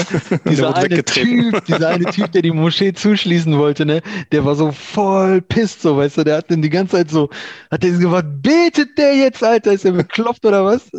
Dieser 0.49 0.75
eine. 0.75 1.05
Typ, 1.05 1.65
dieser 1.67 1.89
eine 1.89 2.05
Typ, 2.07 2.33
der 2.33 2.43
die 2.43 2.51
Moschee 2.51 2.93
zuschließen 2.93 3.57
wollte, 3.59 3.87
ne? 3.87 4.01
Der 4.33 4.45
war 4.45 4.55
so 4.57 4.73
voll 4.73 5.41
pisst, 5.43 5.83
so, 5.83 5.97
weißt 5.97 6.19
du, 6.19 6.25
der 6.25 6.39
hat 6.39 6.51
dann 6.51 6.63
die 6.63 6.71
ganze 6.71 6.97
Zeit 6.97 7.11
so, 7.11 7.31
hat 7.71 7.83
der 7.83 7.91
gesagt, 7.91 8.43
betet 8.43 8.97
der 8.99 9.15
jetzt, 9.17 9.43
Alter? 9.45 9.73
Ist 9.73 9.85
der 9.85 9.93
bekloppt 9.93 10.45
oder 10.45 10.65
was? 10.65 10.91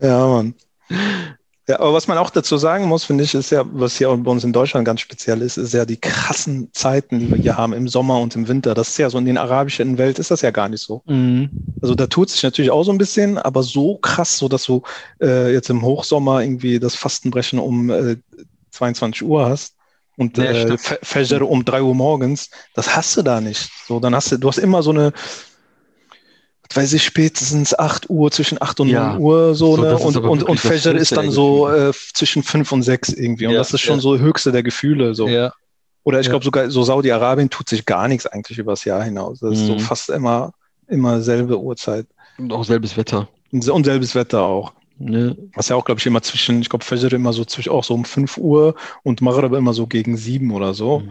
Ja, 0.00 0.26
Mann. 0.26 0.54
Ja, 1.68 1.78
aber 1.78 1.92
was 1.92 2.08
man 2.08 2.18
auch 2.18 2.30
dazu 2.30 2.56
sagen 2.56 2.86
muss, 2.86 3.04
finde 3.04 3.22
ich, 3.22 3.34
ist 3.34 3.50
ja, 3.50 3.62
was 3.64 3.96
hier 3.96 4.08
bei 4.16 4.30
uns 4.30 4.42
in 4.42 4.52
Deutschland 4.52 4.84
ganz 4.84 5.00
speziell 5.00 5.42
ist, 5.42 5.56
ist 5.56 5.72
ja 5.72 5.84
die 5.84 5.96
krassen 5.96 6.70
Zeiten, 6.72 7.20
die 7.20 7.30
wir 7.30 7.38
hier 7.38 7.56
haben 7.56 7.72
im 7.72 7.86
Sommer 7.86 8.18
und 8.18 8.34
im 8.34 8.48
Winter. 8.48 8.74
Das 8.74 8.88
ist 8.88 8.98
ja 8.98 9.08
so 9.08 9.18
in 9.18 9.26
den 9.26 9.38
arabischen 9.38 9.96
Welt 9.96 10.18
ist 10.18 10.32
das 10.32 10.42
ja 10.42 10.50
gar 10.50 10.68
nicht 10.68 10.82
so. 10.82 11.02
Mhm. 11.06 11.50
Also 11.80 11.94
da 11.94 12.08
tut 12.08 12.30
sich 12.30 12.42
natürlich 12.42 12.72
auch 12.72 12.82
so 12.82 12.90
ein 12.90 12.98
bisschen, 12.98 13.38
aber 13.38 13.62
so 13.62 13.96
krass, 13.96 14.38
so 14.38 14.48
dass 14.48 14.64
du 14.64 14.82
äh, 15.20 15.52
jetzt 15.52 15.70
im 15.70 15.82
Hochsommer 15.82 16.42
irgendwie 16.42 16.80
das 16.80 16.96
Fastenbrechen 16.96 17.60
um 17.60 17.90
äh, 17.90 18.16
22 18.72 19.22
Uhr 19.22 19.48
hast 19.48 19.76
und 20.16 20.38
Ja, 20.38 20.44
äh, 20.44 20.78
Fajr 20.78 21.48
um 21.48 21.64
3 21.64 21.82
Uhr 21.82 21.94
morgens, 21.94 22.50
das 22.74 22.96
hast 22.96 23.16
du 23.16 23.22
da 23.22 23.40
nicht. 23.40 23.70
So, 23.86 24.00
dann 24.00 24.14
hast 24.14 24.32
du, 24.32 24.36
du 24.36 24.48
hast 24.48 24.58
immer 24.58 24.82
so 24.82 24.90
eine, 24.90 25.12
weiß 26.76 26.92
ich, 26.92 27.04
spätestens 27.04 27.76
8 27.78 28.08
Uhr, 28.10 28.30
zwischen 28.30 28.60
8 28.60 28.80
und 28.80 28.88
Ja. 28.88 29.12
9 29.14 29.18
Uhr 29.20 29.54
so, 29.54 29.76
So, 29.76 29.82
ne? 29.82 29.96
Und, 29.98 30.16
und, 30.16 30.42
und 30.42 30.60
Fajr 30.60 30.94
ist 30.94 31.12
dann 31.16 31.30
so 31.30 31.68
äh, 31.68 31.92
zwischen 32.14 32.42
5 32.42 32.70
und 32.72 32.82
6 32.82 33.10
irgendwie. 33.10 33.46
Und 33.46 33.52
Ja, 33.52 33.58
das 33.58 33.72
ist 33.72 33.80
schon 33.80 33.96
ja. 33.96 34.00
so 34.00 34.18
höchste 34.18 34.52
der 34.52 34.62
Gefühle. 34.62 35.14
So. 35.14 35.28
Ja. 35.28 35.52
Oder 36.04 36.20
ich 36.20 36.28
glaube 36.28 36.44
sogar 36.44 36.68
so 36.70 36.82
Saudi-Arabien 36.82 37.48
tut 37.50 37.68
sich 37.68 37.86
gar 37.86 38.08
nichts 38.08 38.26
eigentlich 38.26 38.58
übers 38.58 38.84
Jahr 38.84 39.02
hinaus. 39.04 39.38
Das 39.40 39.52
ist 39.58 39.66
so 39.66 39.74
Mhm. 39.74 39.78
fast 39.80 40.10
immer, 40.10 40.52
immer 40.88 41.20
selbe 41.20 41.58
Uhrzeit. 41.60 42.06
Und 42.38 42.52
auch 42.52 42.64
selbes 42.64 42.96
Wetter. 42.96 43.28
Und 43.52 43.68
und 43.68 43.84
selbes 43.84 44.14
Wetter 44.14 44.42
auch. 44.42 44.72
Ne? 44.98 45.36
Was 45.54 45.68
ja 45.68 45.76
auch, 45.76 45.84
glaube 45.84 45.98
ich, 46.00 46.06
immer 46.06 46.22
zwischen, 46.22 46.60
ich 46.60 46.68
glaube, 46.68 46.84
Fajr 46.84 47.12
immer 47.12 47.32
so 47.32 47.44
zwischen 47.44 47.70
auch 47.70 47.84
so 47.84 47.94
um 47.94 48.04
5 48.04 48.36
Uhr 48.38 48.74
und 49.02 49.20
Maghrib 49.20 49.52
immer 49.52 49.74
so 49.74 49.86
gegen 49.86 50.16
7 50.16 50.50
oder 50.52 50.74
so. 50.74 51.00
Mhm. 51.00 51.10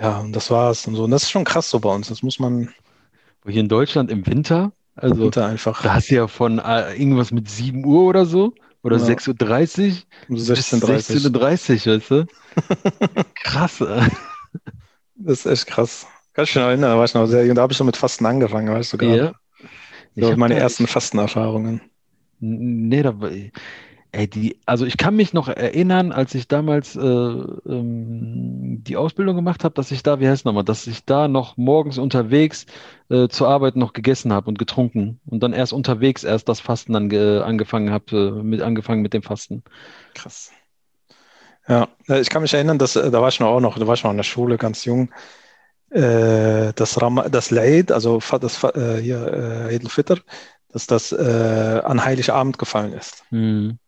Ja, 0.00 0.18
und 0.20 0.32
das 0.34 0.50
war's 0.50 0.86
und 0.86 0.96
so. 0.96 1.04
Und 1.04 1.10
das 1.12 1.22
ist 1.24 1.30
schon 1.30 1.44
krass 1.44 1.70
so 1.70 1.78
bei 1.80 1.94
uns. 1.94 2.08
Das 2.08 2.22
muss 2.22 2.38
man 2.38 2.68
Hier 3.46 3.60
in 3.60 3.68
Deutschland 3.68 4.10
im 4.10 4.26
Winter, 4.26 4.72
also 4.96 5.22
hinter 5.22 5.46
einfach 5.46 5.82
da 5.82 5.94
hast 5.94 6.10
du 6.10 6.14
ja 6.14 6.28
von 6.28 6.58
äh, 6.58 6.94
irgendwas 6.94 7.30
mit 7.30 7.50
7 7.50 7.84
Uhr 7.84 8.04
oder 8.04 8.24
so 8.24 8.54
oder 8.82 8.96
Ja. 8.96 9.04
6.30 9.04 9.88
Uhr 9.90 9.96
um 10.28 10.34
bis 10.36 10.50
16:30. 10.50 11.28
16.30 11.28 11.86
Uhr, 11.86 11.94
weißt 11.96 12.10
du? 12.10 12.26
Krass. 13.34 13.80
äh. 13.80 14.08
Das 15.16 15.40
ist 15.40 15.46
echt 15.46 15.66
krass. 15.66 16.06
Kann 16.32 16.44
ich 16.44 16.54
mich 16.54 16.62
noch 16.62 16.68
erinnern, 16.68 16.90
da 16.90 16.96
war 16.98 17.04
ich 17.04 17.14
noch 17.14 17.26
sehr 17.26 17.44
jung. 17.46 17.54
Da 17.54 17.62
habe 17.62 17.72
ich 17.72 17.76
schon 17.76 17.86
mit 17.86 17.96
Fasten 17.96 18.26
angefangen, 18.26 18.72
weißt 18.72 18.92
du, 18.94 18.98
gerade. 18.98 19.16
Ja. 19.16 19.32
So 20.16 20.30
hab 20.30 20.38
meine 20.38 20.54
ersten 20.54 20.86
Fastenerfahrungen. 20.86 21.80
Nee, 22.40 23.02
da, 23.02 23.20
war- 23.20 23.30
ey, 24.14 24.28
die, 24.28 24.58
also 24.64 24.86
ich 24.86 24.96
kann 24.96 25.16
mich 25.16 25.32
noch 25.32 25.48
erinnern, 25.48 26.12
als 26.12 26.34
ich 26.34 26.48
damals 26.48 26.96
äh, 26.96 27.00
ähm, 27.00 28.82
die 28.84 28.96
Ausbildung 28.96 29.36
gemacht 29.36 29.64
habe, 29.64 29.74
dass 29.74 29.90
ich 29.90 30.02
da, 30.02 30.20
wie 30.20 30.28
heißt 30.28 30.40
es 30.40 30.44
nochmal, 30.44 30.64
dass 30.64 30.86
ich 30.86 31.04
da 31.04 31.28
noch 31.28 31.56
morgens 31.56 31.98
unterwegs 31.98 32.66
äh, 33.10 33.28
zur 33.28 33.48
Arbeit 33.48 33.76
noch 33.76 33.92
gegessen 33.92 34.32
habe 34.32 34.48
und 34.48 34.58
getrunken 34.58 35.20
und 35.26 35.42
dann 35.42 35.52
erst 35.52 35.72
unterwegs 35.72 36.24
erst 36.24 36.48
das 36.48 36.60
Fasten 36.60 36.92
dann 36.92 37.08
ge 37.08 37.40
angefangen 37.40 37.90
habe, 37.90 38.16
äh, 38.16 38.42
mit 38.42 38.62
angefangen 38.62 39.02
mit 39.02 39.12
dem 39.12 39.22
Fasten. 39.22 39.62
Krass. 40.14 40.52
Ja, 41.68 41.88
äh, 42.08 42.20
ich 42.20 42.30
kann 42.30 42.42
mich 42.42 42.54
erinnern, 42.54 42.78
dass 42.78 42.96
äh, 42.96 43.10
da 43.10 43.20
war 43.20 43.28
ich 43.28 43.40
noch 43.40 43.48
auch 43.48 43.60
noch, 43.60 43.78
da 43.78 43.86
war 43.86 43.94
ich 43.94 44.04
noch 44.04 44.10
in 44.12 44.16
der 44.16 44.24
Schule, 44.24 44.56
ganz 44.58 44.84
jung. 44.84 45.10
Äh, 45.90 46.72
das 46.74 47.00
Ram 47.00 47.22
das 47.30 47.50
Laid, 47.50 47.92
also 47.92 48.20
das 48.40 48.62
äh, 48.64 49.00
hier 49.00 49.68
äh, 49.68 49.74
Eid 49.74 49.82
al-Fitr, 49.84 50.18
dass 50.68 50.86
das 50.86 51.12
äh, 51.12 51.80
an 51.84 52.04
Heiligabend 52.04 52.58
gefallen 52.58 52.92
ist. 52.92 53.24
Hm. 53.30 53.78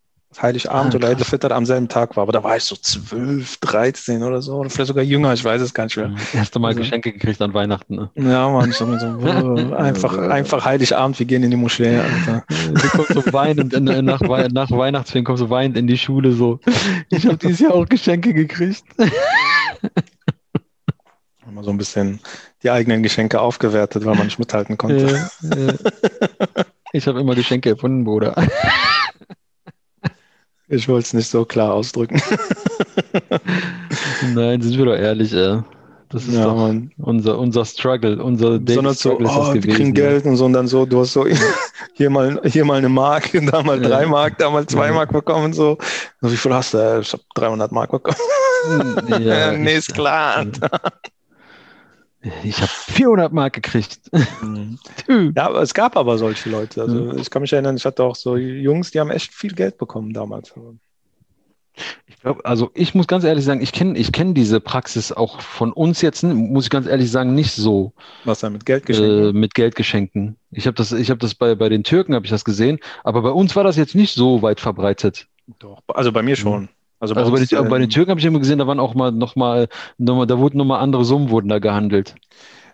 Heiligabend 0.40 0.92
Ah, 0.92 0.96
oder 0.98 1.08
Eid 1.08 1.18
al-Fitr 1.18 1.50
am 1.52 1.64
selben 1.64 1.88
Tag 1.88 2.14
war. 2.16 2.22
Aber 2.24 2.32
da 2.32 2.42
war 2.42 2.56
ich 2.56 2.64
so 2.64 2.76
12, 2.76 3.56
13 3.58 4.22
oder 4.22 4.42
so, 4.42 4.56
oder 4.56 4.68
vielleicht 4.68 4.88
sogar 4.88 5.02
jünger, 5.04 5.32
ich 5.32 5.42
weiß 5.42 5.62
es 5.62 5.72
gar 5.72 5.84
nicht 5.84 5.96
mehr. 5.96 6.08
Das 6.08 6.34
erste 6.34 6.58
Mal 6.58 6.68
Also- 6.68 6.80
Geschenke 6.80 7.12
gekriegt 7.12 7.40
an 7.40 7.54
Weihnachten. 7.54 7.94
Ne? 7.96 8.10
Ja, 8.16 8.48
man, 8.50 8.70
so, 8.72 8.84
einfach, 9.76 10.18
einfach 10.18 10.64
Heiligabend, 10.64 11.18
wir 11.18 11.26
gehen 11.26 11.42
in 11.42 11.50
die 11.50 11.56
Moschee, 11.56 11.96
Alter. 11.98 12.44
Du 12.74 12.88
kommst 12.88 13.14
so 13.14 13.22
weinend 13.32 13.72
in, 13.72 13.84
nach, 14.04 14.20
nach 14.20 14.70
Weihnachtsferien 14.70 15.24
kommst 15.24 15.42
du 15.42 15.48
weinend 15.48 15.76
in 15.78 15.86
die 15.86 15.96
Schule 15.96 16.32
so. 16.32 16.60
Ich 17.08 17.24
habe 17.24 17.38
dieses 17.38 17.60
Jahr 17.60 17.74
auch 17.74 17.86
Geschenke 17.88 18.34
gekriegt. 18.34 18.82
Mal 21.50 21.64
so 21.64 21.70
ein 21.70 21.78
bisschen 21.78 22.20
die 22.62 22.70
eigenen 22.70 23.02
Geschenke 23.02 23.40
aufgewertet, 23.40 24.04
weil 24.04 24.14
man 24.16 24.26
nicht 24.26 24.38
mithalten 24.38 24.76
konnte. 24.76 25.30
Ich 26.92 27.06
habe 27.06 27.20
immer 27.20 27.34
Geschenke 27.34 27.70
erfunden, 27.70 28.04
Bruder. 28.04 28.34
Ich 30.68 30.88
wollte 30.88 31.06
es 31.06 31.14
nicht 31.14 31.28
so 31.28 31.44
klar 31.44 31.72
ausdrücken. 31.72 32.20
Nein, 34.34 34.60
sind 34.60 34.76
wir 34.76 34.86
doch 34.86 34.96
ehrlich, 34.96 35.32
ey. 35.32 35.60
Das 36.08 36.26
ist 36.26 36.34
ja, 36.34 36.44
doch 36.44 36.72
unser, 36.98 37.38
unser 37.38 37.64
Struggle, 37.64 38.22
unser 38.22 38.60
Daily 38.60 38.94
Struggle 38.94 39.26
so, 39.26 39.40
oh, 39.40 39.54
wir 39.54 39.60
kriegen 39.60 39.92
Geld 39.92 40.24
und 40.24 40.36
so 40.36 40.44
und 40.44 40.52
dann 40.52 40.68
so, 40.68 40.86
du 40.86 41.00
hast 41.00 41.12
so 41.12 41.26
hier 41.94 42.10
mal, 42.10 42.40
hier 42.44 42.64
mal 42.64 42.78
eine 42.78 42.88
Mark, 42.88 43.30
da 43.50 43.62
mal 43.62 43.82
ja. 43.82 43.88
drei 43.88 44.06
Mark, 44.06 44.38
da 44.38 44.48
mal 44.48 44.66
zwei. 44.66 44.92
Mark 44.92 45.12
bekommen 45.12 45.52
so. 45.52 45.76
Und 46.20 46.32
wie 46.32 46.36
viel 46.36 46.54
hast 46.54 46.74
du? 46.74 47.00
Ich 47.00 47.12
habe 47.12 47.22
300 47.34 47.72
Mark 47.72 47.90
bekommen. 47.90 48.16
Ja, 49.20 49.52
nee, 49.52 49.76
ist 49.76 49.94
klar. 49.94 50.46
Ich 52.42 52.60
habe 52.60 52.70
400 52.70 53.32
Mark 53.32 53.52
gekriegt. 53.52 54.00
Mhm. 54.42 54.78
ja, 55.36 55.46
aber 55.46 55.62
es 55.62 55.74
gab 55.74 55.96
aber 55.96 56.18
solche 56.18 56.50
Leute. 56.50 56.82
Also 56.82 56.94
mhm. 56.94 57.18
ich 57.18 57.30
kann 57.30 57.42
mich 57.42 57.52
erinnern, 57.52 57.76
ich 57.76 57.84
hatte 57.84 58.02
auch 58.02 58.16
so 58.16 58.36
Jungs, 58.36 58.90
die 58.90 59.00
haben 59.00 59.10
echt 59.10 59.32
viel 59.32 59.54
Geld 59.54 59.78
bekommen 59.78 60.12
damals. 60.12 60.52
Ich 62.06 62.18
glaube, 62.20 62.44
also 62.44 62.70
ich 62.74 62.94
muss 62.94 63.06
ganz 63.06 63.24
ehrlich 63.24 63.44
sagen, 63.44 63.60
ich 63.60 63.72
kenne 63.72 63.98
ich 63.98 64.10
kenn 64.10 64.32
diese 64.32 64.60
Praxis 64.60 65.12
auch 65.12 65.40
von 65.42 65.72
uns 65.72 66.00
jetzt, 66.00 66.22
muss 66.22 66.64
ich 66.64 66.70
ganz 66.70 66.86
ehrlich 66.86 67.10
sagen, 67.10 67.34
nicht 67.34 67.52
so. 67.52 67.92
Was 68.24 68.40
da 68.40 68.48
mit 68.48 68.64
Geldgeschenken? 68.64 69.28
Äh, 69.28 69.32
mit 69.32 69.54
Geldgeschenken. 69.54 70.36
Ich 70.50 70.66
habe 70.66 70.74
das, 70.74 70.92
ich 70.92 71.10
hab 71.10 71.18
das 71.18 71.34
bei, 71.34 71.54
bei 71.54 71.68
den 71.68 71.84
Türken, 71.84 72.14
habe 72.14 72.24
ich 72.24 72.30
das 72.30 72.44
gesehen, 72.44 72.78
aber 73.04 73.22
bei 73.22 73.30
uns 73.30 73.54
war 73.56 73.64
das 73.64 73.76
jetzt 73.76 73.94
nicht 73.94 74.14
so 74.14 74.40
weit 74.40 74.60
verbreitet. 74.60 75.28
Doch, 75.58 75.82
also 75.88 76.12
bei 76.12 76.22
mir 76.22 76.34
schon. 76.34 76.70
Also 77.06 77.14
bei, 77.14 77.20
also 77.20 77.32
bei, 77.32 77.40
uns, 77.40 77.48
den, 77.48 77.64
äh, 77.64 77.68
bei 77.68 77.78
den 77.78 77.90
Türken 77.90 78.10
habe 78.10 78.20
ich 78.20 78.26
immer 78.26 78.38
gesehen, 78.38 78.58
da 78.58 78.66
waren 78.66 78.80
auch 78.80 78.94
mal 78.94 79.12
noch 79.12 79.36
mal, 79.36 79.68
noch 79.98 80.16
mal 80.16 80.26
da 80.26 80.38
wurden 80.38 80.58
nochmal 80.58 80.80
andere 80.80 81.04
Summen 81.04 81.30
wurden 81.30 81.48
da 81.48 81.58
gehandelt. 81.58 82.14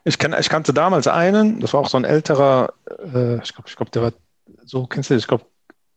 Ich, 0.04 0.18
kenn, 0.18 0.34
ich 0.38 0.48
kannte 0.48 0.72
damals 0.72 1.06
einen, 1.06 1.60
das 1.60 1.72
war 1.74 1.80
auch 1.80 1.88
so 1.88 1.96
ein 1.96 2.04
älterer, 2.04 2.72
äh, 3.14 3.36
ich 3.42 3.54
glaube, 3.54 3.68
ich 3.68 3.76
glaub, 3.76 3.90
der 3.92 4.02
war 4.02 4.12
so, 4.64 4.86
kennst 4.86 5.10
du 5.10 5.14
das? 5.14 5.22
Ich 5.22 5.28
glaube, 5.28 5.44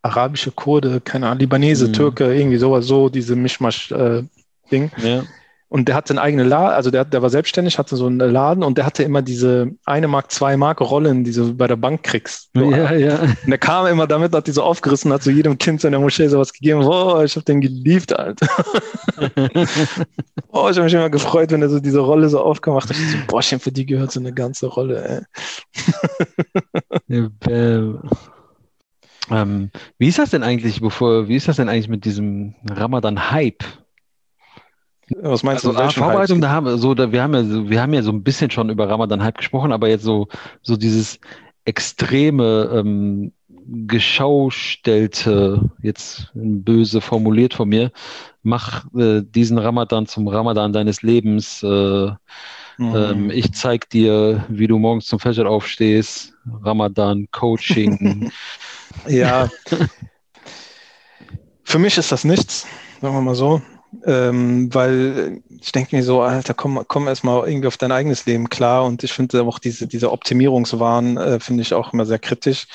arabische 0.03 0.51
Kurde, 0.51 1.01
keine 1.01 1.27
Ahnung, 1.27 1.39
Libanese, 1.39 1.87
mhm. 1.87 1.93
Türke, 1.93 2.33
irgendwie 2.33 2.57
sowas, 2.57 2.85
so 2.85 3.09
diese 3.09 3.35
Mischmasch-Ding. 3.35 4.91
Äh, 4.97 5.15
ja. 5.15 5.23
Und 5.75 5.89
der 5.89 5.95
hatte 5.95 6.11
einen 6.11 6.19
eigenen 6.19 6.47
Laden, 6.47 6.73
also 6.73 6.89
der, 6.89 7.03
der 7.03 7.21
war 7.21 7.29
selbstständig, 7.29 7.77
hatte 7.77 7.97
so 7.97 8.05
einen 8.05 8.19
Laden 8.19 8.63
und 8.63 8.77
der 8.77 8.85
hatte 8.85 9.03
immer 9.03 9.21
diese 9.21 9.71
eine 9.83 10.07
Mark, 10.07 10.31
zwei 10.31 10.55
Mark 10.55 10.79
Rollen, 10.79 11.25
die 11.25 11.33
du 11.33 11.53
bei 11.53 11.67
der 11.67 11.75
Bank 11.75 12.03
kriegst. 12.03 12.49
So. 12.53 12.71
Ja, 12.71 12.93
ja. 12.93 13.19
Und 13.19 13.49
der 13.49 13.57
kam 13.57 13.85
immer 13.88 14.07
damit, 14.07 14.33
hat 14.33 14.47
die 14.47 14.53
so 14.53 14.63
aufgerissen, 14.63 15.11
hat 15.11 15.21
so 15.21 15.31
jedem 15.31 15.57
Kind 15.57 15.83
in 15.83 15.91
der 15.91 15.99
Moschee 15.99 16.29
sowas 16.29 16.53
gegeben. 16.53 16.79
Boah, 16.79 17.25
ich 17.25 17.35
habe 17.35 17.43
den 17.43 17.59
geliebt, 17.59 18.17
Alter. 18.17 18.47
oh, 20.53 20.69
ich 20.69 20.77
habe 20.77 20.83
mich 20.83 20.93
immer 20.93 21.09
gefreut, 21.09 21.51
wenn 21.51 21.61
er 21.61 21.67
so 21.67 21.81
diese 21.81 21.99
Rolle 21.99 22.29
so 22.29 22.39
aufgemacht 22.39 22.88
hat. 22.88 22.95
Ich 22.95 23.11
so, 23.11 23.17
boah, 23.27 23.41
für 23.41 23.73
die 23.73 23.85
gehört 23.85 24.13
so 24.13 24.21
eine 24.21 24.31
ganze 24.31 24.67
Rolle, 24.67 25.27
ey. 27.09 27.27
ähm, 29.29 29.71
wie 29.97 30.07
ist 30.07 30.19
das 30.19 30.29
denn 30.29 30.43
eigentlich, 30.43 30.79
bevor, 30.79 31.27
wie 31.27 31.35
ist 31.35 31.49
das 31.49 31.57
denn 31.57 31.67
eigentlich 31.67 31.89
mit 31.89 32.05
diesem 32.05 32.55
Ramadan-Hype? 32.69 33.65
Was 35.21 35.43
meinst 35.43 35.65
also, 35.65 35.77
du? 35.77 35.83
Also, 35.83 36.01
Vorbereitung, 36.01 36.41
da 36.41 36.49
haben 36.49 36.65
wir 36.65 36.77
so, 36.77 36.93
da, 36.93 37.11
wir 37.11 37.21
haben 37.21 37.33
ja 37.33 37.43
so, 37.43 37.69
wir 37.69 37.81
haben 37.81 37.93
ja 37.93 38.01
so 38.01 38.11
ein 38.11 38.23
bisschen 38.23 38.49
schon 38.49 38.69
über 38.69 38.89
Ramadan-Hype 38.89 39.37
gesprochen, 39.37 39.71
aber 39.71 39.87
jetzt 39.87 40.03
so, 40.03 40.27
so 40.61 40.77
dieses 40.77 41.19
extreme, 41.65 42.71
ähm, 42.73 43.31
geschaustellte, 43.67 45.69
jetzt 45.81 46.31
böse 46.33 47.01
formuliert 47.01 47.53
von 47.53 47.69
mir, 47.69 47.91
mach 48.43 48.85
äh, 48.95 49.21
diesen 49.23 49.57
Ramadan 49.57 50.05
zum 50.05 50.27
Ramadan 50.27 50.71
deines 50.71 51.01
Lebens. 51.01 51.63
Äh, 51.63 51.67
mhm. 51.67 52.17
ähm, 52.77 53.31
ich 53.31 53.53
zeig 53.53 53.89
dir, 53.89 54.45
wie 54.49 54.67
du 54.67 54.77
morgens 54.77 55.07
zum 55.07 55.19
Fajr 55.19 55.47
aufstehst. 55.47 56.33
Ramadan, 56.63 57.27
Coaching, 57.31 58.31
Ja. 59.07 59.49
Für 61.63 61.79
mich 61.79 61.97
ist 61.97 62.11
das 62.11 62.23
nichts, 62.23 62.67
sagen 63.01 63.15
wir 63.15 63.21
mal 63.21 63.35
so. 63.35 63.61
Ähm, 64.05 64.73
weil 64.73 65.41
ich 65.62 65.71
denke 65.71 65.95
mir 65.95 66.03
so, 66.03 66.21
Alter, 66.21 66.53
komm, 66.53 66.84
komm 66.88 67.08
erst 67.08 67.23
mal 67.23 67.47
irgendwie 67.47 67.67
auf 67.67 67.77
dein 67.77 67.91
eigenes 67.91 68.25
Leben 68.25 68.49
klar. 68.49 68.86
Und 68.86 69.03
ich 69.03 69.13
finde 69.13 69.43
auch 69.43 69.60
diese, 69.60 69.88
diese 69.88 70.12
Optimierungswahn, 70.12 71.17
äh, 71.17 71.39
finde 71.39 71.62
ich 71.62 71.73
auch 71.73 71.93
immer 71.93 72.05
sehr 72.05 72.19
kritisch. 72.19 72.67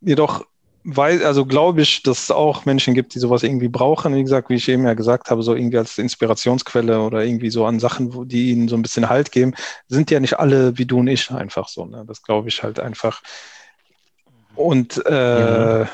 Jedoch 0.00 0.44
weil, 0.88 1.24
also 1.24 1.44
glaube 1.44 1.82
ich, 1.82 2.04
dass 2.04 2.22
es 2.22 2.30
auch 2.30 2.64
Menschen 2.64 2.94
gibt, 2.94 3.14
die 3.16 3.18
sowas 3.18 3.42
irgendwie 3.42 3.68
brauchen. 3.68 4.14
Wie 4.14 4.22
gesagt, 4.22 4.50
wie 4.50 4.54
ich 4.54 4.68
eben 4.68 4.86
ja 4.86 4.94
gesagt 4.94 5.30
habe, 5.30 5.42
so 5.42 5.56
irgendwie 5.56 5.78
als 5.78 5.98
Inspirationsquelle 5.98 7.00
oder 7.00 7.24
irgendwie 7.24 7.50
so 7.50 7.66
an 7.66 7.80
Sachen, 7.80 8.14
wo 8.14 8.24
die 8.24 8.52
ihnen 8.52 8.68
so 8.68 8.76
ein 8.76 8.82
bisschen 8.82 9.08
Halt 9.08 9.32
geben, 9.32 9.54
sind 9.88 10.12
ja 10.12 10.20
nicht 10.20 10.38
alle 10.38 10.78
wie 10.78 10.86
du 10.86 11.00
und 11.00 11.08
ich 11.08 11.28
einfach 11.32 11.66
so. 11.66 11.86
Ne? 11.86 12.04
Das 12.06 12.22
glaube 12.22 12.48
ich 12.48 12.62
halt 12.62 12.78
einfach. 12.78 13.20
Und 14.54 15.04
äh, 15.06 15.80
ja. 15.80 15.88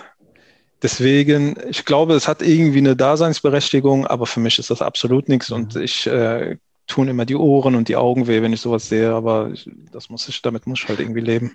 Deswegen, 0.83 1.57
ich 1.69 1.85
glaube, 1.85 2.15
es 2.15 2.29
hat 2.29 2.43
irgendwie 2.43 2.79
eine 2.79 2.97
Daseinsberechtigung, 2.97 4.07
aber 4.07 4.27
für 4.27 4.41
mich 4.41 4.59
ist 4.59 4.71
das 4.71 4.83
absolut 4.83 5.29
nichts 5.29 5.51
mhm. 5.51 5.57
und 5.57 5.77
ich 5.77 6.07
äh, 6.07 6.57
tun 6.87 7.09
immer 7.09 7.25
die 7.25 7.37
Ohren 7.37 7.75
und 7.75 7.89
die 7.89 7.97
Augen 7.97 8.27
weh, 8.27 8.43
wenn 8.43 8.53
ich 8.53 8.61
sowas 8.61 8.89
sehe, 8.89 9.13
aber 9.13 9.51
ich, 9.53 9.71
das 9.93 10.11
muss 10.11 10.29
ich, 10.29 10.43
damit 10.43 10.67
muss 10.67 10.81
ich 10.83 10.89
halt 10.89 11.01
irgendwie 11.01 11.21
leben. 11.21 11.53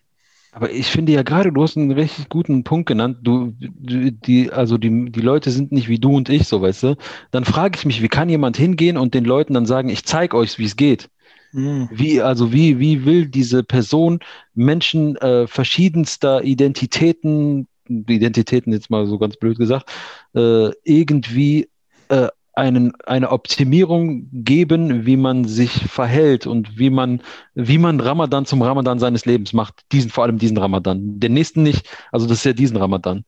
Aber 0.51 0.71
ich 0.71 0.87
finde 0.87 1.11
ja 1.11 1.21
gerade, 1.21 1.51
du 1.51 1.61
hast 1.61 1.77
einen 1.77 1.91
richtig 1.91 2.29
guten 2.29 2.63
Punkt 2.63 2.87
genannt. 2.87 3.19
Du, 3.21 3.53
die, 3.59 4.51
also 4.51 4.79
die, 4.79 5.11
die 5.11 5.21
Leute 5.21 5.51
sind 5.51 5.71
nicht 5.71 5.87
wie 5.87 5.99
du 5.99 6.15
und 6.15 6.29
ich, 6.29 6.47
so 6.47 6.61
weißt 6.61 6.83
du. 6.83 6.95
Dann 7.29 7.45
frage 7.45 7.77
ich 7.77 7.85
mich, 7.85 8.01
wie 8.01 8.07
kann 8.07 8.27
jemand 8.27 8.57
hingehen 8.57 8.97
und 8.97 9.13
den 9.13 9.25
Leuten 9.25 9.53
dann 9.53 9.67
sagen, 9.67 9.89
ich 9.89 10.03
zeige 10.05 10.35
euch, 10.35 10.57
wie 10.57 10.65
es 10.65 10.75
geht? 10.75 11.09
Mhm. 11.51 11.89
Wie, 11.91 12.21
also 12.21 12.51
wie, 12.53 12.79
wie 12.79 13.05
will 13.05 13.27
diese 13.27 13.63
Person 13.63 14.19
Menschen 14.55 15.15
äh, 15.17 15.45
verschiedenster 15.45 16.43
Identitäten, 16.43 17.67
Identitäten 17.89 18.73
jetzt 18.73 18.89
mal 18.89 19.08
so 19.08 19.17
ganz 19.17 19.38
blöd 19.38 19.58
gesagt, 19.58 19.89
äh, 20.36 20.71
irgendwie 20.84 21.69
äh, 22.10 22.28
einen, 22.54 22.93
eine 23.06 23.32
Optimierung 23.32 24.30
geben, 24.32 25.06
wie 25.06 25.15
man 25.15 25.45
sich 25.45 25.71
verhält 25.89 26.47
und 26.47 26.80
wie 26.80 26.89
man, 26.89 27.21
wie 27.54 27.78
man 27.78 28.00
Ramadan 28.00 28.45
zum 28.45 28.63
Ramadan 28.63 28.97
seines 28.97 29.26
Lebens 29.26 29.54
macht. 29.54 29.82
Diesen, 29.91 30.10
vor 30.10 30.23
allem 30.23 30.39
diesen 30.39 30.58
Ramadan. 30.58 31.19
Den 31.19 31.34
nächsten 31.34 31.62
nicht. 31.62 31.88
Also 32.12 32.26
das 32.26 32.39
ist 32.39 32.45
ja 32.45 32.54
diesen 32.54 32.78
Ramadan. 32.78 33.23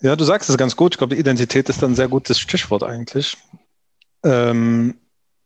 Ja, 0.00 0.16
du 0.16 0.24
sagst 0.24 0.48
es 0.48 0.56
ganz 0.56 0.76
gut. 0.76 0.94
Ich 0.94 0.98
glaube, 0.98 1.16
Identität 1.16 1.68
ist 1.68 1.84
ein 1.84 1.94
sehr 1.94 2.08
gutes 2.08 2.38
Stichwort 2.38 2.84
eigentlich. 2.84 3.36
Ähm, 4.24 4.94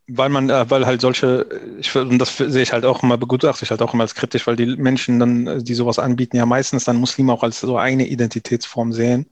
weil 0.09 0.29
man, 0.29 0.51
äh, 0.51 0.69
weil 0.69 0.87
halt 0.87 1.01
solche, 1.01 1.47
ich, 1.79 1.95
und 1.95 2.19
das 2.19 2.37
sehe 2.37 2.62
ich 2.62 2.73
halt 2.73 2.85
auch 2.85 3.03
immer, 3.03 3.17
begutachte 3.19 3.65
ich 3.65 3.71
halt 3.71 3.83
auch 3.83 3.95
immer 3.95 4.03
als 4.03 4.15
kritisch, 4.15 4.47
weil 4.47 4.57
die 4.57 4.67
Menschen 4.77 5.19
dann, 5.19 5.47
äh, 5.47 5.62
die 5.62 5.75
sowas 5.75 5.99
anbieten, 5.99 6.37
ja 6.37 6.47
meistens 6.47 6.85
dann 6.85 6.97
Muslime 6.97 7.33
auch 7.33 7.43
als 7.43 7.61
so 7.61 7.77
eine 7.77 8.07
Identitätsform 8.07 8.93
sehen, 8.93 9.27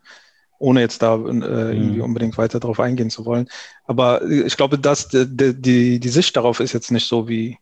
ohne 0.58 0.80
jetzt 0.80 1.02
da 1.02 1.14
äh, 1.14 1.18
irgendwie 1.18 1.98
mhm. 1.98 2.02
unbedingt 2.02 2.38
weiter 2.38 2.60
darauf 2.60 2.80
eingehen 2.80 3.10
zu 3.10 3.24
wollen. 3.24 3.48
Aber 3.84 4.22
ich 4.24 4.56
glaube, 4.56 4.78
dass 4.78 5.08
die, 5.08 5.26
die, 5.26 6.00
die 6.00 6.08
Sicht 6.08 6.36
darauf 6.36 6.60
ist 6.60 6.72
jetzt 6.72 6.90
nicht 6.90 7.08
so 7.08 7.28
wie 7.28 7.58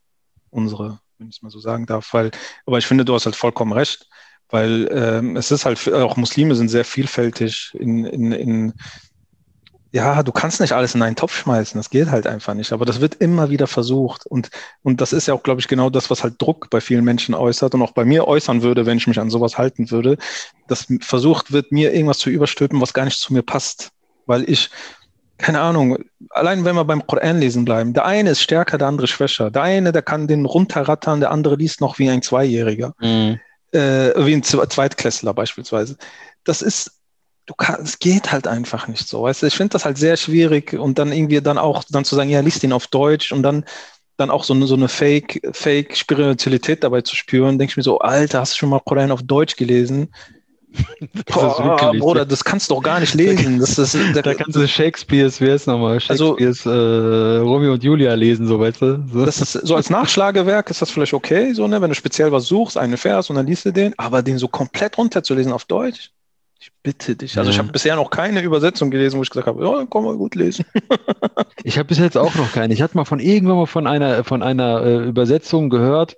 unsere, 0.51 1.01
wenn 1.19 1.29
ich 1.29 1.37
es 1.37 1.43
mal 1.43 1.51
so 1.51 1.61
sagen 1.61 1.87
darf, 1.87 2.13
weil, 2.13 2.31
aber 2.67 2.79
ich 2.79 2.87
finde, 2.87 3.05
du 3.05 3.15
hast 3.15 3.27
halt 3.27 3.37
vollkommen 3.37 3.73
recht, 3.73 4.09
weil 4.51 4.89
ähm, 4.93 5.37
es 5.37 5.51
ist 5.51 5.65
halt, 5.65 5.93
auch 5.93 6.17
Muslime 6.17 6.55
sind 6.55 6.69
sehr 6.69 6.85
vielfältig 6.85 7.73
in, 7.79 8.05
in, 8.05 8.33
in 8.33 8.75
ja, 9.91 10.23
du 10.23 10.33
kannst 10.33 10.61
nicht 10.61 10.73
alles 10.73 10.95
in 10.95 11.03
einen 11.03 11.17
Topf 11.17 11.35
schmeißen, 11.35 11.79
das 11.79 11.89
geht 11.89 12.11
halt 12.11 12.27
einfach 12.27 12.53
nicht. 12.53 12.73
Aber 12.73 12.85
das 12.85 13.01
wird 13.01 13.15
immer 13.17 13.49
wieder 13.49 13.67
versucht. 13.67 14.27
Und, 14.27 14.51
und 14.83 15.01
das 15.01 15.15
ist 15.15 15.29
ja 15.29 15.35
auch, 15.35 15.43
glaube 15.43 15.61
ich, 15.61 15.69
genau 15.69 15.89
das, 15.89 16.11
was 16.11 16.23
halt 16.23 16.41
Druck 16.41 16.69
bei 16.69 16.81
vielen 16.81 17.05
Menschen 17.05 17.35
äußert 17.35 17.75
und 17.75 17.83
auch 17.83 17.93
bei 17.93 18.05
mir 18.05 18.29
äußern 18.29 18.63
würde, 18.63 18.85
wenn 18.85 18.99
ich 18.99 19.07
mich 19.07 19.19
an 19.19 19.31
sowas 19.31 19.57
halten 19.57 19.91
würde, 19.91 20.19
dass 20.67 20.87
versucht 21.01 21.53
wird, 21.53 21.73
mir 21.73 21.95
irgendwas 21.95 22.19
zu 22.19 22.29
überstülpen, 22.29 22.81
was 22.81 22.93
gar 22.93 23.07
nicht 23.07 23.19
zu 23.19 23.33
mir 23.33 23.43
passt. 23.43 23.91
Weil 24.27 24.49
ich, 24.51 24.69
keine 25.39 25.61
Ahnung, 25.61 25.97
allein 26.31 26.67
wenn 26.67 26.75
wir 26.75 26.85
beim 26.85 27.07
Koran 27.07 27.41
lesen 27.41 27.65
bleiben, 27.65 27.95
der 27.95 28.05
eine 28.05 28.31
ist 28.31 28.43
stärker, 28.43 28.77
der 28.77 28.89
andere 28.89 29.07
schwächer. 29.07 29.51
Der 29.51 29.63
eine, 29.63 29.93
der 29.93 30.03
kann 30.03 30.29
den 30.29 30.45
runterrattern, 30.45 31.21
der 31.21 31.31
andere 31.31 31.57
liest 31.57 31.81
noch 31.81 31.99
wie 31.99 32.11
ein 32.11 32.21
Zweijähriger. 32.21 32.95
Mhm. 33.01 33.41
Äh, 33.73 34.13
wie 34.27 34.35
ein 34.35 34.43
Zweitklässler 34.43 35.33
beispielsweise. 35.33 35.97
Das 36.45 36.61
ist 36.61 36.98
du 37.49 37.55
kannst, 37.55 37.83
es 37.83 37.99
geht 37.99 38.31
halt 38.31 38.47
einfach 38.47 38.87
nicht 38.87 39.09
so. 39.09 39.23
Weißt 39.23 39.43
du? 39.43 39.47
Ich 39.47 39.57
finde 39.57 39.73
das 39.73 39.85
halt 39.85 39.99
sehr 39.99 40.17
schwierig 40.17 40.75
und 40.75 40.99
dann 40.99 41.13
irgendwie 41.13 41.41
dann 41.41 41.59
auch 41.59 41.83
dann 41.91 42.05
zu 42.05 42.15
sagen, 42.15 42.31
ja, 42.31 42.41
liest 42.41 42.63
ihn 42.63 42.73
auf 42.73 42.87
Deutsch 42.87 43.33
und 43.33 43.43
dann 43.43 43.65
dann 44.19 44.31
auch 44.31 44.45
so 44.45 44.53
eine, 44.53 44.67
so 44.67 44.75
eine 44.75 44.89
Fake, 44.89 45.41
Fake 45.53 45.97
Spiritualität 45.97 46.83
dabei 46.83 47.03
zu 47.03 47.15
spüren, 47.15 47.57
denke 47.57 47.73
ich 47.73 47.77
mir 47.77 47.85
so, 47.85 48.01
Alter, 48.01 48.41
hast 48.41 48.55
du 48.55 48.59
schon 48.59 48.69
mal 48.69 48.81
Koran 48.81 49.13
auf 49.13 49.23
Deutsch 49.23 49.57
gelesen? 49.57 50.09
Boah, 51.33 51.93
Bruder, 51.97 52.27
das 52.27 52.45
kannst 52.45 52.69
du 52.69 52.75
doch 52.75 52.83
gar 52.83 53.01
nicht 53.01 53.15
lesen. 53.15 53.59
Das 53.61 53.79
ist, 53.79 53.97
da, 54.15 54.21
da 54.21 54.35
kannst 54.35 54.57
du 54.57 54.67
Shakespeare's, 54.67 55.41
wie 55.41 55.49
ist 55.49 55.67
nochmal? 55.67 56.01
Also 56.09 56.37
Shakespeare's 56.37 56.67
also, 56.67 56.79
äh, 56.79 57.39
Romeo 57.39 57.73
und 57.75 57.83
Julia 57.83 58.13
lesen, 58.15 58.47
so 58.49 58.59
weißt 58.59 58.83
du? 58.83 59.07
So. 59.11 59.25
Das 59.25 59.41
ist 59.41 59.53
so 59.53 59.77
als 59.77 59.89
Nachschlagewerk 59.89 60.69
ist 60.69 60.83
das 60.83 60.91
vielleicht 60.91 61.15
okay, 61.15 61.53
so, 61.55 61.67
ne, 61.69 61.81
wenn 61.81 61.89
du 61.89 61.95
speziell 61.95 62.33
was 62.33 62.47
suchst, 62.47 62.77
einen 62.77 62.97
Vers 62.97 63.31
und 63.31 63.37
dann 63.37 63.47
liest 63.47 63.65
du 63.65 63.73
den, 63.73 63.95
aber 63.99 64.23
den 64.23 64.37
so 64.37 64.49
komplett 64.49 64.99
runterzulesen 64.99 65.53
auf 65.53 65.65
Deutsch, 65.65 66.11
ich 66.61 66.73
bitte 66.83 67.15
dich. 67.15 67.39
Also 67.39 67.51
ja. 67.51 67.55
ich 67.55 67.59
habe 67.59 67.71
bisher 67.71 67.95
noch 67.95 68.11
keine 68.11 68.43
Übersetzung 68.43 68.91
gelesen, 68.91 69.19
wo 69.19 69.23
ich 69.23 69.31
gesagt 69.31 69.47
habe, 69.47 69.65
ja, 69.65 69.77
dann 69.77 69.89
kann 69.89 70.05
man 70.05 70.19
gut 70.19 70.35
lesen. 70.35 70.65
ich 71.63 71.79
habe 71.79 71.87
bis 71.87 71.99
jetzt 71.99 72.19
auch 72.19 72.35
noch 72.35 72.53
keine. 72.53 72.75
Ich 72.75 72.83
hatte 72.83 72.97
mal 72.97 73.05
von 73.05 73.21
irgendwann 73.21 73.57
mal 73.57 73.67
von 73.67 73.87
einer, 73.87 74.25
von 74.25 74.43
einer 74.43 74.83
äh, 74.85 75.09
Übersetzung 75.09 75.71
gehört, 75.71 76.17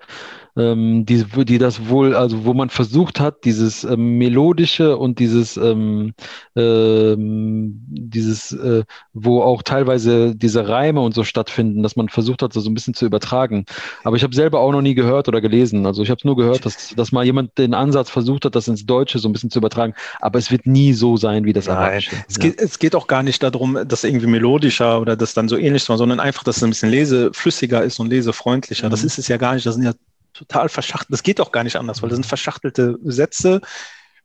ähm, 0.56 1.06
die, 1.06 1.24
die 1.44 1.58
das 1.58 1.88
wohl, 1.88 2.14
also 2.14 2.44
wo 2.44 2.54
man 2.54 2.70
versucht 2.70 3.20
hat, 3.20 3.44
dieses 3.44 3.84
ähm, 3.84 4.18
melodische 4.18 4.96
und 4.96 5.18
dieses, 5.18 5.56
ähm, 5.56 6.14
ähm, 6.56 7.80
dieses, 7.88 8.52
äh, 8.52 8.84
wo 9.12 9.42
auch 9.42 9.62
teilweise 9.62 10.34
diese 10.34 10.68
Reime 10.68 11.00
und 11.00 11.14
so 11.14 11.24
stattfinden, 11.24 11.82
dass 11.82 11.96
man 11.96 12.08
versucht 12.08 12.42
hat, 12.42 12.52
so 12.52 12.68
ein 12.68 12.74
bisschen 12.74 12.94
zu 12.94 13.06
übertragen. 13.06 13.64
Aber 14.04 14.16
ich 14.16 14.22
habe 14.22 14.34
selber 14.34 14.60
auch 14.60 14.72
noch 14.72 14.82
nie 14.82 14.94
gehört 14.94 15.28
oder 15.28 15.40
gelesen. 15.40 15.86
Also 15.86 16.02
ich 16.02 16.10
habe 16.10 16.20
nur 16.24 16.36
gehört, 16.36 16.66
dass, 16.66 16.94
dass 16.94 17.12
mal 17.12 17.24
jemand 17.24 17.56
den 17.58 17.74
Ansatz 17.74 18.10
versucht 18.10 18.44
hat, 18.44 18.54
das 18.54 18.68
ins 18.68 18.86
Deutsche 18.86 19.18
so 19.18 19.28
ein 19.28 19.32
bisschen 19.32 19.50
zu 19.50 19.58
übertragen. 19.58 19.94
Aber 20.20 20.38
es 20.38 20.50
wird 20.50 20.66
nie 20.66 20.92
so 20.92 21.16
sein 21.16 21.44
wie 21.44 21.52
das 21.52 21.66
Nein, 21.66 21.76
Arabische. 21.76 22.16
Es, 22.28 22.36
ja. 22.36 22.42
geht, 22.42 22.60
es 22.60 22.78
geht 22.78 22.94
auch 22.94 23.06
gar 23.06 23.22
nicht 23.22 23.42
darum, 23.42 23.78
dass 23.86 24.04
irgendwie 24.04 24.26
melodischer 24.26 25.00
oder 25.00 25.16
das 25.16 25.34
dann 25.34 25.48
so 25.48 25.56
ähnlich 25.56 25.88
war, 25.88 25.98
sondern 25.98 26.20
einfach, 26.20 26.44
dass 26.44 26.58
es 26.58 26.64
ein 26.64 26.70
bisschen 26.70 26.90
leseflüssiger 26.90 27.82
ist 27.82 28.00
und 28.00 28.08
lesefreundlicher. 28.08 28.86
Mhm. 28.86 28.90
Das 28.90 29.04
ist 29.04 29.18
es 29.18 29.28
ja 29.28 29.36
gar 29.36 29.54
nicht. 29.54 29.66
Das 29.66 29.74
sind 29.74 29.84
ja 29.84 29.92
total 30.40 30.68
verschachtelt. 30.68 31.12
Das 31.12 31.22
geht 31.22 31.40
auch 31.40 31.52
gar 31.52 31.64
nicht 31.64 31.76
anders, 31.76 32.02
weil 32.02 32.08
das 32.08 32.16
sind 32.16 32.26
verschachtelte 32.26 32.98
Sätze, 33.04 33.60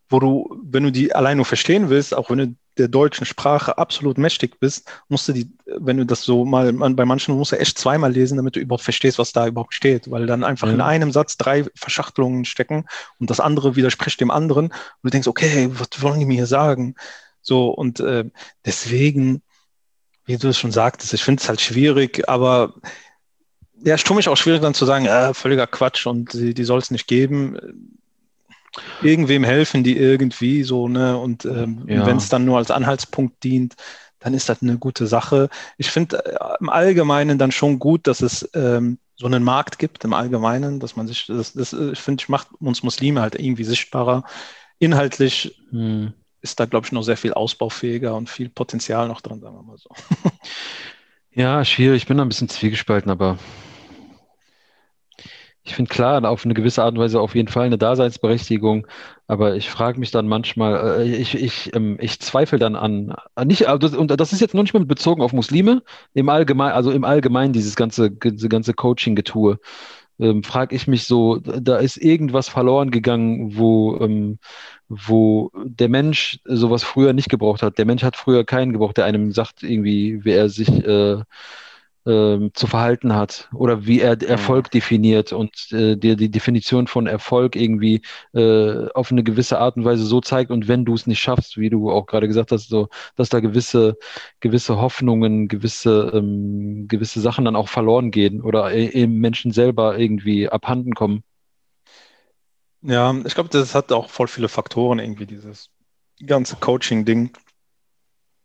wo 0.09 0.20
du, 0.20 0.61
wenn 0.63 0.84
du 0.84 0.91
die 0.91 1.13
allein 1.13 1.38
nur 1.38 1.45
verstehen 1.45 1.89
willst, 1.89 2.16
auch 2.16 2.30
wenn 2.30 2.38
du 2.38 2.55
der 2.78 2.88
deutschen 2.88 3.26
Sprache 3.26 3.78
absolut 3.78 4.18
mächtig 4.18 4.59
bist, 4.59 4.89
musst 5.07 5.28
du 5.28 5.34
die, 5.34 5.49
wenn 5.66 5.97
du 5.97 6.05
das 6.05 6.24
so 6.24 6.45
mal, 6.45 6.72
bei 6.74 7.05
manchen 7.05 7.36
musst 7.36 7.53
du 7.53 7.59
echt 7.59 7.78
zweimal 7.78 8.11
lesen, 8.11 8.38
damit 8.38 8.55
du 8.55 8.59
überhaupt 8.59 8.84
verstehst, 8.84 9.18
was 9.18 9.32
da 9.32 9.47
überhaupt 9.47 9.74
steht, 9.74 10.11
weil 10.11 10.26
dann 10.26 10.43
einfach 10.43 10.68
mhm. 10.68 10.76
in 10.76 10.82
einem 10.82 11.11
Satz 11.11 11.38
drei 11.38 11.66
Verschachtelungen 11.76 12.45
stecken 12.45 12.86
und 13.20 13.30
das 13.30 13.39
andere 13.39 13.76
widerspricht 13.76 14.20
dem 14.20 14.32
anderen 14.32 14.68
und 14.68 15.03
du 15.03 15.09
denkst, 15.09 15.28
okay, 15.28 15.70
was 15.72 16.01
wollen 16.01 16.20
die 16.20 16.26
mir 16.26 16.36
hier 16.36 16.47
sagen? 16.47 16.95
So, 17.41 17.70
und 17.70 17.99
äh, 17.99 18.26
deswegen, 18.66 19.41
wie 20.26 20.38
du 20.38 20.49
es 20.49 20.59
schon 20.59 20.72
sagtest, 20.72 21.13
ich 21.13 21.24
finde 21.24 21.41
es 21.41 21.47
halt 21.47 21.61
schwierig, 21.61 22.28
aber 22.28 22.74
ja, 23.84 23.96
ich 23.96 24.04
tue 24.04 24.16
mich 24.16 24.30
auch 24.30 24.38
schwierig 24.38 24.62
dann 24.62 24.74
zu 24.74 24.86
sagen, 24.86 25.06
äh, 25.06 25.34
völliger 25.34 25.68
Quatsch 25.68 26.08
und 26.08 26.34
die, 26.34 26.54
die 26.54 26.64
soll 26.64 26.80
es 26.80 26.92
nicht 26.92 27.08
geben. 27.08 27.92
Irgendwem 29.02 29.44
helfen 29.44 29.84
die 29.84 29.98
irgendwie 29.98 30.64
so, 30.64 30.88
ne? 30.88 31.18
Und 31.18 31.46
ähm, 31.46 31.86
ja. 31.88 32.06
wenn 32.06 32.18
es 32.18 32.30
dann 32.30 32.46
nur 32.46 32.58
als 32.58 32.72
Anhaltspunkt 32.72 33.44
dient, 33.44 33.76
dann 34.20 34.34
ist 34.34 34.50
das 34.50 34.62
eine 34.62 34.78
gute 34.78 35.08
Sache. 35.08 35.50
Ich 35.78 35.92
finde 35.92 36.26
äh, 36.26 36.56
im 36.60 36.70
Allgemeinen 36.70 37.38
dann 37.38 37.52
schon 37.52 37.80
gut, 37.80 38.08
dass 38.08 38.22
es 38.22 38.50
ähm, 38.54 38.98
so 39.16 39.28
einen 39.28 39.44
Markt 39.44 39.80
gibt, 39.80 40.04
im 40.04 40.14
Allgemeinen, 40.14 40.80
dass 40.80 40.96
man 40.96 41.08
sich, 41.08 41.28
das, 41.28 41.54
das 41.54 41.74
ich 41.74 42.00
finde, 42.00 42.22
ich 42.22 42.30
macht 42.30 42.48
uns 42.60 42.84
Muslime 42.84 43.22
halt 43.22 43.36
irgendwie 43.36 43.64
sichtbarer. 43.64 44.24
Inhaltlich 44.80 45.58
hm. 45.70 46.14
ist 46.42 46.60
da, 46.60 46.66
glaube 46.66 46.86
ich, 46.86 46.92
noch 46.92 47.04
sehr 47.04 47.18
viel 47.18 47.34
ausbaufähiger 47.34 48.16
und 48.16 48.30
viel 48.30 48.50
Potenzial 48.50 49.08
noch 49.08 49.22
dran, 49.22 49.40
sagen 49.40 49.56
wir 49.56 49.64
mal 49.64 49.78
so. 49.78 49.90
Ja, 51.36 51.64
schwierig. 51.66 52.04
Ich 52.04 52.08
bin 52.08 52.18
da 52.18 52.24
ein 52.26 52.30
bisschen 52.30 52.50
zwiegespalten, 52.50 53.12
aber 53.12 53.38
ich 55.64 55.74
finde 55.76 55.90
klar, 55.90 56.24
auf 56.30 56.46
eine 56.46 56.54
gewisse 56.54 56.84
Art 56.84 56.94
und 56.94 57.00
Weise 57.00 57.20
auf 57.20 57.34
jeden 57.34 57.48
Fall 57.48 57.66
eine 57.66 57.78
Daseinsberechtigung, 57.80 58.86
aber 59.28 59.56
ich 59.56 59.70
frage 59.72 60.00
mich 60.00 60.12
dann 60.12 60.28
manchmal, 60.28 61.02
äh, 61.02 61.16
ich, 61.16 61.34
ich, 61.34 61.76
ähm, 61.76 61.98
ich 62.00 62.20
zweifle 62.20 62.60
dann 62.60 62.76
an, 62.76 63.16
nicht, 63.46 63.68
also, 63.68 63.98
und 64.00 64.12
das 64.20 64.32
ist 64.32 64.42
jetzt 64.42 64.54
noch 64.54 64.62
nicht 64.62 64.76
mal 64.76 64.86
bezogen 64.86 65.24
auf 65.24 65.34
Muslime, 65.34 65.82
im 66.14 66.30
Allgemeinen, 66.30 66.74
also 66.74 66.92
im 66.92 67.04
Allgemeinen 67.04 67.52
dieses 67.52 67.76
ganze, 67.76 68.12
diese 68.12 68.48
ganze 68.48 68.74
Coaching-Getue, 68.76 69.60
ähm, 70.20 70.43
frage 70.43 70.76
ich 70.76 70.88
mich 70.88 71.05
so, 71.05 71.38
da 71.38 71.78
ist 71.78 71.97
irgendwas 71.97 72.49
verloren 72.49 72.91
gegangen, 72.91 73.57
wo, 73.57 73.97
ähm, 73.99 74.39
wo 74.88 75.51
der 75.55 75.89
Mensch 75.89 76.39
sowas 76.45 76.84
früher 76.84 77.13
nicht 77.13 77.30
gebraucht 77.30 77.63
hat. 77.63 77.78
Der 77.78 77.86
Mensch 77.86 78.03
hat 78.03 78.16
früher 78.16 78.45
keinen 78.45 78.74
gebraucht, 78.74 78.97
der 78.97 79.05
einem 79.05 79.32
sagt 79.32 79.63
irgendwie, 79.63 80.24
wie 80.24 80.32
er 80.32 80.49
sich 80.49 80.70
äh, 80.70 81.24
äh, 82.06 82.49
zu 82.53 82.68
verhalten 82.68 83.16
hat 83.16 83.49
oder 83.53 83.86
wie 83.86 84.01
er 84.01 84.22
Erfolg 84.22 84.72
definiert 84.72 85.34
und 85.34 85.72
äh, 85.72 85.95
dir 85.95 86.16
die 86.16 86.30
Definition 86.30 86.88
von 86.88 87.08
Erfolg 87.08 87.56
irgendwie 87.56 88.01
äh, 88.34 88.88
auf 88.93 89.12
eine 89.12 89.24
gewisse 89.24 89.60
Art 89.60 89.78
und 89.78 89.86
Weise 89.86 90.06
so 90.06 90.22
zeigt 90.22 90.51
und 90.51 90.68
wenn 90.68 90.86
du 90.86 90.93
es 90.93 91.08
nicht 91.08 91.20
schaffst, 91.20 91.58
wie 91.58 91.70
du 91.70 91.91
auch 91.91 92.06
gerade 92.06 92.28
gesagt 92.28 92.51
hast, 92.51 92.70
so, 92.70 92.89
dass 93.16 93.30
da 93.30 93.39
gewisse, 93.39 93.97
gewisse 94.39 94.78
Hoffnungen, 94.78 95.47
gewisse, 95.47 96.12
ähm, 96.14 96.88
gewisse 96.88 97.22
Sachen 97.22 97.45
dann 97.45 97.56
auch 97.56 97.70
verloren 97.70 98.12
gehen 98.12 98.41
oder 98.41 98.72
im 98.72 99.20
Menschen 99.20 99.51
selber 99.51 99.97
irgendwie 99.97 100.49
abhanden 100.49 100.93
kommen. 100.93 101.24
Ja, 102.82 103.16
ich 103.26 103.34
glaube, 103.34 103.49
das 103.49 103.74
hat 103.74 103.91
auch 103.91 104.10
voll 104.10 104.28
viele 104.28 104.47
Faktoren 104.47 104.99
irgendwie, 104.99 105.26
dieses 105.26 105.72
ganze 106.24 106.56
Coaching-Ding, 106.58 107.32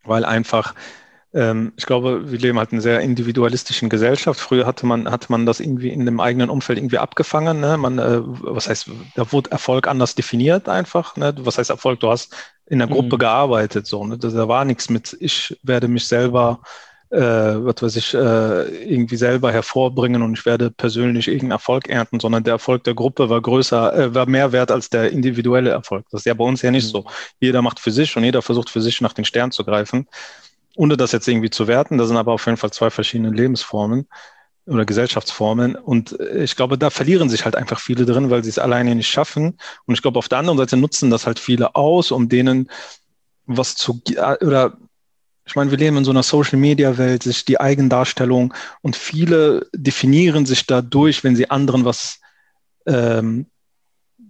weil 0.05 0.25
einfach 0.25 0.75
ich 1.33 1.87
glaube, 1.87 2.33
wir 2.33 2.39
leben 2.41 2.59
halt 2.59 2.73
in 2.73 2.77
einer 2.77 2.83
sehr 2.83 3.01
individualistischen 3.01 3.89
Gesellschaft. 3.89 4.41
Früher 4.41 4.67
hatte 4.67 4.85
man, 4.85 5.09
hatte 5.09 5.27
man 5.31 5.47
das 5.47 5.61
irgendwie 5.61 5.91
in 5.91 6.05
dem 6.05 6.19
eigenen 6.19 6.51
Umfeld 6.51 6.79
irgendwie 6.79 6.99
abgefangen. 6.99 7.61
Ne? 7.61 7.77
Man, 7.77 8.01
äh, 8.01 8.19
was 8.23 8.69
heißt, 8.69 8.91
da 9.15 9.31
wurde 9.31 9.53
Erfolg 9.53 9.87
anders 9.87 10.17
definiert 10.17 10.69
einfach. 10.69 11.17
Ne? 11.17 11.33
Was 11.39 11.59
heißt 11.59 11.71
Erfolg? 11.71 12.01
Du 12.01 12.11
hast 12.11 12.35
in 12.67 12.81
der 12.81 12.89
Gruppe 12.89 13.15
mhm. 13.15 13.21
gearbeitet. 13.21 13.87
So, 13.87 14.05
ne? 14.05 14.19
Da 14.19 14.49
war 14.49 14.65
nichts 14.65 14.91
mit, 14.91 15.17
ich 15.21 15.57
werde 15.63 15.87
mich 15.87 16.09
selber, 16.09 16.63
äh, 17.11 17.21
was 17.21 17.81
weiß 17.81 17.95
ich, 17.95 18.13
äh, 18.13 18.93
irgendwie 18.93 19.17
selber 19.17 19.53
hervorbringen 19.53 20.23
und 20.23 20.37
ich 20.37 20.45
werde 20.45 20.73
persönlich 20.73 21.29
irgendeinen 21.29 21.53
Erfolg 21.53 21.89
ernten, 21.89 22.19
sondern 22.19 22.43
der 22.43 22.55
Erfolg 22.55 22.83
der 22.83 22.95
Gruppe 22.95 23.29
war 23.29 23.41
größer, 23.41 23.97
äh, 23.97 24.15
war 24.17 24.27
mehr 24.27 24.51
wert 24.51 24.73
als 24.73 24.91
der 24.91 25.13
individuelle 25.13 25.71
Erfolg. 25.71 26.07
Das 26.11 26.23
ist 26.23 26.27
ja 26.27 26.35
bei 26.35 26.45
uns 26.45 26.63
ja 26.63 26.73
nicht 26.73 26.87
mhm. 26.87 26.91
so. 26.91 27.05
Jeder 27.39 27.63
macht 27.63 27.79
für 27.79 27.93
sich 27.93 28.17
und 28.17 28.25
jeder 28.25 28.43
versucht 28.43 28.69
für 28.69 28.81
sich 28.81 29.01
nach 29.01 29.13
den 29.13 29.25
Sternen 29.25 29.53
zu 29.53 29.65
greifen 29.65 30.09
ohne 30.77 30.97
das 30.97 31.13
jetzt 31.13 31.29
irgendwie 31.29 31.51
zu 31.51 31.67
werten, 31.67 31.99
da 31.99 32.07
sind 32.07 32.17
aber 32.17 32.33
auf 32.33 32.47
jeden 32.47 32.57
Fall 32.57 32.73
zwei 32.73 32.91
verschiedene 32.91 33.31
Lebensformen 33.31 34.07
oder 34.67 34.85
Gesellschaftsformen. 34.85 35.75
Und 35.75 36.19
ich 36.21 36.57
glaube, 36.57 36.79
da 36.79 36.91
verlieren 36.91 37.29
sich 37.29 37.45
halt 37.45 37.57
einfach 37.57 37.81
viele 37.81 38.07
drin, 38.07 38.31
weil 38.31 38.45
sie 38.45 38.51
es 38.51 38.59
alleine 38.59 38.95
nicht 38.95 39.09
schaffen. 39.09 39.59
Und 39.87 39.95
ich 39.95 40.03
glaube, 40.03 40.19
auf 40.19 40.29
der 40.29 40.39
anderen 40.39 40.59
Seite 40.59 40.77
nutzen 40.77 41.11
das 41.11 41.27
halt 41.27 41.39
viele 41.39 41.75
aus, 41.75 42.11
um 42.13 42.29
denen 42.29 42.71
was 43.47 43.75
zu, 43.75 44.01
oder 44.41 44.77
ich 45.45 45.57
meine, 45.57 45.73
wir 45.73 45.79
leben 45.79 45.97
in 45.97 46.05
so 46.05 46.13
einer 46.13 46.23
Social-Media-Welt, 46.23 47.25
sich 47.25 47.45
die 47.45 47.59
Eigendarstellung 47.59 48.55
und 48.83 48.95
viele 48.95 49.67
definieren 49.75 50.47
sich 50.47 50.67
dadurch, 50.67 51.25
wenn 51.25 51.35
sie 51.35 51.51
anderen 51.51 51.85
was 51.85 52.21
ähm, 52.87 53.47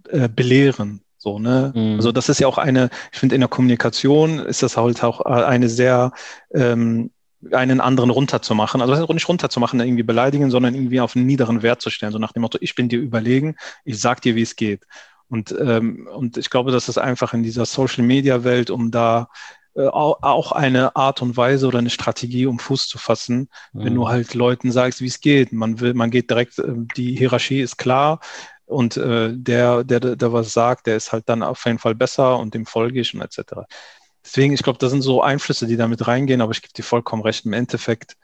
äh, 0.09 0.27
belehren. 0.27 1.03
So, 1.21 1.37
ne? 1.37 1.71
Mhm. 1.75 1.97
Also 1.97 2.11
das 2.11 2.29
ist 2.29 2.39
ja 2.39 2.47
auch 2.47 2.57
eine, 2.57 2.89
ich 3.13 3.19
finde, 3.19 3.35
in 3.35 3.41
der 3.41 3.47
Kommunikation 3.47 4.39
ist 4.39 4.63
das 4.63 4.75
halt 4.75 5.03
auch 5.03 5.23
äh, 5.23 5.43
eine 5.43 5.69
sehr, 5.69 6.13
ähm, 6.51 7.11
einen 7.51 7.79
anderen 7.79 8.09
runterzumachen. 8.09 8.81
Also 8.81 8.95
das 8.95 9.07
nicht 9.07 9.29
runterzumachen, 9.29 9.79
irgendwie 9.79 10.01
beleidigen, 10.01 10.49
sondern 10.49 10.73
irgendwie 10.73 10.99
auf 10.99 11.15
einen 11.15 11.27
niederen 11.27 11.61
Wert 11.61 11.79
zu 11.79 11.91
stellen. 11.91 12.11
So 12.11 12.17
nach 12.17 12.31
dem 12.31 12.41
Motto, 12.41 12.57
ich 12.59 12.73
bin 12.73 12.89
dir 12.89 12.99
überlegen, 12.99 13.55
ich 13.85 13.99
sag 13.99 14.21
dir, 14.21 14.33
wie 14.33 14.41
es 14.41 14.55
geht. 14.55 14.87
Und, 15.29 15.55
ähm, 15.59 16.09
und 16.11 16.37
ich 16.37 16.49
glaube, 16.49 16.71
das 16.71 16.89
ist 16.89 16.97
einfach 16.97 17.35
in 17.35 17.43
dieser 17.43 17.65
Social-Media-Welt, 17.65 18.71
um 18.71 18.89
da 18.89 19.29
äh, 19.75 19.85
auch 19.85 20.51
eine 20.53 20.95
Art 20.95 21.21
und 21.21 21.37
Weise 21.37 21.67
oder 21.67 21.77
eine 21.77 21.91
Strategie, 21.91 22.47
um 22.47 22.57
Fuß 22.57 22.87
zu 22.87 22.97
fassen, 22.97 23.47
mhm. 23.73 23.85
wenn 23.85 23.93
du 23.93 24.09
halt 24.09 24.33
Leuten 24.33 24.71
sagst, 24.71 25.01
wie 25.01 25.07
es 25.07 25.21
geht. 25.21 25.53
Man 25.53 25.79
will, 25.79 25.93
man 25.93 26.09
geht 26.09 26.31
direkt, 26.31 26.57
äh, 26.57 26.73
die 26.97 27.15
Hierarchie 27.15 27.61
ist 27.61 27.77
klar, 27.77 28.21
und 28.71 28.97
äh, 28.97 29.33
der, 29.33 29.83
der, 29.83 29.99
der 29.99 30.33
was 30.33 30.53
sagt, 30.53 30.87
der 30.87 30.95
ist 30.95 31.11
halt 31.11 31.27
dann 31.27 31.43
auf 31.43 31.65
jeden 31.65 31.79
Fall 31.79 31.95
besser 31.95 32.39
und 32.39 32.53
dem 32.53 32.65
folge 32.65 33.01
ich 33.01 33.13
und 33.13 33.21
etc. 33.21 33.67
Deswegen, 34.23 34.53
ich 34.53 34.63
glaube, 34.63 34.79
das 34.79 34.91
sind 34.91 35.01
so 35.01 35.21
Einflüsse, 35.21 35.67
die 35.67 35.77
da 35.77 35.87
mit 35.87 36.07
reingehen, 36.07 36.41
aber 36.41 36.51
ich 36.51 36.61
gebe 36.61 36.73
dir 36.73 36.83
vollkommen 36.83 37.23
recht. 37.23 37.45
Im 37.45 37.53
Endeffekt 37.53 38.15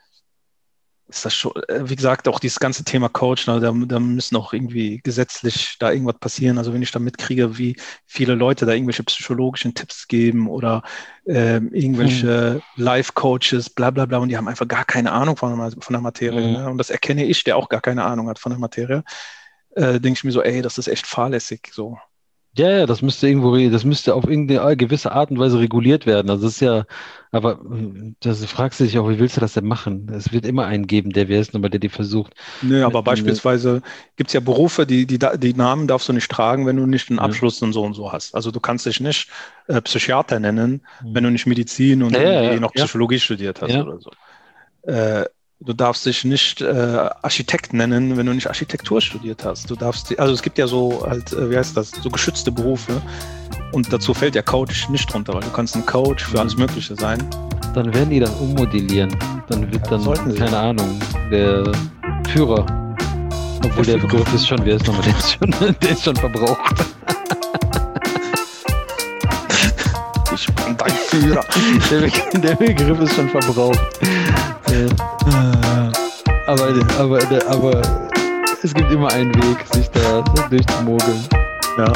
ist 1.10 1.26
das 1.26 1.34
schon, 1.34 1.54
äh, 1.68 1.90
wie 1.90 1.96
gesagt, 1.96 2.28
auch 2.28 2.40
dieses 2.40 2.60
ganze 2.60 2.84
Thema 2.84 3.10
Coach, 3.10 3.48
ne, 3.48 3.60
da, 3.60 3.72
da 3.72 4.00
müssen 4.00 4.36
auch 4.36 4.54
irgendwie 4.54 5.00
gesetzlich 5.04 5.78
da 5.80 5.92
irgendwas 5.92 6.20
passieren. 6.20 6.58
Also 6.58 6.74
wenn 6.74 6.82
ich 6.82 6.92
da 6.92 7.00
mitkriege, 7.00 7.58
wie 7.58 7.78
viele 8.06 8.36
Leute 8.36 8.66
da 8.66 8.74
irgendwelche 8.74 9.04
psychologischen 9.04 9.74
Tipps 9.74 10.08
geben 10.08 10.50
oder 10.50 10.84
ähm, 11.26 11.74
irgendwelche 11.74 12.56
hm. 12.56 12.62
Life-Coaches, 12.84 13.70
bla 13.72 13.92
bla 13.92 14.06
bla, 14.06 14.20
und 14.20 14.30
die 14.30 14.38
haben 14.38 14.48
einfach 14.48 14.68
gar 14.68 14.86
keine 14.86 15.12
Ahnung 15.12 15.38
von, 15.38 15.72
von 15.72 15.94
der 15.94 16.02
Materie. 16.02 16.44
Hm. 16.44 16.54
Ne? 16.54 16.70
Und 16.70 16.78
das 16.78 16.90
erkenne 16.90 17.26
ich, 17.26 17.44
der 17.44 17.58
auch 17.58 17.70
gar 17.70 17.82
keine 17.82 18.04
Ahnung 18.04 18.30
hat 18.30 18.40
von 18.40 18.52
der 18.52 18.60
Materie 18.60 19.04
äh, 19.78 20.00
denke 20.00 20.18
ich 20.18 20.24
mir 20.24 20.32
so, 20.32 20.42
ey, 20.42 20.62
das 20.62 20.78
ist 20.78 20.88
echt 20.88 21.06
fahrlässig. 21.06 21.70
So. 21.72 21.98
Ja, 22.58 22.72
ja, 22.72 22.86
das 22.88 23.04
müsste 23.04 23.28
irgendwo, 23.28 23.56
das 23.70 23.86
müsste 23.86 24.16
auf 24.16 24.28
irgendeine 24.28 24.76
gewisse 24.76 25.12
Art 25.12 25.30
und 25.30 25.38
Weise 25.38 25.60
reguliert 25.60 26.08
werden. 26.08 26.32
Also 26.32 26.46
das 26.46 26.54
ist 26.54 26.62
ja, 26.62 26.86
aber 27.32 27.60
das 28.22 28.44
fragst 28.46 28.80
du 28.80 28.86
dich 28.86 28.98
auch, 28.98 29.08
wie 29.10 29.20
willst 29.20 29.38
du 29.38 29.42
das 29.42 29.54
denn 29.54 29.66
machen? 29.66 30.12
Es 30.12 30.32
wird 30.34 30.44
immer 30.44 30.66
einen 30.66 30.88
geben, 30.88 31.12
der 31.12 31.30
ist 31.30 31.54
nochmal, 31.54 31.70
der 31.70 31.80
dir 31.80 31.92
versucht. 31.92 32.34
Nö, 32.64 32.84
aber 32.84 33.04
beispielsweise 33.04 33.84
gibt 34.16 34.30
es 34.30 34.34
ja 34.34 34.40
Berufe, 34.40 34.88
die, 34.88 35.06
die, 35.06 35.20
die 35.20 35.54
Namen 35.54 35.88
darfst 35.88 36.10
du 36.10 36.14
nicht 36.14 36.32
tragen, 36.32 36.66
wenn 36.66 36.78
du 36.78 36.88
nicht 36.88 37.12
einen 37.12 37.20
Abschluss 37.20 37.60
ja. 37.60 37.68
und 37.68 37.74
so 37.74 37.84
und 37.84 37.94
so 37.94 38.12
hast. 38.12 38.34
Also 38.34 38.50
du 38.50 38.60
kannst 38.60 38.88
dich 38.88 39.00
nicht 39.00 39.30
äh, 39.68 39.80
Psychiater 39.80 40.40
nennen, 40.40 40.82
mhm. 41.04 41.14
wenn 41.14 41.24
du 41.26 41.30
nicht 41.30 41.46
Medizin 41.46 42.02
und 42.02 42.16
ja, 42.16 42.42
ja, 42.42 42.60
noch 42.60 42.74
Psychologie 42.74 43.20
studiert 43.20 43.62
hast 43.62 43.76
oder 43.76 44.00
so. 44.00 44.10
Äh, 44.92 45.26
Du 45.60 45.74
darfst 45.74 46.06
dich 46.06 46.24
nicht 46.24 46.62
äh, 46.62 47.10
Architekt 47.24 47.74
nennen, 47.74 48.16
wenn 48.16 48.28
du 48.28 48.34
nicht 48.34 48.46
Architektur 48.46 49.02
studiert 49.02 49.44
hast. 49.44 49.68
Du 49.68 49.76
darfst, 49.76 50.18
also 50.20 50.32
es 50.32 50.44
gibt 50.44 50.60
ja 50.60 50.68
so 50.68 51.04
halt, 51.04 51.34
äh, 51.34 51.50
wie 51.50 51.58
heißt 51.58 51.76
das, 51.76 51.90
so 51.90 52.12
geschützte 52.12 52.52
Berufe. 52.52 53.02
Und 53.72 53.92
dazu 53.92 54.14
fällt 54.14 54.36
der 54.36 54.44
Coach 54.44 54.88
nicht 54.90 55.12
drunter, 55.12 55.34
weil 55.34 55.42
du 55.42 55.50
kannst 55.50 55.76
ein 55.76 55.84
Coach 55.84 56.26
für 56.26 56.40
alles 56.40 56.56
Mögliche 56.58 56.96
sein. 56.96 57.28
Dann 57.74 57.92
werden 57.92 58.12
die 58.12 58.20
das 58.20 58.30
ummodellieren. 58.36 59.18
Dann 59.50 59.72
wird 59.72 59.90
ja, 59.90 59.98
dann, 59.98 60.36
keine 60.36 60.58
Ahnung, 60.58 61.00
der 61.32 61.72
Führer 62.30 62.64
Obwohl 63.66 63.86
der 63.86 63.98
Begriff 63.98 64.32
ist 64.36 64.48
schon, 64.48 64.64
wer 64.64 64.76
ist 64.76 64.86
nochmal, 64.86 65.06
der 65.06 65.18
ist 65.18 65.32
schon, 65.34 65.76
der 65.82 65.90
ist 65.90 66.04
schon 66.04 66.16
verbraucht. 66.16 66.86
Ich 70.36 70.46
bin 70.54 70.78
dein 70.78 70.92
Führer. 70.92 71.44
Der, 71.90 72.42
der 72.42 72.56
Begriff 72.56 73.00
ist 73.00 73.16
schon 73.16 73.30
verbraucht. 73.30 73.80
Aber, 76.48 76.70
aber, 76.98 77.20
aber 77.50 77.82
es 78.64 78.74
gibt 78.74 78.92
immer 78.92 79.12
einen 79.12 79.34
Weg, 79.36 79.58
sich 79.74 79.90
da 79.92 80.22
durchzumogeln. 80.50 81.28
Ja. 81.78 81.94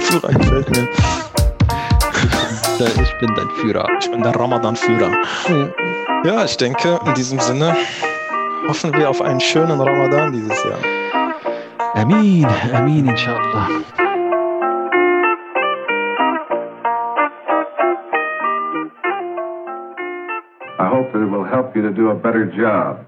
Führer 0.00 0.32
gefällt 0.32 0.70
mir. 0.70 0.88
Ich 2.12 2.78
bin, 2.78 3.04
ich 3.04 3.18
bin 3.20 3.34
dein 3.34 3.48
Führer. 3.60 3.88
Ich 4.00 4.10
bin 4.10 4.22
der 4.22 4.34
Ramadan-Führer. 4.34 5.12
Ja, 6.24 6.44
ich 6.44 6.56
denke, 6.56 6.98
in 7.06 7.14
diesem 7.14 7.40
Sinne 7.40 7.76
hoffen 8.68 8.92
wir 8.94 9.08
auf 9.08 9.22
einen 9.22 9.40
schönen 9.40 9.80
Ramadan 9.80 10.32
dieses 10.32 10.62
Jahr. 10.64 10.78
Amin, 11.94 12.46
Amin, 12.74 13.08
inshallah. 13.08 13.68
Will 21.26 21.44
help 21.44 21.76
you 21.76 21.82
to 21.82 21.92
do 21.92 22.10
a 22.10 22.14
better 22.14 22.46
job. 22.56 23.06